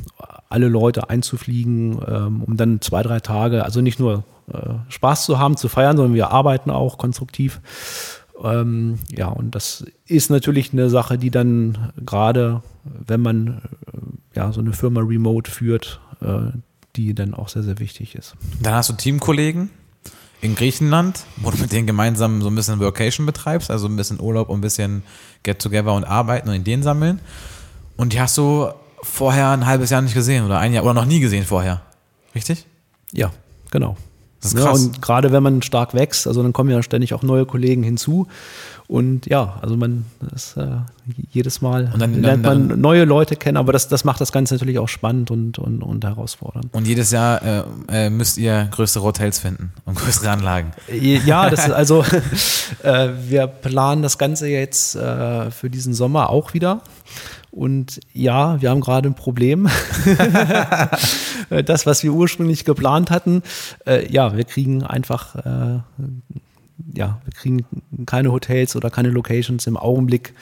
alle 0.49 0.68
Leute 0.68 1.10
einzufliegen, 1.10 1.99
ähm, 2.08 2.43
um 2.43 2.58
dann 2.58 2.82
zwei, 2.82 3.01
drei 3.01 3.20
Tage, 3.20 3.64
also 3.64 3.82
nicht 3.82 3.99
nur 3.99 4.24
äh, 4.53 4.74
Spaß 4.89 5.26
zu 5.26 5.39
haben, 5.39 5.58
zu 5.58 5.68
feiern, 5.68 5.97
sondern 5.97 6.14
wir 6.14 6.32
arbeiten 6.32 6.70
auch 6.70 6.97
konstruktiv. 6.97 7.62
Ähm, 8.43 8.99
ja, 9.10 9.28
und 9.28 9.55
das 9.55 9.86
ist 10.05 10.30
natürlich 10.30 10.74
eine 10.74 10.89
Sache, 10.89 11.18
die 11.18 11.32
dann 11.32 11.91
gerade, 12.05 12.62
wenn 12.84 13.22
man 13.22 13.47
äh, 13.47 14.38
ja 14.38 14.51
so 14.51 14.62
eine 14.62 14.74
Firma 14.74 15.01
remote 15.01 15.49
führt, 15.49 15.99
äh, 16.22 16.51
die 16.98 17.14
dann 17.14 17.34
auch 17.34 17.48
sehr, 17.48 17.64
sehr 17.64 17.80
wichtig 17.80 18.16
ist. 18.16 18.36
Dann 18.62 18.74
hast 18.74 18.89
du 18.89 18.93
Teamkollegen 18.93 19.70
in 20.41 20.56
Griechenland, 20.56 21.24
wo 21.38 21.52
du 21.52 21.58
mit 21.58 21.72
denen 21.72 21.88
gemeinsam 21.88 22.41
so 22.41 22.50
ein 22.50 22.56
bisschen 22.56 22.80
Workation 22.80 23.26
betreibst, 23.26 23.72
also 23.72 23.88
ein 23.88 23.95
bisschen 23.95 24.20
Urlaub 24.20 24.50
und 24.50 24.58
ein 24.58 24.62
bisschen 24.62 25.04
Get-Together 25.43 25.93
und 25.93 26.04
arbeiten 26.04 26.50
und 26.50 26.56
Ideen 26.56 26.84
sammeln. 26.84 27.20
Und 27.95 28.14
die 28.14 28.22
hast 28.22 28.38
du 28.38 28.70
vorher 29.02 29.50
ein 29.52 29.66
halbes 29.66 29.89
Jahr 29.89 30.02
nicht 30.02 30.14
gesehen 30.14 30.45
oder 30.45 30.60
ein 30.60 30.74
Jahr 30.74 30.84
oder 30.84 30.93
noch 30.93 31.06
nie 31.06 31.20
gesehen 31.20 31.45
vorher. 31.45 31.82
Richtig? 32.36 32.66
Ja, 33.14 33.32
genau. 33.72 33.95
Das 34.41 34.54
ist 34.54 34.60
krass. 34.60 34.82
Ja, 34.82 34.88
und 34.88 35.02
gerade 35.02 35.32
wenn 35.32 35.41
man 35.41 35.62
stark 35.62 35.93
wächst, 35.93 36.28
also 36.28 36.43
dann 36.43 36.54
kommen 36.54 36.70
ja 36.70 36.84
ständig 36.84 37.14
auch 37.14 37.24
neue 37.24 37.45
Kollegen 37.45 37.84
hinzu. 37.84 38.28
Und 38.88 39.26
ja, 39.26 39.60
also 39.62 39.76
man 39.76 40.06
ist 40.34 40.56
äh, 40.56 40.68
jedes 41.32 41.62
Mal 41.62 41.92
und 41.94 42.00
dann, 42.00 42.22
lernt 42.22 42.46
dann, 42.46 42.68
man 42.68 42.80
neue 42.80 43.04
Leute 43.04 43.36
kennen, 43.36 43.58
aber 43.58 43.74
das, 43.74 43.90
das 43.90 44.06
macht 44.06 44.22
das 44.22 44.32
Ganze 44.32 44.54
natürlich 44.54 44.80
auch 44.80 44.88
spannend 44.88 45.30
und, 45.30 45.60
und, 45.60 45.84
und 45.84 46.06
herausfordernd. 46.06 46.74
Und 46.74 46.88
jedes 46.88 47.12
Jahr 47.12 47.42
äh, 47.42 47.64
äh, 47.90 48.10
müsst 48.10 48.38
ihr 48.38 48.70
größere 48.72 49.04
Hotels 49.04 49.40
finden 49.40 49.74
und 49.84 49.98
größere 49.98 50.30
Anlagen. 50.30 50.72
Ja, 50.90 51.50
das 51.50 51.66
ist 51.68 51.74
also, 51.74 52.06
äh, 52.84 53.10
wir 53.28 53.48
planen 53.48 54.04
das 54.04 54.18
Ganze 54.18 54.48
jetzt 54.48 54.96
äh, 54.96 55.52
für 55.52 55.70
diesen 55.70 55.94
Sommer 55.94 56.30
auch 56.30 56.54
wieder. 56.54 56.82
Und 57.52 58.00
ja, 58.14 58.62
wir 58.62 58.70
haben 58.70 58.82
gerade 58.82 59.10
ein 59.10 59.16
Problem. 59.16 59.68
das, 61.50 61.86
was 61.86 62.04
wir 62.04 62.14
ursprünglich 62.14 62.64
geplant 62.66 63.10
hatten, 63.12 63.42
äh, 63.86 64.10
ja, 64.12 64.38
wir 64.38 64.44
kriegen 64.44 64.84
einfach, 64.84 65.36
äh, 65.36 65.80
ja, 66.93 67.21
wir 67.23 67.34
kriegen 67.34 67.65
keine 68.05 68.32
Hotels 68.32 68.75
oder 68.75 68.89
keine 68.89 69.09
Locations 69.09 69.65
im 69.67 69.78
Augenblick, 69.78 70.34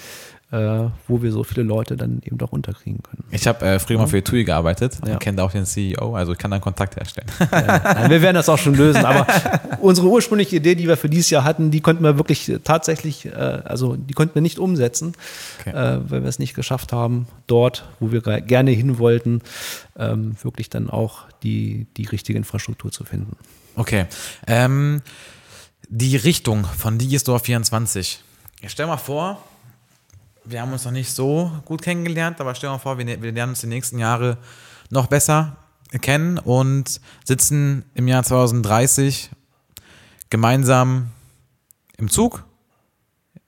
äh, 0.52 0.90
wo 1.08 1.22
wir 1.22 1.32
so 1.32 1.44
viele 1.44 1.64
Leute 1.64 1.98
dann 1.98 2.22
eben 2.24 2.38
doch 2.38 2.52
unterkriegen 2.52 3.02
können. 3.02 3.24
Ich 3.32 3.48
habe 3.48 3.66
äh, 3.66 3.80
früher 3.80 3.98
mal 3.98 4.08
für 4.08 4.24
TUI 4.24 4.44
gearbeitet 4.44 5.00
ja. 5.06 5.14
und 5.14 5.20
kenne 5.20 5.44
auch 5.44 5.52
den 5.52 5.66
CEO, 5.66 6.16
also 6.16 6.34
ich 6.34 6.38
kann 6.38 6.52
dann 6.52 6.62
Kontakt 6.62 6.96
herstellen. 6.96 7.28
Ja, 7.52 8.10
wir 8.10 8.22
werden 8.22 8.36
das 8.36 8.48
auch 8.48 8.58
schon 8.58 8.76
lösen, 8.76 9.06
aber 9.06 9.26
unsere 9.82 10.08
ursprüngliche 10.08 10.58
Idee, 10.58 10.76
die 10.76 10.88
wir 10.88 10.98
für 10.98 11.10
dieses 11.10 11.30
Jahr 11.30 11.44
hatten, 11.44 11.72
die 11.72 11.82
konnten 11.82 12.04
wir 12.04 12.18
wirklich 12.18 12.52
tatsächlich, 12.64 13.26
äh, 13.26 13.32
also 13.32 13.96
die 13.96 14.14
konnten 14.14 14.36
wir 14.36 14.42
nicht 14.42 14.60
umsetzen, 14.60 15.14
okay. 15.62 15.72
äh, 15.72 16.00
weil 16.10 16.22
wir 16.22 16.30
es 16.30 16.40
nicht 16.40 16.54
geschafft 16.54 16.94
haben, 16.94 17.28
dort, 17.48 17.86
wo 18.00 18.12
wir 18.12 18.22
gerne 18.22 18.72
hin 18.72 19.00
wollten, 19.00 19.42
ähm, 19.98 20.36
wirklich 20.44 20.70
dann 20.70 20.90
auch 20.90 21.24
die, 21.44 21.88
die 21.98 22.06
richtige 22.06 22.38
Infrastruktur 22.38 22.92
zu 22.92 23.04
finden. 23.04 23.36
Okay. 23.76 24.06
Ähm, 24.48 25.02
die 25.90 26.16
Richtung 26.16 26.66
von 26.66 26.98
Digistore 26.98 27.40
24. 27.40 28.24
Ich 28.62 28.72
stell 28.72 28.88
mal 28.88 28.98
vor, 28.98 29.44
wir 30.44 30.62
haben 30.62 30.72
uns 30.72 30.86
noch 30.86 30.92
nicht 30.92 31.12
so 31.12 31.52
gut 31.66 31.82
kennengelernt, 31.82 32.40
aber 32.40 32.56
stell 32.56 32.70
mal 32.70 32.78
vor, 32.78 32.98
wir, 32.98 33.22
wir 33.22 33.32
lernen 33.32 33.52
uns 33.52 33.62
die 33.62 33.68
nächsten 33.68 34.00
Jahre 34.00 34.38
noch 34.90 35.08
besser 35.08 35.58
kennen 36.02 36.38
und 36.40 37.00
sitzen 37.24 37.86
im 37.94 38.08
Jahr 38.08 38.24
2030 38.24 39.30
gemeinsam 40.30 41.12
im 41.98 42.10
Zug 42.10 42.44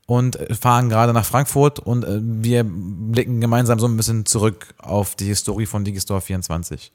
und 0.06 0.38
fahren 0.60 0.90
gerade 0.90 1.14
nach 1.14 1.26
Frankfurt 1.26 1.80
und 1.80 2.06
äh, 2.06 2.20
wir 2.22 2.64
blicken 2.64 3.42
gemeinsam 3.42 3.80
so 3.80 3.88
ein 3.88 3.98
bisschen 3.98 4.26
zurück 4.26 4.74
auf 4.78 5.16
die 5.16 5.26
Historie 5.26 5.66
von 5.66 5.84
Digistore 5.84 6.22
24. 6.22 6.94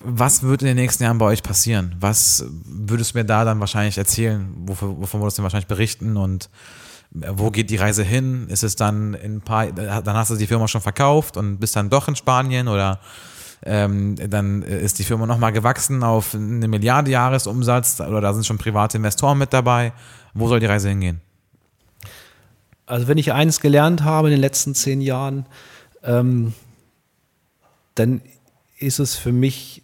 Was 0.00 0.42
wird 0.42 0.62
in 0.62 0.68
den 0.68 0.76
nächsten 0.76 1.04
Jahren 1.04 1.18
bei 1.18 1.26
euch 1.26 1.42
passieren? 1.42 1.94
Was 2.00 2.44
würdest 2.64 3.14
du 3.14 3.18
mir 3.18 3.24
da 3.24 3.44
dann 3.44 3.60
wahrscheinlich 3.60 3.98
erzählen? 3.98 4.52
Wovon, 4.66 5.00
wovon 5.00 5.20
würdest 5.20 5.38
du 5.38 5.42
mir 5.42 5.44
wahrscheinlich 5.44 5.68
berichten? 5.68 6.16
Und 6.16 6.50
äh, 7.20 7.28
wo 7.30 7.50
geht 7.50 7.70
die 7.70 7.76
Reise 7.76 8.02
hin? 8.02 8.48
Ist 8.48 8.62
es 8.62 8.76
dann 8.76 9.14
in 9.14 9.36
ein 9.36 9.40
paar, 9.40 9.70
dann 9.72 10.16
hast 10.16 10.30
du 10.30 10.36
die 10.36 10.46
Firma 10.46 10.68
schon 10.68 10.80
verkauft 10.80 11.36
und 11.36 11.58
bist 11.58 11.76
dann 11.76 11.90
doch 11.90 12.08
in 12.08 12.16
Spanien 12.16 12.68
oder 12.68 13.00
ähm, 13.64 14.16
dann 14.16 14.62
ist 14.62 14.98
die 14.98 15.04
Firma 15.04 15.24
nochmal 15.26 15.52
gewachsen 15.52 16.02
auf 16.02 16.34
eine 16.34 16.66
Milliarde 16.66 17.10
Jahresumsatz 17.10 18.00
oder 18.00 18.20
da 18.20 18.34
sind 18.34 18.44
schon 18.44 18.58
private 18.58 18.96
Investoren 18.96 19.38
mit 19.38 19.52
dabei. 19.52 19.92
Wo 20.34 20.48
soll 20.48 20.58
die 20.58 20.66
Reise 20.66 20.88
hingehen? 20.88 21.20
Also 22.86 23.06
wenn 23.06 23.18
ich 23.18 23.32
eines 23.32 23.60
gelernt 23.60 24.02
habe 24.02 24.28
in 24.28 24.32
den 24.32 24.40
letzten 24.40 24.74
zehn 24.74 25.00
Jahren, 25.00 25.46
ähm, 26.02 26.54
dann 27.94 28.22
ist 28.82 28.98
es 28.98 29.16
für 29.16 29.32
mich 29.32 29.82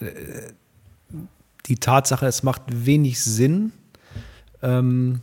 äh, 0.00 0.52
die 1.66 1.76
Tatsache, 1.76 2.26
es 2.26 2.42
macht 2.42 2.62
wenig 2.68 3.22
Sinn, 3.22 3.72
ähm, 4.62 5.20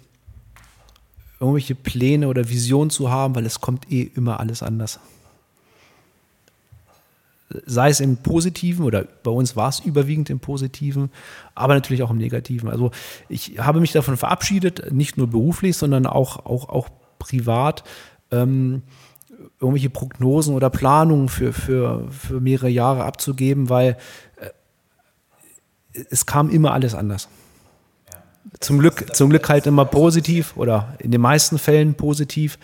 irgendwelche 1.39 1.75
Pläne 1.75 2.27
oder 2.27 2.49
Visionen 2.49 2.89
zu 2.89 3.09
haben, 3.09 3.35
weil 3.35 3.45
es 3.45 3.61
kommt 3.61 3.91
eh 3.91 4.03
immer 4.03 4.39
alles 4.39 4.63
anders 4.63 4.99
sei 7.65 7.89
es 7.89 7.99
im 7.99 8.17
Positiven 8.17 8.85
oder 8.85 9.05
bei 9.23 9.31
uns 9.31 9.55
war 9.55 9.69
es 9.69 9.79
überwiegend 9.79 10.29
im 10.29 10.39
Positiven, 10.39 11.09
aber 11.55 11.73
natürlich 11.73 12.03
auch 12.03 12.11
im 12.11 12.17
Negativen. 12.17 12.69
Also 12.69 12.91
ich 13.29 13.59
habe 13.59 13.79
mich 13.79 13.91
davon 13.91 14.17
verabschiedet, 14.17 14.91
nicht 14.91 15.17
nur 15.17 15.27
beruflich, 15.27 15.77
sondern 15.77 16.05
auch, 16.05 16.45
auch, 16.45 16.69
auch 16.69 16.89
privat, 17.19 17.83
ähm, 18.31 18.83
irgendwelche 19.59 19.89
Prognosen 19.89 20.55
oder 20.55 20.69
Planungen 20.69 21.29
für, 21.29 21.53
für, 21.53 22.07
für 22.09 22.39
mehrere 22.39 22.69
Jahre 22.69 23.03
abzugeben, 23.03 23.69
weil 23.69 23.97
äh, 24.37 25.99
es 26.09 26.25
kam 26.25 26.49
immer 26.49 26.73
alles 26.73 26.95
anders. 26.95 27.27
Zum 28.59 28.79
Glück, 28.79 29.15
zum 29.15 29.29
Glück 29.29 29.47
halt 29.49 29.67
immer 29.67 29.85
positiv 29.85 30.57
oder 30.57 30.95
in 30.99 31.11
den 31.11 31.21
meisten 31.21 31.57
Fällen 31.57 31.95
positiv. 31.95 32.57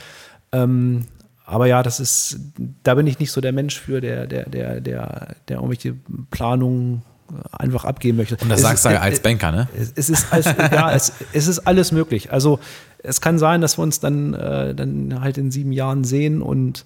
Ähm, 0.51 1.05
aber 1.45 1.67
ja, 1.67 1.81
das 1.81 1.99
ist, 1.99 2.39
da 2.83 2.95
bin 2.95 3.07
ich 3.07 3.19
nicht 3.19 3.31
so 3.31 3.41
der 3.41 3.53
Mensch 3.53 3.79
für, 3.79 4.01
der, 4.01 4.27
der, 4.27 4.49
der, 4.49 4.81
der, 4.81 5.35
der 5.47 5.57
irgendwelche 5.57 5.95
Planungen 6.29 7.03
einfach 7.51 7.85
abgeben 7.85 8.17
möchte. 8.17 8.37
Und 8.37 8.49
das 8.49 8.59
es 8.59 8.65
sagst 8.65 8.85
du 8.85 8.89
ja 8.89 8.99
als 8.99 9.19
Banker, 9.19 9.51
ne? 9.51 9.67
Es, 9.75 9.93
es 9.95 10.09
ist, 10.09 10.31
alles, 10.31 10.45
ja, 10.45 10.93
es, 10.93 11.13
es 11.33 11.47
ist 11.47 11.59
alles 11.59 11.91
möglich. 11.91 12.31
Also 12.31 12.59
es 13.07 13.21
kann 13.21 13.39
sein, 13.39 13.61
dass 13.61 13.77
wir 13.77 13.83
uns 13.83 13.99
dann, 13.99 14.33
äh, 14.33 14.75
dann 14.75 15.21
halt 15.21 15.37
in 15.37 15.51
sieben 15.51 15.71
Jahren 15.71 16.03
sehen 16.03 16.41
und 16.41 16.85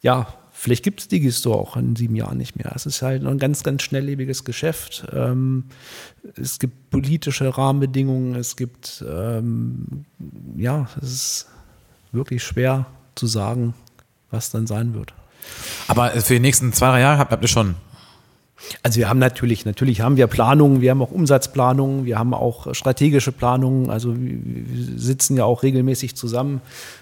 ja, 0.00 0.26
vielleicht 0.52 0.82
gibt 0.82 1.00
es 1.00 1.08
Digistore 1.08 1.58
auch 1.58 1.76
in 1.76 1.96
sieben 1.96 2.16
Jahren 2.16 2.38
nicht 2.38 2.56
mehr. 2.56 2.72
Es 2.74 2.86
ist 2.86 3.02
halt 3.02 3.24
ein 3.24 3.38
ganz, 3.38 3.62
ganz 3.62 3.82
schnelllebiges 3.82 4.44
Geschäft. 4.44 5.04
Ähm, 5.12 5.64
es 6.36 6.58
gibt 6.58 6.90
politische 6.90 7.56
Rahmenbedingungen, 7.56 8.34
es 8.34 8.56
gibt, 8.56 9.04
ähm, 9.08 10.04
ja, 10.56 10.88
es 11.00 11.12
ist 11.12 11.46
wirklich 12.12 12.42
schwer 12.42 12.86
zu 13.14 13.26
sagen, 13.26 13.74
was 14.30 14.50
dann 14.50 14.66
sein 14.66 14.94
wird. 14.94 15.14
Aber 15.88 16.10
für 16.10 16.34
die 16.34 16.40
nächsten 16.40 16.72
zwei, 16.72 16.90
drei 16.90 17.00
Jahre 17.00 17.18
habt, 17.18 17.32
habt 17.32 17.42
ihr 17.42 17.48
schon 17.48 17.74
also 18.82 18.98
wir 18.98 19.08
haben 19.08 19.18
natürlich, 19.18 19.64
natürlich 19.64 20.00
haben 20.00 20.16
wir 20.16 20.26
Planungen, 20.26 20.80
wir 20.80 20.90
haben 20.90 21.02
auch 21.02 21.10
Umsatzplanungen, 21.10 22.04
wir 22.04 22.18
haben 22.18 22.34
auch 22.34 22.74
strategische 22.74 23.32
Planungen. 23.32 23.90
Also 23.90 24.14
wir 24.16 24.98
sitzen 24.98 25.36
ja 25.36 25.44
auch 25.44 25.62
regelmäßig 25.62 26.16
zusammen 26.16 26.60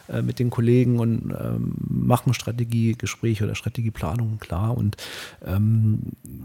äh, 0.08 0.22
mit 0.22 0.38
den 0.38 0.50
Kollegen 0.50 0.98
und 0.98 1.34
ähm, 1.38 1.74
machen 1.88 2.34
Strategiegespräche 2.34 3.44
oder 3.44 3.54
Strategieplanungen, 3.54 4.38
klar. 4.38 4.76
Und 4.76 4.96
ähm, 5.46 6.00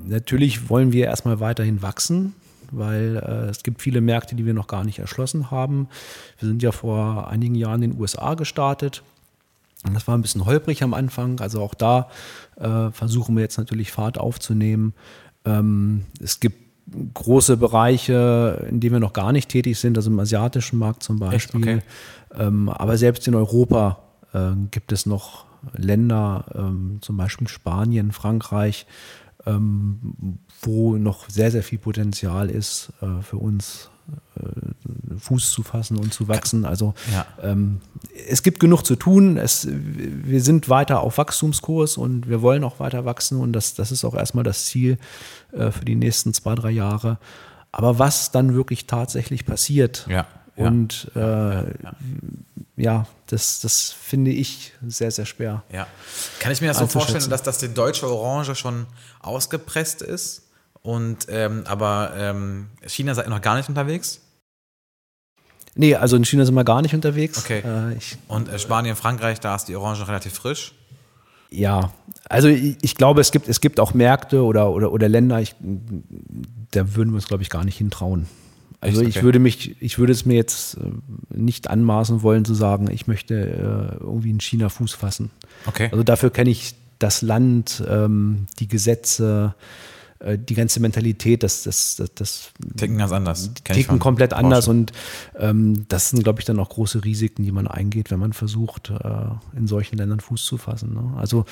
natürlich 0.07 0.70
wollen 0.70 0.91
wir 0.91 1.05
erstmal 1.05 1.39
weiterhin 1.39 1.82
wachsen, 1.82 2.34
weil 2.72 3.18
äh, 3.18 3.49
es 3.49 3.63
gibt 3.63 3.82
viele 3.82 4.01
Märkte, 4.01 4.36
die 4.36 4.45
wir 4.45 4.53
noch 4.53 4.68
gar 4.68 4.84
nicht 4.84 4.99
erschlossen 4.99 5.51
haben. 5.51 5.88
Wir 6.39 6.49
sind 6.49 6.63
ja 6.63 6.72
vor 6.72 7.28
einigen 7.30 7.55
Jahren 7.55 7.82
in 7.84 7.91
den 7.91 7.99
USA 7.99 8.36
gestartet 8.36 9.03
das 9.93 10.07
war 10.07 10.18
ein 10.18 10.22
bisschen 10.22 10.45
holprig 10.45 10.82
am 10.84 10.93
Anfang. 10.93 11.39
Also 11.39 11.61
auch 11.61 11.74
da 11.74 12.09
äh, 12.58 12.91
versuchen 12.91 13.36
wir 13.36 13.43
jetzt 13.43 13.58
natürlich 13.58 13.91
Fahrt 13.91 14.18
aufzunehmen. 14.18 14.93
Ähm, 15.45 16.06
es 16.22 16.39
gibt 16.39 16.66
große 17.14 17.58
Bereiche, 17.58 18.66
in 18.70 18.80
denen 18.80 18.93
wir 18.93 18.99
noch 18.99 19.14
gar 19.14 19.32
nicht 19.32 19.49
tätig 19.49 19.80
sind, 19.80 19.97
also 19.97 20.12
im 20.12 20.20
asiatischen 20.20 20.78
Markt 20.78 21.03
zum 21.03 21.20
Beispiel. 21.20 21.62
Okay. 21.62 21.82
Ähm, 22.38 22.70
aber 22.70 22.97
selbst 22.97 23.28
in 23.28 23.36
Europa 23.36 23.99
äh, 24.34 24.51
gibt 24.72 24.91
es 24.91 25.06
noch 25.06 25.45
Länder, 25.74 26.45
ähm, 26.53 26.99
zum 27.01 27.18
Beispiel 27.18 27.47
Spanien, 27.47 28.12
Frankreich, 28.12 28.86
ähm, 29.45 30.39
wo 30.62 30.95
noch 30.97 31.30
sehr, 31.30 31.51
sehr 31.51 31.64
viel 31.64 31.80
Potenzial 31.80 32.49
ist 32.49 32.93
äh, 33.01 33.22
für 33.22 33.38
uns 33.38 33.89
Fuß 35.20 35.51
zu 35.51 35.64
fassen 35.64 35.97
und 35.97 36.14
zu 36.14 36.28
wachsen. 36.28 36.66
Also 36.66 36.93
ja. 37.12 37.26
ähm, 37.41 37.82
es 38.28 38.43
gibt 38.43 38.60
genug 38.60 38.84
zu 38.84 38.95
tun. 38.95 39.38
Es, 39.38 39.68
wir 39.70 40.41
sind 40.41 40.70
weiter 40.70 41.01
auf 41.01 41.18
Wachstumskurs 41.18 41.97
und 41.97 42.30
wir 42.30 42.41
wollen 42.41 42.64
auch 42.64 42.80
weiter 42.80 43.06
wachsen 43.06 43.39
und 43.39 43.53
das, 43.53 43.74
das 43.74 43.91
ist 43.91 44.06
auch 44.06 44.14
erstmal 44.14 44.43
das 44.43 44.66
Ziel 44.66 44.97
äh, 45.53 45.72
für 45.72 45.86
die 45.86 45.95
nächsten 45.95 46.34
zwei, 46.34 46.56
drei 46.56 46.72
Jahre. 46.72 47.18
Aber 47.72 47.99
was 47.99 48.32
dann 48.32 48.53
wirklich 48.53 48.88
tatsächlich 48.88 49.45
passiert 49.45 50.06
ja. 50.10 50.28
und 50.56 51.12
äh, 51.16 51.20
ja, 51.20 51.95
ja, 52.78 53.08
das, 53.28 53.62
das 53.62 53.91
finde 53.91 54.32
ich 54.32 54.74
sehr, 54.86 55.12
sehr 55.12 55.26
schwer. 55.26 55.64
Kann 56.39 56.51
ich 56.51 56.62
mir 56.62 56.68
das 56.68 56.78
so 56.78 56.88
vorstellen, 56.88 57.30
dass 57.30 57.43
das 57.43 57.58
die 57.58 57.74
deutsche 57.74 58.08
Orange 58.08 58.56
schon 58.56 58.86
ausgepresst 59.22 60.01
ist? 60.01 60.45
Und 60.86 61.26
ähm, 61.30 61.64
aber 61.66 62.14
ähm, 62.16 62.68
China 62.86 63.16
seid 63.16 63.26
ihr 63.26 63.32
noch 63.32 63.42
gar 63.42 63.58
nicht 63.58 63.68
unterwegs? 63.70 64.22
Nee, 65.74 65.96
also 65.96 66.16
in 66.16 66.24
China 66.26 66.46
sind 66.46 66.54
wir 66.54 66.64
gar 66.64 66.84
nicht 66.84 66.94
unterwegs. 66.94 67.40
Okay. 67.40 67.64
Äh, 67.66 67.98
ich, 67.98 68.18
und 68.28 68.48
äh, 68.50 68.60
Spanien, 68.60 68.96
Frankreich, 68.96 69.40
da 69.40 69.56
ist 69.56 69.66
die 69.66 69.76
Orange 69.76 70.08
relativ 70.08 70.34
frisch. 70.34 70.74
Ja, 71.50 71.92
also 72.30 72.50
ich, 72.50 72.78
ich, 72.82 72.96
glaube, 72.96 73.22
es 73.22 73.32
gibt, 73.32 73.48
es 73.48 73.62
gibt 73.62 73.80
auch 73.80 73.96
Märkte 73.96 74.44
oder, 74.44 74.70
oder, 74.70 74.92
oder 74.92 75.10
Länder, 75.10 75.42
ich, 75.42 75.56
da 76.70 76.96
würden 76.96 77.10
wir 77.10 77.16
uns, 77.16 77.28
glaube 77.28 77.42
ich, 77.42 77.50
gar 77.50 77.66
nicht 77.66 77.80
hintrauen. 77.80 78.28
Also 78.80 79.00
okay. 79.00 79.10
ich 79.10 79.24
würde 79.24 79.40
mich, 79.40 79.82
ich 79.82 79.98
würde 79.98 80.14
es 80.14 80.24
mir 80.24 80.36
jetzt 80.36 80.76
äh, 80.76 80.82
nicht 81.30 81.68
anmaßen 81.68 82.22
wollen 82.22 82.46
zu 82.46 82.54
sagen, 82.54 82.92
ich 82.92 83.08
möchte 83.08 83.34
äh, 83.34 84.04
irgendwie 84.04 84.30
in 84.30 84.40
China 84.40 84.70
Fuß 84.70 84.94
fassen. 84.94 85.32
Okay. 85.66 85.90
Also 85.92 86.04
dafür 86.04 86.30
kenne 86.30 86.52
ich 86.52 86.76
das 87.00 87.24
Land, 87.24 87.84
ähm, 87.90 88.46
die 88.60 88.68
Gesetze, 88.68 89.56
die 90.20 90.53
ganze 90.53 90.80
Mentalität, 90.80 91.43
das, 91.43 91.63
das, 91.63 91.97
das, 91.97 92.13
das 92.16 92.51
ticken 92.78 92.97
ganz 92.97 93.11
anders. 93.11 93.51
ticken 93.63 93.99
komplett 93.99 94.34
anders 94.34 94.68
und 94.68 94.91
ähm, 95.38 95.86
das 95.89 96.09
sind, 96.09 96.24
glaube 96.24 96.39
ich, 96.39 96.45
dann 96.45 96.59
auch 96.59 96.70
große 96.70 97.03
Risiken, 97.03 97.43
die 97.43 97.51
man 97.51 97.68
eingeht, 97.68 98.11
wenn 98.11 98.20
man 98.20 98.34
versucht, 98.34 98.89
äh, 98.91 99.57
in 99.57 99.68
solchen 99.68 99.97
Ländern 99.97 100.22
Fuß 100.22 100.45
zu 100.45 100.57
fassen. 100.57 100.93
Ne? 100.93 101.13
Also 101.18 101.45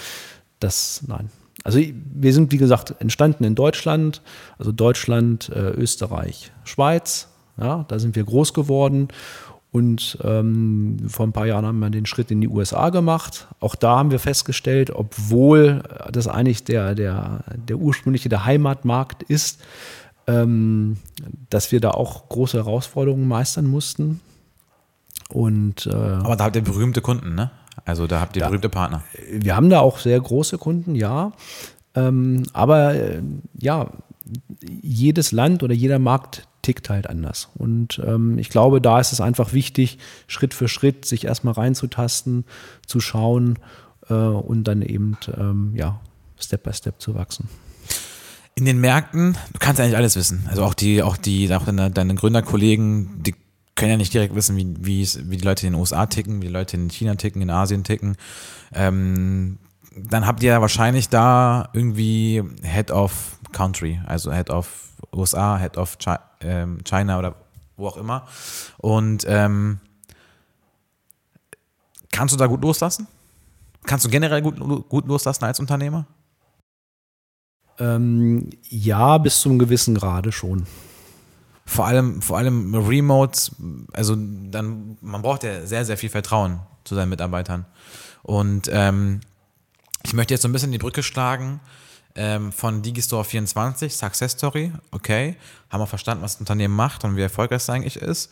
das, 0.59 1.03
nein. 1.07 1.29
Also 1.63 1.79
wir 1.79 2.33
sind, 2.33 2.51
wie 2.51 2.57
gesagt, 2.57 2.95
entstanden 2.99 3.43
in 3.43 3.55
Deutschland, 3.55 4.21
also 4.57 4.71
Deutschland, 4.71 5.49
äh, 5.49 5.71
Österreich, 5.71 6.51
Schweiz, 6.63 7.29
ja, 7.57 7.85
da 7.87 7.99
sind 7.99 8.15
wir 8.15 8.23
groß 8.23 8.53
geworden 8.53 9.09
und 9.73 10.19
ähm, 10.23 10.97
vor 11.07 11.25
ein 11.25 11.33
paar 11.33 11.47
Jahren 11.47 11.65
haben 11.65 11.79
wir 11.79 11.89
den 11.89 12.05
Schritt 12.05 12.29
in 12.29 12.41
die 12.41 12.47
USA 12.47 12.91
gemacht. 12.91 13.47
Auch 13.59 13.73
da 13.73 13.97
haben 13.97 14.11
wir 14.11 14.19
festgestellt, 14.19 14.91
obwohl 14.91 15.81
das 16.11 16.27
eigentlich 16.27 16.63
der, 16.63 16.93
der, 16.93 17.43
der 17.55 17.77
ursprüngliche, 17.77 18.29
der 18.29 18.45
Heimatmarkt 18.45 19.23
ist, 19.23 19.61
ähm, 20.27 20.97
dass 21.49 21.71
wir 21.71 21.81
da 21.81 21.89
auch 21.89 22.29
große 22.29 22.55
Herausforderungen 22.55 23.27
meistern 23.27 23.65
mussten. 23.65 24.21
Und, 25.29 25.87
äh, 25.87 25.89
Aber 25.89 26.35
da 26.35 26.43
habt 26.43 26.55
ihr 26.55 26.63
berühmte 26.63 27.01
Kunden, 27.01 27.33
ne? 27.33 27.49
Also 27.83 28.05
da 28.05 28.21
habt 28.21 28.35
ihr 28.35 28.41
da, 28.41 28.49
berühmte 28.49 28.69
Partner. 28.69 29.01
Wir 29.27 29.55
haben 29.55 29.71
da 29.71 29.79
auch 29.79 29.97
sehr 29.97 30.21
große 30.21 30.59
Kunden, 30.59 30.93
ja. 30.93 31.31
Ähm, 31.95 32.43
aber 32.53 32.93
äh, 32.93 33.23
ja, 33.59 33.87
jedes 34.61 35.31
Land 35.31 35.63
oder 35.63 35.73
jeder 35.73 35.97
Markt 35.97 36.47
tickt 36.63 36.89
halt 36.89 37.07
anders. 37.07 37.49
Und 37.53 38.01
ähm, 38.03 38.39
ich 38.39 38.49
glaube, 38.49 38.81
da 38.81 38.99
ist 38.99 39.13
es 39.13 39.21
einfach 39.21 39.53
wichtig, 39.53 39.99
Schritt 40.25 40.55
für 40.55 40.67
Schritt 40.67 41.05
sich 41.05 41.25
erstmal 41.25 41.53
reinzutasten, 41.53 42.45
zu 42.87 42.99
schauen 42.99 43.59
äh, 44.09 44.13
und 44.13 44.63
dann 44.63 44.81
eben 44.81 45.17
ähm, 45.37 45.73
ja, 45.75 45.99
Step 46.39 46.63
by 46.63 46.73
Step 46.73 46.99
zu 46.99 47.13
wachsen. 47.13 47.47
In 48.55 48.65
den 48.65 48.79
Märkten, 48.79 49.37
du 49.51 49.59
kannst 49.59 49.81
nicht 49.81 49.95
alles 49.95 50.15
wissen. 50.15 50.45
Also 50.49 50.63
auch 50.63 50.73
die, 50.73 51.03
auch 51.03 51.17
die, 51.17 51.53
auch 51.53 51.65
deine, 51.65 51.91
deine 51.91 52.15
Gründerkollegen, 52.15 53.23
die 53.23 53.35
können 53.75 53.91
ja 53.91 53.97
nicht 53.97 54.13
direkt 54.13 54.35
wissen, 54.35 54.55
wie, 54.55 54.75
wie, 54.79 55.07
wie 55.29 55.37
die 55.37 55.43
Leute 55.43 55.65
in 55.65 55.73
den 55.73 55.79
USA 55.79 56.05
ticken, 56.05 56.41
wie 56.41 56.47
die 56.47 56.53
Leute 56.53 56.77
in 56.77 56.89
China 56.89 57.15
ticken, 57.15 57.41
in 57.41 57.49
Asien 57.49 57.83
ticken. 57.83 58.15
Ähm, 58.73 59.57
dann 59.95 60.25
habt 60.25 60.43
ihr 60.43 60.51
ja 60.51 60.61
wahrscheinlich 60.61 61.09
da 61.09 61.69
irgendwie 61.73 62.43
Head 62.61 62.91
of 62.91 63.37
Country, 63.51 63.99
also 64.05 64.31
Head 64.31 64.49
of 64.49 64.92
USA, 65.13 65.57
Head 65.57 65.77
of 65.77 65.97
ähm, 66.41 66.83
China 66.83 67.19
oder 67.19 67.35
wo 67.77 67.87
auch 67.87 67.97
immer. 67.97 68.27
Und 68.77 69.25
ähm, 69.27 69.79
kannst 72.11 72.33
du 72.33 72.37
da 72.37 72.47
gut 72.47 72.61
loslassen? 72.61 73.07
Kannst 73.85 74.05
du 74.05 74.09
generell 74.09 74.41
gut, 74.41 74.59
gut 74.89 75.07
loslassen 75.07 75.43
als 75.45 75.59
Unternehmer? 75.59 76.05
Ähm, 77.79 78.49
ja, 78.69 79.17
bis 79.17 79.41
zum 79.41 79.59
gewissen 79.59 79.95
Grade 79.95 80.31
schon. 80.31 80.65
Vor 81.65 81.85
allem, 81.85 82.21
vor 82.21 82.37
allem 82.37 82.75
Remote, 82.75 83.51
also 83.93 84.15
dann, 84.17 84.97
man 85.01 85.21
braucht 85.21 85.43
ja 85.43 85.65
sehr, 85.65 85.85
sehr 85.85 85.97
viel 85.97 86.09
Vertrauen 86.09 86.59
zu 86.83 86.95
seinen 86.95 87.09
Mitarbeitern. 87.09 87.65
Und 88.21 88.69
ähm, 88.71 89.21
ich 90.03 90.13
möchte 90.13 90.33
jetzt 90.33 90.41
so 90.41 90.47
ein 90.47 90.51
bisschen 90.51 90.71
die 90.71 90.77
Brücke 90.77 91.03
schlagen 91.03 91.61
ähm, 92.15 92.51
von 92.51 92.81
Digistore 92.81 93.23
24, 93.23 93.95
Success 93.95 94.33
Story, 94.33 94.71
okay, 94.91 95.35
haben 95.69 95.81
wir 95.81 95.87
verstanden, 95.87 96.23
was 96.23 96.33
das 96.33 96.41
Unternehmen 96.41 96.75
macht 96.75 97.03
und 97.03 97.15
wie 97.15 97.21
erfolgreich 97.21 97.61
es 97.61 97.69
eigentlich 97.69 97.97
ist. 97.97 98.31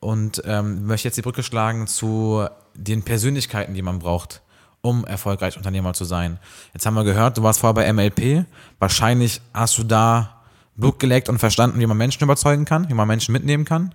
Und 0.00 0.42
ähm, 0.46 0.86
möchte 0.86 1.08
jetzt 1.08 1.16
die 1.16 1.22
Brücke 1.22 1.42
schlagen 1.42 1.86
zu 1.86 2.46
den 2.74 3.02
Persönlichkeiten, 3.02 3.74
die 3.74 3.82
man 3.82 3.98
braucht, 3.98 4.40
um 4.80 5.04
erfolgreich 5.04 5.56
Unternehmer 5.56 5.92
zu 5.92 6.04
sein. 6.04 6.38
Jetzt 6.72 6.86
haben 6.86 6.94
wir 6.94 7.04
gehört, 7.04 7.36
du 7.36 7.42
warst 7.42 7.60
vorher 7.60 7.74
bei 7.74 7.92
MLP. 7.92 8.46
Wahrscheinlich 8.78 9.40
hast 9.52 9.78
du 9.78 9.84
da 9.84 10.40
Blut 10.76 10.98
geleckt 10.98 11.28
und 11.28 11.38
verstanden, 11.38 11.78
wie 11.78 11.86
man 11.86 11.96
Menschen 11.96 12.24
überzeugen 12.24 12.64
kann, 12.64 12.88
wie 12.88 12.94
man 12.94 13.06
Menschen 13.06 13.32
mitnehmen 13.32 13.64
kann. 13.64 13.94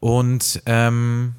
Und 0.00 0.62
ähm, 0.64 1.34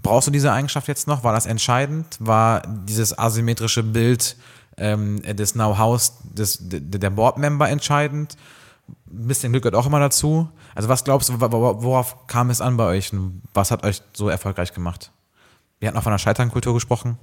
brauchst 0.00 0.28
du 0.28 0.32
diese 0.32 0.52
Eigenschaft 0.52 0.88
jetzt 0.88 1.06
noch? 1.06 1.22
War 1.22 1.34
das 1.34 1.46
entscheidend? 1.46 2.16
War 2.18 2.62
dieses 2.66 3.18
asymmetrische 3.18 3.82
Bild 3.82 4.36
ähm, 4.76 5.22
des 5.22 5.52
Know-hows 5.52 6.14
der 6.34 7.10
Board-Member 7.10 7.68
entscheidend? 7.68 8.36
Ein 8.88 9.28
bisschen 9.28 9.52
Glück 9.52 9.64
gehört 9.64 9.76
auch 9.76 9.86
immer 9.86 10.00
dazu. 10.00 10.48
Also 10.74 10.88
was 10.88 11.04
glaubst 11.04 11.28
du, 11.28 11.40
worauf 11.40 12.26
kam 12.26 12.50
es 12.50 12.60
an 12.60 12.76
bei 12.76 12.86
euch 12.86 13.12
und 13.12 13.42
was 13.54 13.70
hat 13.70 13.84
euch 13.84 14.02
so 14.12 14.28
erfolgreich 14.28 14.72
gemacht? 14.72 15.12
Wir 15.80 15.88
hatten 15.88 15.98
auch 15.98 16.02
von 16.02 16.12
der 16.12 16.18
Scheiternkultur 16.18 16.74
gesprochen. 16.74 17.18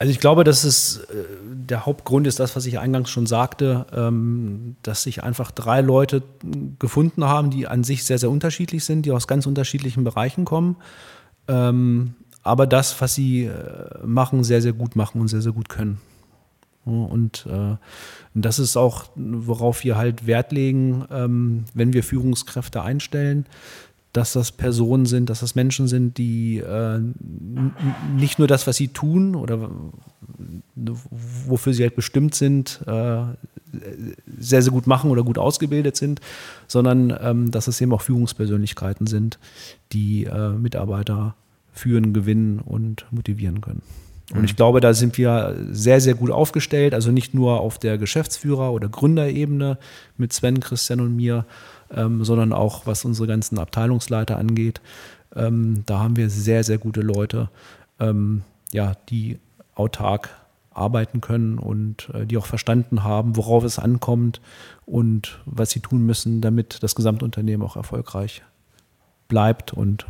Also 0.00 0.12
ich 0.12 0.18
glaube, 0.18 0.44
dass 0.44 0.64
es 0.64 0.96
äh, 0.96 1.24
der 1.44 1.84
Hauptgrund 1.84 2.26
ist 2.26 2.40
das, 2.40 2.56
was 2.56 2.64
ich 2.64 2.78
eingangs 2.78 3.10
schon 3.10 3.26
sagte, 3.26 3.86
ähm, 3.94 4.76
dass 4.82 5.02
sich 5.02 5.22
einfach 5.22 5.50
drei 5.50 5.82
Leute 5.82 6.22
gefunden 6.78 7.24
haben, 7.24 7.50
die 7.50 7.68
an 7.68 7.84
sich 7.84 8.04
sehr, 8.04 8.16
sehr 8.16 8.30
unterschiedlich 8.30 8.86
sind, 8.86 9.04
die 9.04 9.12
aus 9.12 9.28
ganz 9.28 9.44
unterschiedlichen 9.44 10.02
Bereichen 10.02 10.46
kommen, 10.46 10.76
ähm, 11.48 12.14
aber 12.42 12.66
das, 12.66 12.98
was 13.02 13.14
sie 13.14 13.44
äh, 13.44 13.52
machen, 14.02 14.42
sehr, 14.42 14.62
sehr 14.62 14.72
gut 14.72 14.96
machen 14.96 15.20
und 15.20 15.28
sehr, 15.28 15.42
sehr 15.42 15.52
gut 15.52 15.68
können. 15.68 16.00
Und 16.90 17.46
äh, 17.46 17.76
das 18.34 18.58
ist 18.58 18.76
auch, 18.76 19.06
worauf 19.16 19.84
wir 19.84 19.96
halt 19.96 20.26
Wert 20.26 20.52
legen, 20.52 21.04
ähm, 21.10 21.64
wenn 21.74 21.92
wir 21.92 22.02
Führungskräfte 22.02 22.82
einstellen, 22.82 23.46
dass 24.12 24.32
das 24.32 24.50
Personen 24.50 25.06
sind, 25.06 25.30
dass 25.30 25.40
das 25.40 25.54
Menschen 25.54 25.86
sind, 25.86 26.18
die 26.18 26.58
äh, 26.58 27.00
nicht 28.16 28.40
nur 28.40 28.48
das, 28.48 28.66
was 28.66 28.76
sie 28.76 28.88
tun 28.88 29.36
oder 29.36 29.70
wofür 31.46 31.72
sie 31.74 31.84
halt 31.84 31.94
bestimmt 31.94 32.34
sind, 32.34 32.80
äh, 32.86 33.22
sehr, 34.38 34.62
sehr 34.62 34.72
gut 34.72 34.88
machen 34.88 35.12
oder 35.12 35.22
gut 35.22 35.38
ausgebildet 35.38 35.96
sind, 35.96 36.20
sondern 36.66 37.16
ähm, 37.20 37.50
dass 37.52 37.68
es 37.68 37.80
eben 37.80 37.92
auch 37.92 38.02
Führungspersönlichkeiten 38.02 39.06
sind, 39.06 39.38
die 39.92 40.28
Mitarbeiter 40.58 41.36
führen, 41.72 42.12
gewinnen 42.12 42.58
und 42.58 43.06
motivieren 43.12 43.60
können. 43.60 43.82
Und 44.32 44.44
ich 44.44 44.52
mhm. 44.52 44.56
glaube, 44.56 44.80
da 44.80 44.94
sind 44.94 45.18
wir 45.18 45.56
sehr, 45.70 46.00
sehr 46.00 46.14
gut 46.14 46.30
aufgestellt. 46.30 46.94
Also 46.94 47.10
nicht 47.10 47.34
nur 47.34 47.60
auf 47.60 47.78
der 47.78 47.98
Geschäftsführer- 47.98 48.72
oder 48.72 48.88
Gründerebene 48.88 49.78
mit 50.16 50.32
Sven, 50.32 50.60
Christian 50.60 51.00
und 51.00 51.16
mir, 51.16 51.46
ähm, 51.94 52.24
sondern 52.24 52.52
auch 52.52 52.86
was 52.86 53.04
unsere 53.04 53.26
ganzen 53.26 53.58
Abteilungsleiter 53.58 54.38
angeht. 54.38 54.80
Ähm, 55.34 55.82
da 55.86 55.98
haben 56.00 56.16
wir 56.16 56.30
sehr, 56.30 56.64
sehr 56.64 56.78
gute 56.78 57.00
Leute, 57.00 57.50
ähm, 57.98 58.42
ja, 58.72 58.94
die 59.08 59.38
autark 59.74 60.30
arbeiten 60.70 61.20
können 61.20 61.58
und 61.58 62.10
äh, 62.14 62.26
die 62.26 62.36
auch 62.36 62.46
verstanden 62.46 63.02
haben, 63.02 63.36
worauf 63.36 63.64
es 63.64 63.78
ankommt 63.78 64.40
und 64.86 65.40
was 65.44 65.70
sie 65.70 65.80
tun 65.80 66.06
müssen, 66.06 66.40
damit 66.40 66.82
das 66.82 66.94
Gesamtunternehmen 66.94 67.66
auch 67.66 67.76
erfolgreich 67.76 68.42
bleibt 69.28 69.72
und 69.72 70.06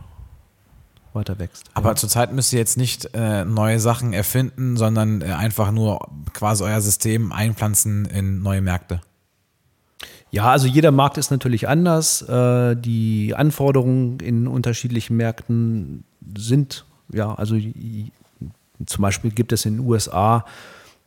weiter 1.14 1.38
wächst. 1.38 1.64
Aber 1.74 1.90
ja. 1.90 1.94
zurzeit 1.96 2.32
müsst 2.32 2.52
ihr 2.52 2.58
jetzt 2.58 2.76
nicht 2.76 3.10
äh, 3.14 3.44
neue 3.44 3.80
Sachen 3.80 4.12
erfinden, 4.12 4.76
sondern 4.76 5.22
äh, 5.22 5.26
einfach 5.26 5.70
nur 5.70 6.08
quasi 6.32 6.64
euer 6.64 6.80
System 6.80 7.32
einpflanzen 7.32 8.04
in 8.06 8.42
neue 8.42 8.60
Märkte. 8.60 9.00
Ja, 10.30 10.50
also 10.50 10.66
jeder 10.66 10.92
Markt 10.92 11.18
ist 11.18 11.30
natürlich 11.30 11.68
anders. 11.68 12.22
Äh, 12.22 12.76
die 12.76 13.34
Anforderungen 13.34 14.20
in 14.20 14.46
unterschiedlichen 14.46 15.16
Märkten 15.16 16.04
sind, 16.36 16.84
ja, 17.12 17.34
also 17.34 17.56
zum 18.86 19.02
Beispiel 19.02 19.30
gibt 19.30 19.52
es 19.52 19.64
in 19.64 19.78
den 19.78 19.86
USA 19.86 20.44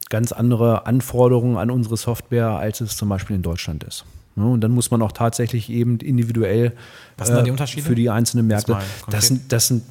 ganz 0.09 0.31
andere 0.31 0.85
Anforderungen 0.85 1.57
an 1.57 1.71
unsere 1.71 1.97
Software, 1.97 2.49
als 2.49 2.81
es 2.81 2.97
zum 2.97 3.09
Beispiel 3.09 3.35
in 3.35 3.41
Deutschland 3.41 3.83
ist. 3.83 4.05
Und 4.36 4.61
dann 4.61 4.71
muss 4.71 4.91
man 4.91 5.01
auch 5.01 5.11
tatsächlich 5.11 5.69
eben 5.69 5.99
individuell 5.99 6.73
die 7.19 7.31
äh, 7.31 7.51
Unterschiede? 7.51 7.86
für 7.86 7.95
die 7.95 8.09
einzelnen 8.09 8.47
Märkte. 8.47 8.77
Das 9.09 9.27
sind, 9.27 9.51
das 9.51 9.67
sind 9.67 9.84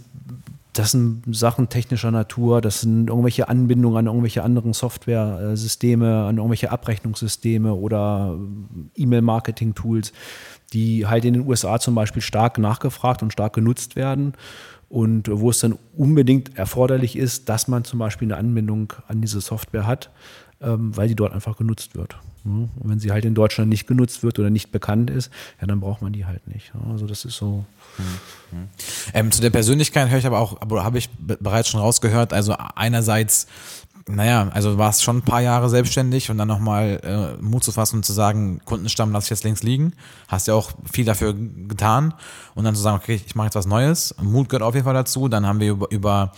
das 0.73 0.93
sind 0.93 1.23
Sachen 1.31 1.69
technischer 1.69 2.11
Natur, 2.11 2.63
das 2.63 2.81
sind 2.81 3.11
irgendwelche 3.11 3.49
Anbindungen 3.49 3.99
an 3.99 4.07
irgendwelche 4.07 4.43
anderen 4.43 4.73
Software-Systeme, 4.73 6.25
an 6.25 6.39
irgendwelche 6.39 6.71
Abrechnungssysteme 6.71 7.75
oder 7.75 8.39
E-Mail-Marketing-Tools, 8.97 10.13
die 10.73 11.07
halt 11.07 11.27
in 11.27 11.35
den 11.35 11.47
USA 11.47 11.79
zum 11.79 11.95
Beispiel 11.95 12.23
stark 12.23 12.57
nachgefragt 12.57 13.23
und 13.23 13.33
stark 13.33 13.53
genutzt 13.53 13.97
werden 13.97 14.33
und 14.89 15.29
wo 15.31 15.51
es 15.51 15.61
dann 15.61 15.79
unbedingt 15.97 16.57
erforderlich 16.57 17.17
ist, 17.17 17.51
dass 17.51 17.69
man 17.69 17.85
zum 17.85 17.99
Beispiel 17.99 18.29
eine 18.29 18.39
Anbindung 18.39 18.95
an 19.09 19.21
diese 19.21 19.43
Software 19.43 19.87
hat, 19.87 20.11
ähm, 20.63 20.97
weil 20.97 21.09
die 21.09 21.17
dort 21.17 21.35
einfach 21.35 21.59
genutzt 21.59 21.97
wird. 21.97 22.17
Und 22.45 22.71
wenn 22.83 22.99
sie 22.99 23.13
halt 23.13 23.25
in 23.25 23.35
Deutschland 23.35 23.69
nicht 23.69 23.87
genutzt 23.87 24.23
wird 24.23 24.39
oder 24.39 24.51
nicht 24.51 24.73
bekannt 24.73 25.11
ist, 25.11 25.31
ja, 25.61 25.67
dann 25.67 25.81
braucht 25.81 26.03
man 26.03 26.13
die 26.13 26.27
halt 26.27 26.47
nicht. 26.49 26.73
Also 26.91 27.07
das 27.07 27.25
ist 27.25 27.37
so. 27.37 27.65
Mhm. 27.99 28.69
Ähm, 29.15 29.33
zu 29.33 29.41
der 29.41 29.51
Persönlichkeit 29.51 30.11
höre 30.11 30.19
ich 30.19 30.27
aber 30.27 30.41
auch, 30.41 30.61
aber 30.61 30.83
habe 30.85 30.99
ich 30.99 31.09
bereits 31.19 31.69
schon 31.69 31.81
rausgehört. 31.81 32.33
Also 32.33 32.55
einerseits, 32.75 33.47
naja, 34.09 34.49
also 34.53 34.77
war 34.77 34.91
es 34.91 35.03
schon 35.03 35.19
ein 35.19 35.23
paar 35.23 35.41
Jahre 35.41 35.71
selbstständig 35.71 36.31
und 36.31 36.39
dann 36.39 36.49
nochmal 36.49 37.37
äh, 37.39 37.43
Mut 37.43 37.63
zu 37.63 37.71
fassen 37.71 37.97
und 37.97 38.05
zu 38.05 38.13
sagen, 38.13 38.61
Kundenstamm 38.65 39.13
lasse 39.13 39.27
ich 39.27 39.31
jetzt 39.31 39.45
links 39.45 39.63
liegen. 39.63 39.93
Hast 40.27 40.49
ja 40.49 40.55
auch 40.55 40.73
viel 40.91 41.05
dafür 41.05 41.35
getan 41.35 42.15
und 42.55 42.65
dann 42.65 42.75
zu 42.75 42.83
sagen, 42.83 42.97
okay, 42.97 43.21
ich 43.25 43.35
mache 43.37 43.47
jetzt 43.47 43.55
was 43.55 43.67
Neues. 43.67 44.15
Mut 44.21 44.49
gehört 44.49 44.63
auf 44.63 44.75
jeden 44.75 44.85
Fall 44.85 44.95
dazu. 44.95 45.29
Dann 45.29 45.47
haben 45.47 45.61
wir 45.61 45.71
über, 45.71 45.91
über 45.91 46.33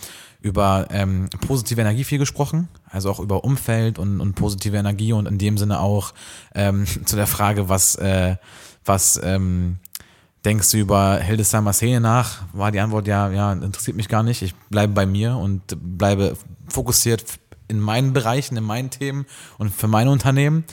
über 0.45 0.85
ähm, 0.91 1.27
positive 1.47 1.81
Energie 1.81 2.03
viel 2.03 2.19
gesprochen, 2.19 2.67
also 2.91 3.09
auch 3.09 3.19
über 3.19 3.43
Umfeld 3.43 3.97
und, 3.97 4.21
und 4.21 4.35
positive 4.35 4.77
Energie 4.77 5.11
und 5.11 5.27
in 5.27 5.39
dem 5.39 5.57
Sinne 5.57 5.79
auch 5.79 6.13
ähm, 6.53 6.85
zu 7.05 7.15
der 7.15 7.25
Frage, 7.25 7.67
was, 7.67 7.95
äh, 7.95 8.35
was 8.85 9.19
ähm, 9.23 9.77
denkst 10.45 10.69
du 10.69 10.77
über 10.77 11.17
Hildesheimer 11.17 11.73
Szene 11.73 11.99
nach, 11.99 12.43
war 12.53 12.71
die 12.71 12.79
Antwort 12.79 13.07
ja, 13.07 13.31
ja, 13.31 13.53
interessiert 13.53 13.97
mich 13.97 14.07
gar 14.07 14.21
nicht, 14.21 14.43
ich 14.43 14.53
bleibe 14.69 14.93
bei 14.93 15.07
mir 15.07 15.35
und 15.35 15.63
bleibe 15.81 16.37
fokussiert 16.67 17.25
in 17.67 17.79
meinen 17.79 18.13
Bereichen, 18.13 18.55
in 18.55 18.63
meinen 18.63 18.91
Themen 18.91 19.25
und 19.57 19.73
für 19.73 19.87
mein 19.87 20.07
Unternehmen. 20.07 20.63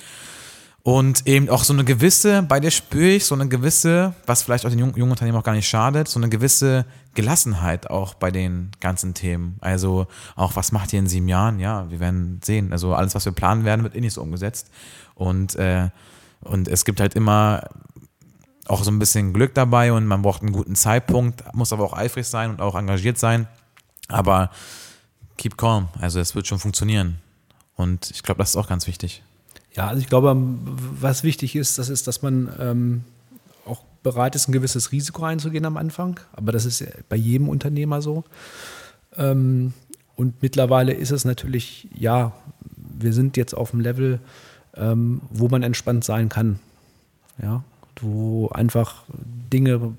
Und 0.85 1.29
eben 1.29 1.49
auch 1.49 1.63
so 1.63 1.73
eine 1.73 1.85
gewisse, 1.85 2.43
bei 2.43 2.59
dir 2.59 2.73
spüre 2.73 3.11
ich 3.11 3.25
so 3.25 3.37
eine 3.37 3.47
gewisse, 3.47 4.15
was 4.27 4.43
vielleicht 4.43 4.67
auch 4.67 4.71
den 4.71 4.81
jungen, 4.81 4.97
jungen 4.97 5.13
Unternehmen 5.13 5.39
auch 5.39 5.45
gar 5.45 5.55
nicht 5.55 5.69
schadet, 5.69 6.09
so 6.09 6.19
eine 6.19 6.29
gewisse 6.29 6.87
Gelassenheit 7.15 7.89
auch 7.89 8.15
bei 8.15 8.33
den 8.33 8.73
ganzen 8.81 9.15
Themen. 9.15 9.59
Also 9.61 10.09
auch, 10.35 10.57
was 10.57 10.73
macht 10.73 10.93
ihr 10.93 10.99
in 10.99 11.07
sieben 11.07 11.29
Jahren? 11.29 11.61
Ja, 11.61 11.89
wir 11.91 12.01
werden 12.01 12.41
sehen. 12.43 12.73
Also 12.73 12.95
alles, 12.95 13.15
was 13.15 13.25
wir 13.25 13.33
planen 13.33 13.65
werden, 13.65 13.85
wird 13.85 13.95
eh 13.95 14.01
nicht 14.01 14.15
so 14.15 14.23
umgesetzt. 14.23 14.71
Und, 15.15 15.55
äh, 15.55 15.91
und 16.41 16.67
es 16.67 16.85
gibt 16.85 16.99
halt 16.99 17.15
immer 17.15 17.69
auch 18.67 18.83
so 18.83 18.91
ein 18.91 18.99
bisschen 18.99 19.33
Glück 19.33 19.55
dabei 19.55 19.93
und 19.93 20.07
man 20.07 20.23
braucht 20.23 20.43
einen 20.43 20.53
guten 20.53 20.75
Zeitpunkt, 20.75 21.45
muss 21.55 21.73
aber 21.73 21.85
auch 21.85 21.93
eifrig 21.93 22.27
sein 22.27 22.51
und 22.51 22.61
auch 22.61 22.75
engagiert 22.75 23.19
sein. 23.19 23.47
Aber 24.09 24.51
keep 25.37 25.57
calm, 25.57 25.89
also 26.01 26.19
es 26.19 26.35
wird 26.35 26.49
schon 26.49 26.59
funktionieren. 26.59 27.19
Und 27.77 28.11
ich 28.11 28.25
glaube, 28.25 28.39
das 28.39 28.51
ist 28.51 28.57
auch 28.57 28.69
ganz 28.69 28.89
wichtig. 28.89 29.23
Ja, 29.75 29.89
also 29.89 30.01
ich 30.01 30.09
glaube, 30.09 30.37
was 31.01 31.25
wichtig 31.25 31.57
ist, 31.57 31.79
das 31.79 31.89
ist, 31.89 32.07
dass 32.07 32.23
man 32.23 32.53
ähm, 32.59 33.05
auch 33.67 33.83
bereit 34.03 34.35
ist, 34.35 34.49
ein 34.49 34.53
gewisses 34.53 34.93
Risiko 34.93 35.25
einzugehen 35.25 35.65
am 35.65 35.77
Anfang. 35.77 36.21
Aber 36.33 36.53
das 36.53 36.67
ist 36.67 36.85
bei 37.09 37.17
jedem 37.17 37.49
Unternehmer 37.49 38.03
so. 38.03 38.25
Ähm, 39.17 39.73
und 40.17 40.43
mittlerweile 40.43 40.93
ist 40.93 41.11
es 41.11 41.25
natürlich, 41.25 41.89
ja, 41.95 42.33
wir 42.77 43.13
sind 43.13 43.37
jetzt 43.37 43.55
auf 43.55 43.71
dem 43.71 43.81
Level, 43.81 44.21
ähm, 44.77 45.23
wo 45.31 45.49
man 45.49 45.63
entspannt 45.63 46.05
sein 46.05 46.29
kann. 46.29 46.59
Ja, 47.43 47.65
wo 48.01 48.49
einfach 48.49 49.05
Dinge 49.53 49.95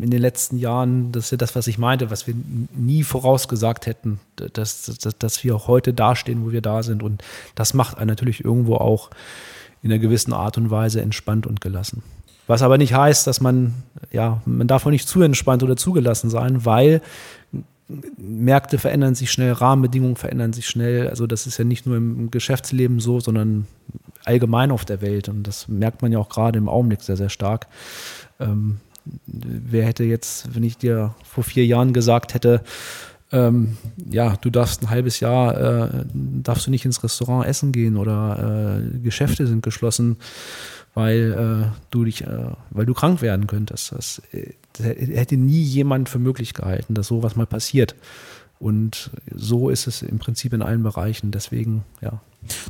in 0.00 0.10
den 0.10 0.20
letzten 0.20 0.58
Jahren, 0.58 1.12
das 1.12 1.26
ist 1.26 1.30
ja 1.32 1.36
das, 1.36 1.54
was 1.54 1.66
ich 1.66 1.78
meinte, 1.78 2.10
was 2.10 2.26
wir 2.26 2.34
nie 2.74 3.02
vorausgesagt 3.02 3.86
hätten, 3.86 4.20
dass, 4.36 4.82
dass, 4.82 5.18
dass 5.18 5.44
wir 5.44 5.56
auch 5.56 5.68
heute 5.68 5.92
dastehen, 5.92 6.44
wo 6.44 6.52
wir 6.52 6.62
da 6.62 6.82
sind. 6.82 7.02
Und 7.02 7.22
das 7.54 7.74
macht 7.74 7.98
einen 7.98 8.08
natürlich 8.08 8.44
irgendwo 8.44 8.76
auch 8.76 9.10
in 9.82 9.92
einer 9.92 9.98
gewissen 9.98 10.32
Art 10.32 10.56
und 10.56 10.70
Weise 10.70 11.00
entspannt 11.00 11.46
und 11.46 11.60
gelassen. 11.60 12.02
Was 12.46 12.62
aber 12.62 12.78
nicht 12.78 12.94
heißt, 12.94 13.26
dass 13.26 13.40
man, 13.40 13.74
ja, 14.12 14.42
man 14.44 14.66
darf 14.66 14.86
auch 14.86 14.90
nicht 14.90 15.08
zu 15.08 15.22
entspannt 15.22 15.62
oder 15.62 15.76
zugelassen 15.76 16.28
sein, 16.30 16.64
weil 16.64 17.00
Märkte 18.16 18.78
verändern 18.78 19.14
sich 19.14 19.30
schnell, 19.30 19.52
Rahmenbedingungen 19.52 20.16
verändern 20.16 20.52
sich 20.52 20.66
schnell. 20.66 21.08
Also 21.08 21.26
das 21.26 21.46
ist 21.46 21.58
ja 21.58 21.64
nicht 21.64 21.86
nur 21.86 21.96
im 21.96 22.30
Geschäftsleben 22.30 23.00
so, 23.00 23.20
sondern 23.20 23.66
allgemein 24.24 24.70
auf 24.70 24.84
der 24.84 25.00
Welt. 25.02 25.28
Und 25.28 25.44
das 25.44 25.68
merkt 25.68 26.02
man 26.02 26.12
ja 26.12 26.18
auch 26.18 26.28
gerade 26.28 26.58
im 26.58 26.68
Augenblick 26.68 27.02
sehr, 27.02 27.16
sehr 27.16 27.28
stark. 27.28 27.66
Ähm, 28.40 28.78
wer 29.26 29.84
hätte 29.86 30.04
jetzt, 30.04 30.54
wenn 30.54 30.62
ich 30.62 30.76
dir 30.76 31.14
vor 31.24 31.44
vier 31.44 31.66
Jahren 31.66 31.92
gesagt 31.92 32.34
hätte, 32.34 32.62
ähm, 33.32 33.76
ja, 34.10 34.36
du 34.36 34.50
darfst 34.50 34.82
ein 34.82 34.90
halbes 34.90 35.20
Jahr, 35.20 35.56
äh, 35.58 36.04
darfst 36.12 36.66
du 36.66 36.70
nicht 36.70 36.84
ins 36.84 37.02
Restaurant 37.02 37.46
essen 37.46 37.72
gehen 37.72 37.96
oder 37.96 38.78
äh, 38.78 38.98
Geschäfte 38.98 39.46
sind 39.46 39.62
geschlossen, 39.62 40.18
weil 40.94 41.66
äh, 41.66 41.76
du 41.90 42.04
dich, 42.04 42.22
äh, 42.22 42.52
weil 42.70 42.86
du 42.86 42.94
krank 42.94 43.22
werden 43.22 43.46
könntest. 43.46 43.92
Das, 43.92 44.22
das, 44.74 44.86
hätte 44.86 45.36
nie 45.36 45.62
jemand 45.62 46.08
für 46.08 46.20
möglich 46.20 46.54
gehalten, 46.54 46.94
dass 46.94 47.08
sowas 47.08 47.34
mal 47.34 47.46
passiert. 47.46 47.96
Und 48.60 49.10
so 49.34 49.68
ist 49.68 49.88
es 49.88 50.02
im 50.02 50.18
Prinzip 50.18 50.52
in 50.52 50.62
allen 50.62 50.82
Bereichen. 50.82 51.32
Deswegen, 51.32 51.84
ja. 52.00 52.20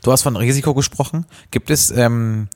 Du 0.03 0.13
hast 0.13 0.23
von 0.23 0.37
Risiko 0.37 0.73
gesprochen. 0.73 1.27
Gibt 1.51 1.69
es 1.69 1.91
ähm, 1.91 2.49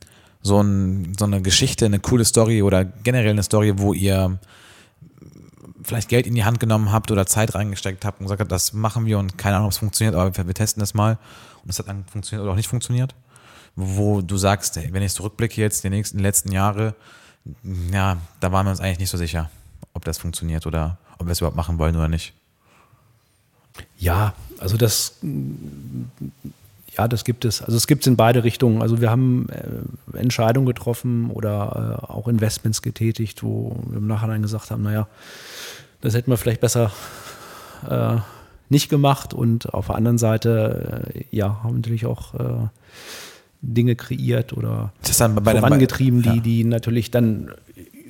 so, 0.43 0.61
ein, 0.61 1.15
so 1.19 1.25
eine 1.25 1.43
Geschichte, 1.43 1.87
eine 1.87 1.99
coole 1.99 2.25
Story 2.25 2.63
oder 2.63 2.85
generell 2.85 3.31
eine 3.31 3.43
Story, 3.43 3.75
wo 3.77 3.93
ihr 3.93 4.39
vielleicht 5.83 6.09
Geld 6.09 6.27
in 6.27 6.35
die 6.35 6.45
Hand 6.45 6.61
genommen 6.61 6.93
habt 6.93 7.11
oder 7.11 7.27
Zeit 7.27 7.55
reingesteckt 7.55 8.05
habt 8.05 8.21
und 8.21 8.27
gesagt 8.27 8.41
habt, 8.41 8.53
das 8.53 8.73
machen 8.73 9.07
wir 9.07 9.19
und 9.19 9.39
keine 9.39 9.57
Ahnung, 9.57 9.67
ob 9.67 9.73
es 9.73 9.79
funktioniert, 9.79 10.15
aber 10.15 10.37
wir, 10.37 10.47
wir 10.47 10.55
testen 10.55 10.81
das 10.81 10.95
mal 10.95 11.19
und 11.63 11.71
es 11.71 11.79
hat 11.79 11.89
dann 11.89 12.05
funktioniert 12.05 12.43
oder 12.43 12.53
auch 12.53 12.57
nicht 12.57 12.69
funktioniert? 12.69 13.15
Wo 13.77 14.21
du 14.21 14.37
sagst, 14.37 14.77
ey, 14.77 14.93
wenn 14.93 15.03
ich 15.03 15.13
zurückblicke 15.13 15.61
jetzt, 15.61 15.85
die 15.85 15.91
nächsten 15.91 16.19
letzten 16.19 16.53
Jahre, 16.53 16.95
ja, 17.93 18.19
da 18.41 18.53
waren 18.53 18.67
wir 18.67 18.71
uns 18.71 18.81
eigentlich 18.81 18.99
nicht 18.99 19.11
so 19.11 19.19
sicher, 19.19 19.51
ob 19.95 20.05
das 20.05 20.19
funktioniert 20.19 20.67
oder 20.67 20.99
ob 21.19 21.27
wir 21.27 21.33
es 21.33 21.41
überhaupt 21.41 21.57
machen 21.57 21.79
wollen 21.79 21.97
oder 21.97 22.09
nicht. 22.09 22.35
Ja, 23.99 24.35
also 24.59 24.77
das 24.77 25.15
ja, 26.99 27.07
das 27.07 27.25
gibt 27.25 27.45
es. 27.45 27.63
Also 27.63 27.77
es 27.77 27.87
gibt 27.87 28.03
es 28.03 28.09
in 28.09 28.17
beide 28.17 28.43
Richtungen. 28.43 28.83
Also 28.83 29.01
wir 29.01 29.09
haben 29.09 29.47
äh, 29.51 30.19
Entscheidungen 30.19 30.67
getroffen 30.67 31.31
oder 31.31 32.01
äh, 32.03 32.13
auch 32.13 32.27
Investments 32.27 32.83
getätigt, 32.83 33.45
wo 33.45 33.79
wir 33.87 33.99
im 33.99 34.09
Nachhinein 34.09 34.43
gesagt 34.43 34.73
haben, 34.73 34.83
naja, 34.83 35.07
das 36.01 36.15
hätten 36.15 36.31
wir 36.31 36.37
vielleicht 36.37 36.61
besser 36.61 36.91
äh, 37.89 38.17
nicht 38.69 38.89
gemacht. 38.89 39.33
Und 39.33 39.73
auf 39.73 39.87
der 39.87 39.95
anderen 39.95 40.19
Seite, 40.19 41.13
äh, 41.15 41.25
ja, 41.31 41.63
haben 41.63 41.77
natürlich 41.77 42.05
auch 42.05 42.35
äh, 42.35 42.67
Dinge 43.63 43.95
kreiert 43.95 44.53
oder 44.53 44.93
vorangetrieben, 45.03 46.25
ja. 46.25 46.33
die, 46.33 46.41
die 46.41 46.65
natürlich 46.65 47.13
dann 47.13 47.53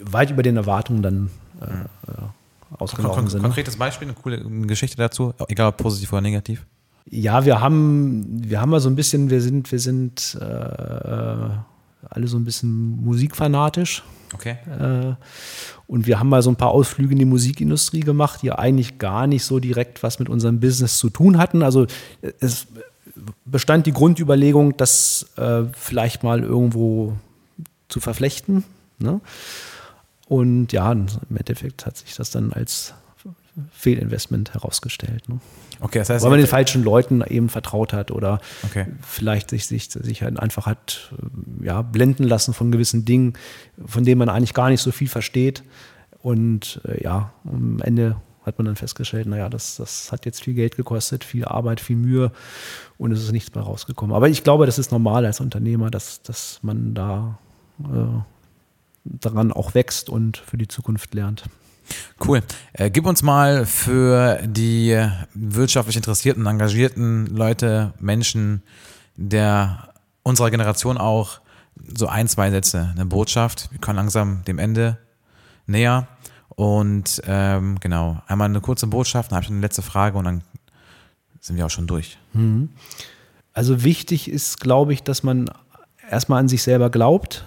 weit 0.03 0.31
über 0.31 0.43
den 0.43 0.57
Erwartungen 0.57 1.03
dann 1.03 1.31
äh, 1.61 2.77
ausgelaufen 2.79 3.29
sind. 3.29 3.43
Ne? 3.43 3.49
Konkretes 3.49 3.77
Beispiel, 3.77 4.09
eine 4.09 4.15
coole 4.15 4.41
Geschichte 4.67 4.97
dazu, 4.97 5.35
egal 5.49 5.69
ob 5.69 5.77
positiv 5.77 6.11
oder 6.13 6.23
negativ. 6.23 6.65
Ja, 7.11 7.45
wir 7.45 7.61
haben, 7.61 8.27
wir 8.49 8.61
haben 8.61 8.71
mal 8.71 8.81
so 8.81 8.89
ein 8.89 8.97
bisschen, 8.97 9.31
wir 9.31 9.41
sind, 9.41 9.71
wir 9.73 9.79
sind 9.79 10.37
äh, 10.41 10.45
alle 10.45 12.27
so 12.27 12.37
ein 12.37 12.45
bisschen 12.45 13.03
musikfanatisch. 13.03 14.03
Okay. 14.35 14.57
Äh, 14.67 15.15
und 15.87 16.07
wir 16.07 16.21
haben 16.21 16.29
mal 16.29 16.43
so 16.43 16.51
ein 16.51 16.57
paar 16.57 16.71
Ausflüge 16.71 17.13
in 17.13 17.19
die 17.19 17.25
Musikindustrie 17.25 18.01
gemacht, 18.01 18.43
die 18.43 18.53
eigentlich 18.53 18.99
gar 18.99 19.27
nicht 19.27 19.45
so 19.45 19.59
direkt 19.59 20.03
was 20.03 20.19
mit 20.19 20.29
unserem 20.29 20.61
Business 20.61 20.99
zu 20.99 21.09
tun 21.09 21.39
hatten. 21.39 21.63
Also 21.63 21.87
es 22.41 22.67
bestand 23.45 23.87
die 23.87 23.93
Grundüberlegung, 23.93 24.77
das 24.77 25.31
äh, 25.37 25.65
vielleicht 25.73 26.23
mal 26.23 26.43
irgendwo 26.43 27.17
zu 27.89 28.01
verflechten. 28.01 28.65
Ne? 28.99 29.21
Und 30.27 30.73
ja, 30.73 30.93
im 30.93 31.09
Endeffekt 31.35 31.87
hat 31.87 31.97
sich 31.97 32.15
das 32.15 32.31
dann 32.31 32.53
als 32.53 32.93
Fehlinvestment 33.73 34.53
herausgestellt. 34.53 35.29
Ne? 35.29 35.41
Okay, 35.81 35.99
das 35.99 36.11
heißt, 36.11 36.25
weil 36.25 36.31
man 36.31 36.41
den 36.41 36.49
falschen 36.49 36.83
Leuten 36.83 37.23
eben 37.23 37.49
vertraut 37.49 37.93
hat 37.93 38.11
oder 38.11 38.41
okay. 38.65 38.87
vielleicht 39.07 39.51
sich, 39.51 39.67
sich, 39.67 39.91
sich 39.91 40.23
halt 40.23 40.39
einfach 40.39 40.67
hat 40.67 41.13
ja, 41.63 41.83
blenden 41.83 42.25
lassen 42.25 42.53
von 42.53 42.73
gewissen 42.73 43.05
Dingen, 43.05 43.35
von 43.87 44.05
denen 44.05 44.19
man 44.19 44.29
eigentlich 44.29 44.55
gar 44.55 44.71
nicht 44.71 44.81
so 44.81 44.91
viel 44.91 45.09
versteht. 45.09 45.63
Und 46.21 46.81
äh, 46.85 47.03
ja, 47.05 47.33
am 47.45 47.81
Ende 47.81 48.17
hat 48.45 48.59
man 48.59 48.65
dann 48.65 48.77
festgestellt, 48.77 49.27
naja, 49.27 49.49
das, 49.49 49.77
das 49.77 50.11
hat 50.11 50.27
jetzt 50.27 50.43
viel 50.43 50.55
Geld 50.55 50.77
gekostet, 50.77 51.23
viel 51.23 51.45
Arbeit, 51.45 51.81
viel 51.81 51.97
Mühe 51.97 52.33
und 52.97 53.13
es 53.13 53.23
ist 53.23 53.33
nichts 53.33 53.55
mehr 53.55 53.63
rausgekommen. 53.63 54.17
Aber 54.17 54.29
ich 54.29 54.43
glaube, 54.43 54.67
das 54.67 54.79
ist 54.79 54.91
normal 54.91 55.25
als 55.27 55.41
Unternehmer, 55.41 55.91
dass, 55.91 56.23
dass 56.23 56.59
man 56.63 56.95
da 56.95 57.39
äh, 57.85 58.23
daran 59.05 59.53
auch 59.53 59.75
wächst 59.75 60.09
und 60.11 60.39
für 60.39 60.59
die 60.59 60.69
Zukunft 60.69 61.15
lernt. 61.15 61.45
Cool. 62.25 62.43
Äh, 62.73 62.91
gib 62.91 63.07
uns 63.07 63.23
mal 63.23 63.67
für 63.67 64.41
die 64.45 64.99
wirtschaftlich 65.35 65.97
interessierten, 65.97 66.47
engagierten 66.47 67.27
Leute, 67.27 67.95
Menschen 68.01 68.63
der 69.17 69.89
unserer 70.23 70.51
Generation 70.51 70.99
auch 70.99 71.41
so 71.97 72.07
ein, 72.07 72.29
zwei 72.29 72.51
Sätze, 72.51 72.91
eine 72.95 73.07
Botschaft. 73.07 73.69
Wir 73.71 73.81
kommen 73.81 73.97
langsam 73.97 74.45
dem 74.45 74.59
Ende 74.59 74.99
näher. 75.67 76.09
Und 76.49 77.23
ähm, 77.27 77.79
genau, 77.81 78.21
einmal 78.27 78.49
eine 78.49 78.61
kurze 78.61 78.89
Botschaft, 78.89 79.31
dann 79.31 79.37
habe 79.37 79.45
ich 79.45 79.51
eine 79.51 79.61
letzte 79.61 79.83
Frage 79.83 80.19
und 80.19 80.25
dann 80.25 80.43
sind 81.41 81.57
wir 81.57 81.67
auch 81.67 81.71
schon 81.71 81.87
durch. 81.87 82.19
Mhm. 82.33 82.71
Also 83.53 83.85
wichtig 83.85 84.31
ist, 84.31 84.61
glaube 84.61 84.93
ich, 84.93 85.03
dass 85.03 85.23
man 85.23 85.51
erstmal 86.11 86.41
an 86.41 86.49
sich 86.49 86.63
selber 86.63 86.91
glaubt, 86.91 87.45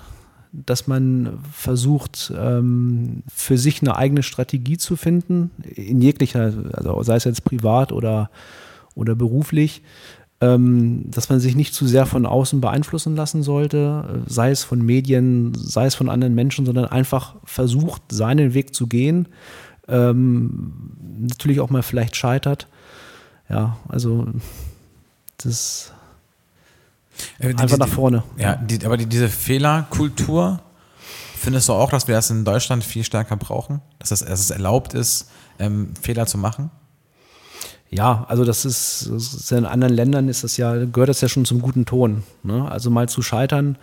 dass 0.53 0.87
man 0.87 1.39
versucht, 1.51 2.33
ähm, 2.37 3.23
für 3.33 3.57
sich 3.57 3.81
eine 3.81 3.95
eigene 3.95 4.23
Strategie 4.23 4.77
zu 4.77 4.95
finden, 4.95 5.51
in 5.63 6.01
jeglicher, 6.01 6.53
also 6.73 7.01
sei 7.03 7.15
es 7.15 7.23
jetzt 7.23 7.43
privat 7.43 7.91
oder, 7.91 8.29
oder 8.95 9.15
beruflich, 9.15 9.81
ähm, 10.41 11.05
dass 11.09 11.29
man 11.29 11.39
sich 11.39 11.55
nicht 11.55 11.73
zu 11.73 11.87
sehr 11.87 12.05
von 12.05 12.25
außen 12.25 12.59
beeinflussen 12.59 13.15
lassen 13.15 13.43
sollte, 13.43 14.23
sei 14.25 14.51
es 14.51 14.63
von 14.63 14.81
Medien, 14.81 15.53
sei 15.55 15.85
es 15.85 15.95
von 15.95 16.09
anderen 16.09 16.35
Menschen, 16.35 16.65
sondern 16.65 16.85
einfach 16.85 17.35
versucht, 17.45 18.01
seinen 18.11 18.53
Weg 18.53 18.73
zu 18.73 18.87
gehen. 18.87 19.27
Ähm, 19.87 20.73
natürlich 21.19 21.59
auch 21.59 21.69
mal 21.69 21.83
vielleicht 21.83 22.15
scheitert. 22.15 22.67
Ja, 23.49 23.77
also 23.87 24.27
das 25.37 25.93
äh, 27.39 27.47
Einfach 27.47 27.67
die, 27.67 27.77
nach 27.77 27.87
vorne. 27.87 28.23
Ja, 28.37 28.55
die, 28.55 28.85
aber 28.85 28.97
die, 28.97 29.05
diese 29.05 29.29
Fehlerkultur, 29.29 30.61
findest 31.37 31.69
du 31.69 31.73
auch, 31.73 31.89
dass 31.89 32.07
wir 32.07 32.15
das 32.15 32.29
in 32.29 32.45
Deutschland 32.45 32.83
viel 32.83 33.03
stärker 33.03 33.37
brauchen? 33.37 33.81
Dass 33.99 34.11
es, 34.11 34.19
dass 34.19 34.39
es 34.39 34.51
erlaubt 34.51 34.93
ist, 34.93 35.29
ähm, 35.59 35.93
Fehler 35.99 36.25
zu 36.25 36.37
machen? 36.37 36.71
Ja, 37.89 38.25
also 38.29 38.45
das 38.45 38.63
ist, 38.63 39.09
das 39.11 39.33
ist, 39.33 39.51
in 39.51 39.65
anderen 39.65 39.93
Ländern 39.93 40.29
ist 40.29 40.45
das 40.45 40.55
ja, 40.55 40.85
gehört 40.85 41.09
das 41.09 41.19
ja 41.19 41.27
schon 41.27 41.43
zum 41.43 41.61
guten 41.61 41.85
Ton. 41.85 42.23
Ne? 42.41 42.71
Also 42.71 42.89
mal 42.89 43.09
zu 43.09 43.21
scheitern, 43.21 43.77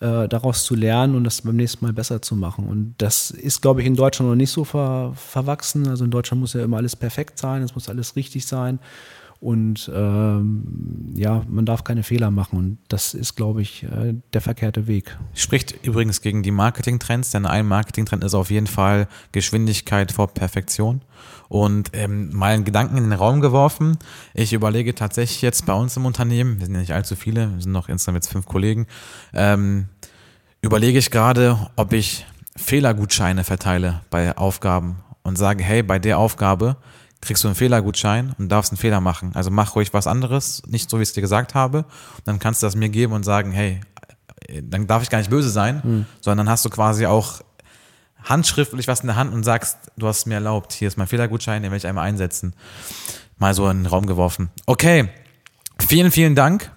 äh, 0.00 0.28
daraus 0.28 0.64
zu 0.64 0.74
lernen 0.74 1.14
und 1.14 1.22
das 1.22 1.42
beim 1.42 1.54
nächsten 1.54 1.84
Mal 1.84 1.92
besser 1.92 2.20
zu 2.20 2.34
machen. 2.34 2.66
Und 2.66 2.96
das 2.98 3.30
ist, 3.30 3.62
glaube 3.62 3.80
ich, 3.80 3.86
in 3.86 3.94
Deutschland 3.94 4.28
noch 4.28 4.36
nicht 4.36 4.50
so 4.50 4.64
ver, 4.64 5.12
verwachsen. 5.14 5.86
Also 5.86 6.04
in 6.04 6.10
Deutschland 6.10 6.40
muss 6.40 6.54
ja 6.54 6.64
immer 6.64 6.78
alles 6.78 6.96
perfekt 6.96 7.38
sein, 7.38 7.62
es 7.62 7.76
muss 7.76 7.88
alles 7.88 8.16
richtig 8.16 8.44
sein. 8.44 8.80
Und 9.44 9.90
ähm, 9.94 11.12
ja, 11.14 11.42
man 11.46 11.66
darf 11.66 11.84
keine 11.84 12.02
Fehler 12.02 12.30
machen. 12.30 12.58
Und 12.58 12.78
das 12.88 13.12
ist, 13.12 13.36
glaube 13.36 13.60
ich, 13.60 13.82
äh, 13.82 14.14
der 14.32 14.40
verkehrte 14.40 14.86
Weg. 14.86 15.18
Spricht 15.34 15.84
übrigens 15.84 16.22
gegen 16.22 16.42
die 16.42 16.50
Marketingtrends, 16.50 17.30
denn 17.30 17.44
ein 17.44 17.66
Marketingtrend 17.66 18.24
ist 18.24 18.32
auf 18.32 18.50
jeden 18.50 18.66
Fall 18.66 19.06
Geschwindigkeit 19.32 20.12
vor 20.12 20.28
Perfektion. 20.28 21.02
Und 21.50 21.90
ähm, 21.92 22.30
mal 22.32 22.54
einen 22.54 22.64
Gedanken 22.64 22.96
in 22.96 23.04
den 23.04 23.12
Raum 23.12 23.42
geworfen. 23.42 23.98
Ich 24.32 24.54
überlege 24.54 24.94
tatsächlich 24.94 25.42
jetzt 25.42 25.66
bei 25.66 25.74
uns 25.74 25.94
im 25.98 26.06
Unternehmen, 26.06 26.58
wir 26.58 26.64
sind 26.64 26.76
ja 26.76 26.80
nicht 26.80 26.94
allzu 26.94 27.14
viele, 27.14 27.52
wir 27.52 27.60
sind 27.60 27.72
noch 27.72 27.90
insgesamt 27.90 28.16
jetzt 28.16 28.32
fünf 28.32 28.46
Kollegen, 28.46 28.86
ähm, 29.34 29.88
überlege 30.62 30.98
ich 30.98 31.10
gerade, 31.10 31.58
ob 31.76 31.92
ich 31.92 32.24
Fehlergutscheine 32.56 33.44
verteile 33.44 34.00
bei 34.08 34.38
Aufgaben 34.38 35.00
und 35.22 35.36
sage, 35.36 35.62
hey, 35.62 35.82
bei 35.82 35.98
der 35.98 36.18
Aufgabe 36.18 36.78
kriegst 37.24 37.44
du 37.44 37.48
einen 37.48 37.54
Fehlergutschein 37.54 38.34
und 38.38 38.50
darfst 38.50 38.72
einen 38.72 38.78
Fehler 38.78 39.00
machen. 39.00 39.32
Also 39.34 39.50
mach 39.50 39.74
ruhig 39.74 39.92
was 39.92 40.06
anderes, 40.06 40.62
nicht 40.66 40.90
so, 40.90 40.98
wie 40.98 41.02
ich 41.02 41.10
es 41.10 41.14
dir 41.14 41.20
gesagt 41.20 41.54
habe. 41.54 41.78
Und 41.78 42.26
dann 42.26 42.38
kannst 42.38 42.62
du 42.62 42.66
das 42.66 42.76
mir 42.76 42.88
geben 42.88 43.12
und 43.12 43.24
sagen, 43.24 43.52
hey, 43.52 43.80
dann 44.62 44.86
darf 44.86 45.02
ich 45.02 45.10
gar 45.10 45.18
nicht 45.18 45.30
böse 45.30 45.50
sein, 45.50 45.80
mhm. 45.82 46.06
sondern 46.20 46.46
dann 46.46 46.52
hast 46.52 46.64
du 46.64 46.70
quasi 46.70 47.06
auch 47.06 47.40
handschriftlich 48.22 48.88
was 48.88 49.00
in 49.00 49.06
der 49.06 49.16
Hand 49.16 49.32
und 49.32 49.44
sagst, 49.44 49.78
du 49.96 50.06
hast 50.06 50.18
es 50.18 50.26
mir 50.26 50.34
erlaubt, 50.34 50.72
hier 50.72 50.88
ist 50.88 50.96
mein 50.96 51.06
Fehlergutschein, 51.06 51.62
den 51.62 51.70
will 51.70 51.78
ich 51.78 51.86
einmal 51.86 52.06
einsetzen. 52.06 52.54
Mal 53.38 53.54
so 53.54 53.68
in 53.68 53.78
den 53.78 53.86
Raum 53.86 54.06
geworfen. 54.06 54.50
Okay, 54.66 55.08
vielen, 55.86 56.10
vielen 56.10 56.34
Dank. 56.34 56.70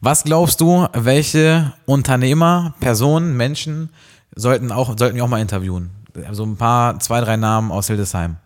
Was 0.00 0.24
glaubst 0.24 0.60
du, 0.60 0.86
welche 0.92 1.72
Unternehmer, 1.86 2.74
Personen, 2.80 3.36
Menschen 3.36 3.90
sollten 4.34 4.72
auch, 4.72 4.98
sollten 4.98 5.16
wir 5.16 5.24
auch 5.24 5.28
mal 5.28 5.40
interviewen? 5.40 5.90
Also 6.26 6.44
ein 6.44 6.56
paar, 6.56 6.98
zwei, 7.00 7.20
drei 7.20 7.36
Namen 7.36 7.70
aus 7.70 7.86
Hildesheim. 7.86 8.36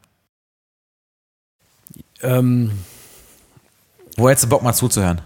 Ähm, 2.23 2.73
Wo 4.17 4.29
hättest 4.29 4.45
du 4.45 4.49
Bock 4.49 4.63
mal 4.63 4.73
zuzuhören? 4.73 5.21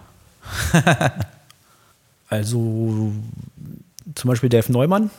also 2.28 3.12
zum 4.14 4.28
Beispiel 4.28 4.48
Dave 4.48 4.70
Neumann. 4.70 5.10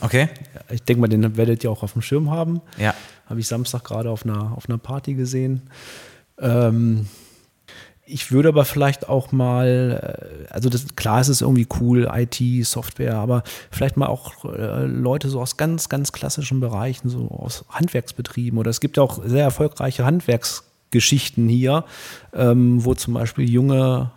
Okay? 0.00 0.28
Ich 0.70 0.82
denke 0.82 1.02
mal, 1.02 1.08
den 1.08 1.36
werdet 1.36 1.62
ihr 1.62 1.70
auch 1.70 1.82
auf 1.82 1.92
dem 1.92 2.02
Schirm 2.02 2.30
haben. 2.30 2.60
Ja. 2.78 2.94
Habe 3.26 3.40
ich 3.40 3.46
Samstag 3.46 3.84
gerade 3.84 4.10
auf 4.10 4.24
einer, 4.24 4.56
auf 4.56 4.68
einer 4.68 4.78
Party 4.78 5.14
gesehen. 5.14 5.62
Ähm, 6.38 7.06
ich 8.12 8.32
würde 8.32 8.48
aber 8.48 8.64
vielleicht 8.64 9.08
auch 9.08 9.30
mal, 9.30 10.46
äh, 10.48 10.52
also 10.52 10.68
das, 10.68 10.96
klar, 10.96 11.20
es 11.20 11.28
ist 11.28 11.42
irgendwie 11.42 11.68
cool, 11.80 12.10
IT, 12.12 12.66
Software, 12.66 13.16
aber 13.16 13.44
vielleicht 13.70 13.96
mal 13.96 14.06
auch 14.06 14.44
äh, 14.44 14.84
Leute 14.84 15.28
so 15.28 15.40
aus 15.40 15.56
ganz, 15.56 15.88
ganz 15.88 16.10
klassischen 16.10 16.58
Bereichen, 16.58 17.08
so 17.08 17.28
aus 17.28 17.64
Handwerksbetrieben 17.68 18.58
oder 18.58 18.70
es 18.70 18.80
gibt 18.80 18.96
ja 18.96 19.02
auch 19.02 19.22
sehr 19.24 19.44
erfolgreiche 19.44 20.04
Handwerksgeschichten 20.90 21.48
hier, 21.48 21.84
ähm, 22.34 22.84
wo 22.84 22.94
zum 22.94 23.14
Beispiel 23.14 23.48
junge, 23.48 24.10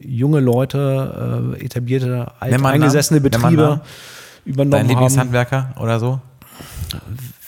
junge 0.00 0.40
Leute, 0.40 1.54
äh, 1.58 1.64
etablierte, 1.64 2.32
eingesessene 2.40 3.20
Betriebe 3.20 3.80
übernommen 4.44 4.70
Dein 4.70 4.80
haben. 4.82 4.88
Lieblingshandwerker 4.88 5.74
oder 5.80 5.98
so? 5.98 6.20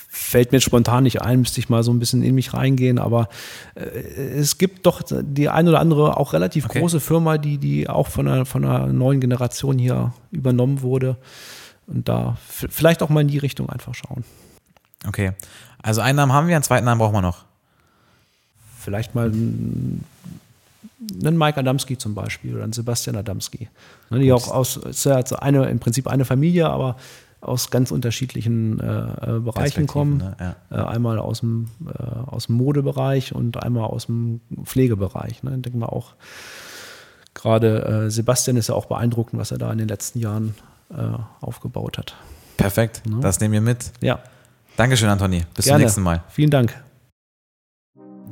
fällt 0.09 0.53
mir 0.53 0.59
jetzt 0.59 0.65
spontan 0.65 1.03
nicht 1.03 1.23
ein, 1.23 1.41
müsste 1.41 1.59
ich 1.59 1.69
mal 1.69 1.83
so 1.83 1.93
ein 1.93 1.99
bisschen 1.99 2.23
in 2.23 2.37
mich 2.37 2.55
reingehen, 2.55 3.01
aber 3.01 3.29
äh, 3.75 3.81
es 3.81 4.59
gibt 4.59 4.87
doch 4.87 5.03
die 5.05 5.49
ein 5.49 5.67
oder 5.67 5.81
andere 5.81 6.17
auch 6.17 6.35
relativ 6.35 6.67
Okay. 6.67 6.79
große 6.79 7.01
Firma, 7.01 7.37
die, 7.37 7.59
die 7.59 7.89
auch 7.89 8.07
von 8.07 8.29
einer, 8.29 8.47
von 8.47 8.65
einer 8.65 8.87
neuen 8.87 9.19
Generation 9.19 9.77
hier 9.77 10.13
übernommen 10.31 10.83
wurde. 10.83 11.17
Und 11.89 12.09
da 12.09 12.37
vielleicht 12.47 13.03
auch 13.03 13.09
mal 13.09 13.23
in 13.23 13.29
die 13.29 13.39
Richtung 13.39 13.69
einfach 13.71 13.93
schauen. 13.93 14.23
Okay. 15.09 15.33
Also 15.83 16.01
einen 16.01 16.15
Namen 16.15 16.33
haben 16.33 16.47
wir, 16.47 16.55
einen 16.55 16.63
zweiten 16.63 16.85
Namen 16.85 17.01
brauchen 17.01 17.15
wir 17.15 17.23
noch. 17.23 17.45
Vielleicht 18.91 19.15
mal 19.15 19.27
einen 19.27 20.05
einen 21.25 21.39
Mike 21.39 21.59
Adamski 21.61 21.97
zum 21.97 22.17
Beispiel 22.17 22.55
oder 22.55 22.65
einen 22.65 22.73
Sebastian 22.73 23.15
Adamski. 23.15 23.69
Ne, 24.11 24.19
die 24.19 24.33
auch 24.33 24.51
aus, 24.51 24.79
ist 24.79 25.05
ja 25.05 25.17
eine, 25.39 25.69
im 25.69 25.79
Prinzip 25.79 26.09
eine 26.09 26.25
Familie, 26.25 26.69
aber 26.69 26.97
aus 27.41 27.71
ganz 27.71 27.93
unterschiedlichen 27.93 28.81
äh, 28.81 29.37
äh, 29.37 29.41
Bereichen 29.41 29.87
kommen. 29.87 30.19
ne? 30.19 30.37
Ja. 30.41 30.57
Äh, 30.71 30.87
einmal 30.89 31.21
aus 31.21 31.41
dem, 31.41 31.69
äh, 31.87 32.03
aus 32.03 32.47
dem 32.47 32.57
Modebereich 32.57 33.33
und 33.33 33.63
einmal 33.63 33.85
aus 33.85 34.07
dem 34.07 34.41
Pflegebereich. 34.65 35.45
Ne? 35.45 35.57
Denke 35.59 35.79
mal 35.79 35.87
auch, 35.87 36.15
gerade 37.33 38.07
äh, 38.07 38.11
Sebastian 38.11 38.57
ist 38.57 38.69
ja 38.69 38.75
auch 38.75 38.87
beeindruckend, 38.87 39.41
was 39.41 39.53
er 39.53 39.59
da 39.59 39.71
in 39.71 39.79
den 39.79 39.89
letzten 39.89 40.19
Jahren 40.19 40.55
äh, 40.91 40.97
aufgebaut 41.41 41.97
hat. 41.97 42.17
Perfekt. 42.57 43.03
Das 43.21 43.39
nehmen 43.41 43.55
wir 43.55 43.61
mit. 43.63 43.93
Ja, 44.01 44.19
Dankeschön, 44.81 45.11
Antoni. 45.11 45.45
Bis 45.55 45.67
gerne. 45.67 45.79
zum 45.79 45.85
nächsten 45.85 46.03
Mal. 46.03 46.23
Vielen 46.31 46.51
Dank. 46.51 46.75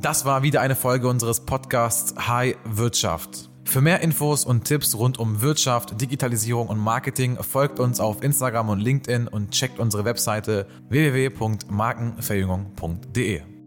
Das 0.01 0.23
war 0.23 0.43
wieder 0.43 0.61
eine 0.61 0.75
Folge 0.75 1.09
unseres 1.09 1.41
Podcasts 1.41 2.15
High 2.27 2.55
Wirtschaft. 2.63 3.49
Für 3.65 3.81
mehr 3.81 3.99
Infos 3.99 4.45
und 4.45 4.63
Tipps 4.63 4.95
rund 4.95 5.19
um 5.19 5.41
Wirtschaft, 5.41 5.99
Digitalisierung 5.99 6.69
und 6.69 6.79
Marketing 6.79 7.35
folgt 7.43 7.81
uns 7.81 7.99
auf 7.99 8.23
Instagram 8.23 8.69
und 8.69 8.79
LinkedIn 8.79 9.27
und 9.27 9.51
checkt 9.51 9.77
unsere 9.77 10.05
Webseite 10.05 10.67
www.markenverjüngung.de. 10.87 13.58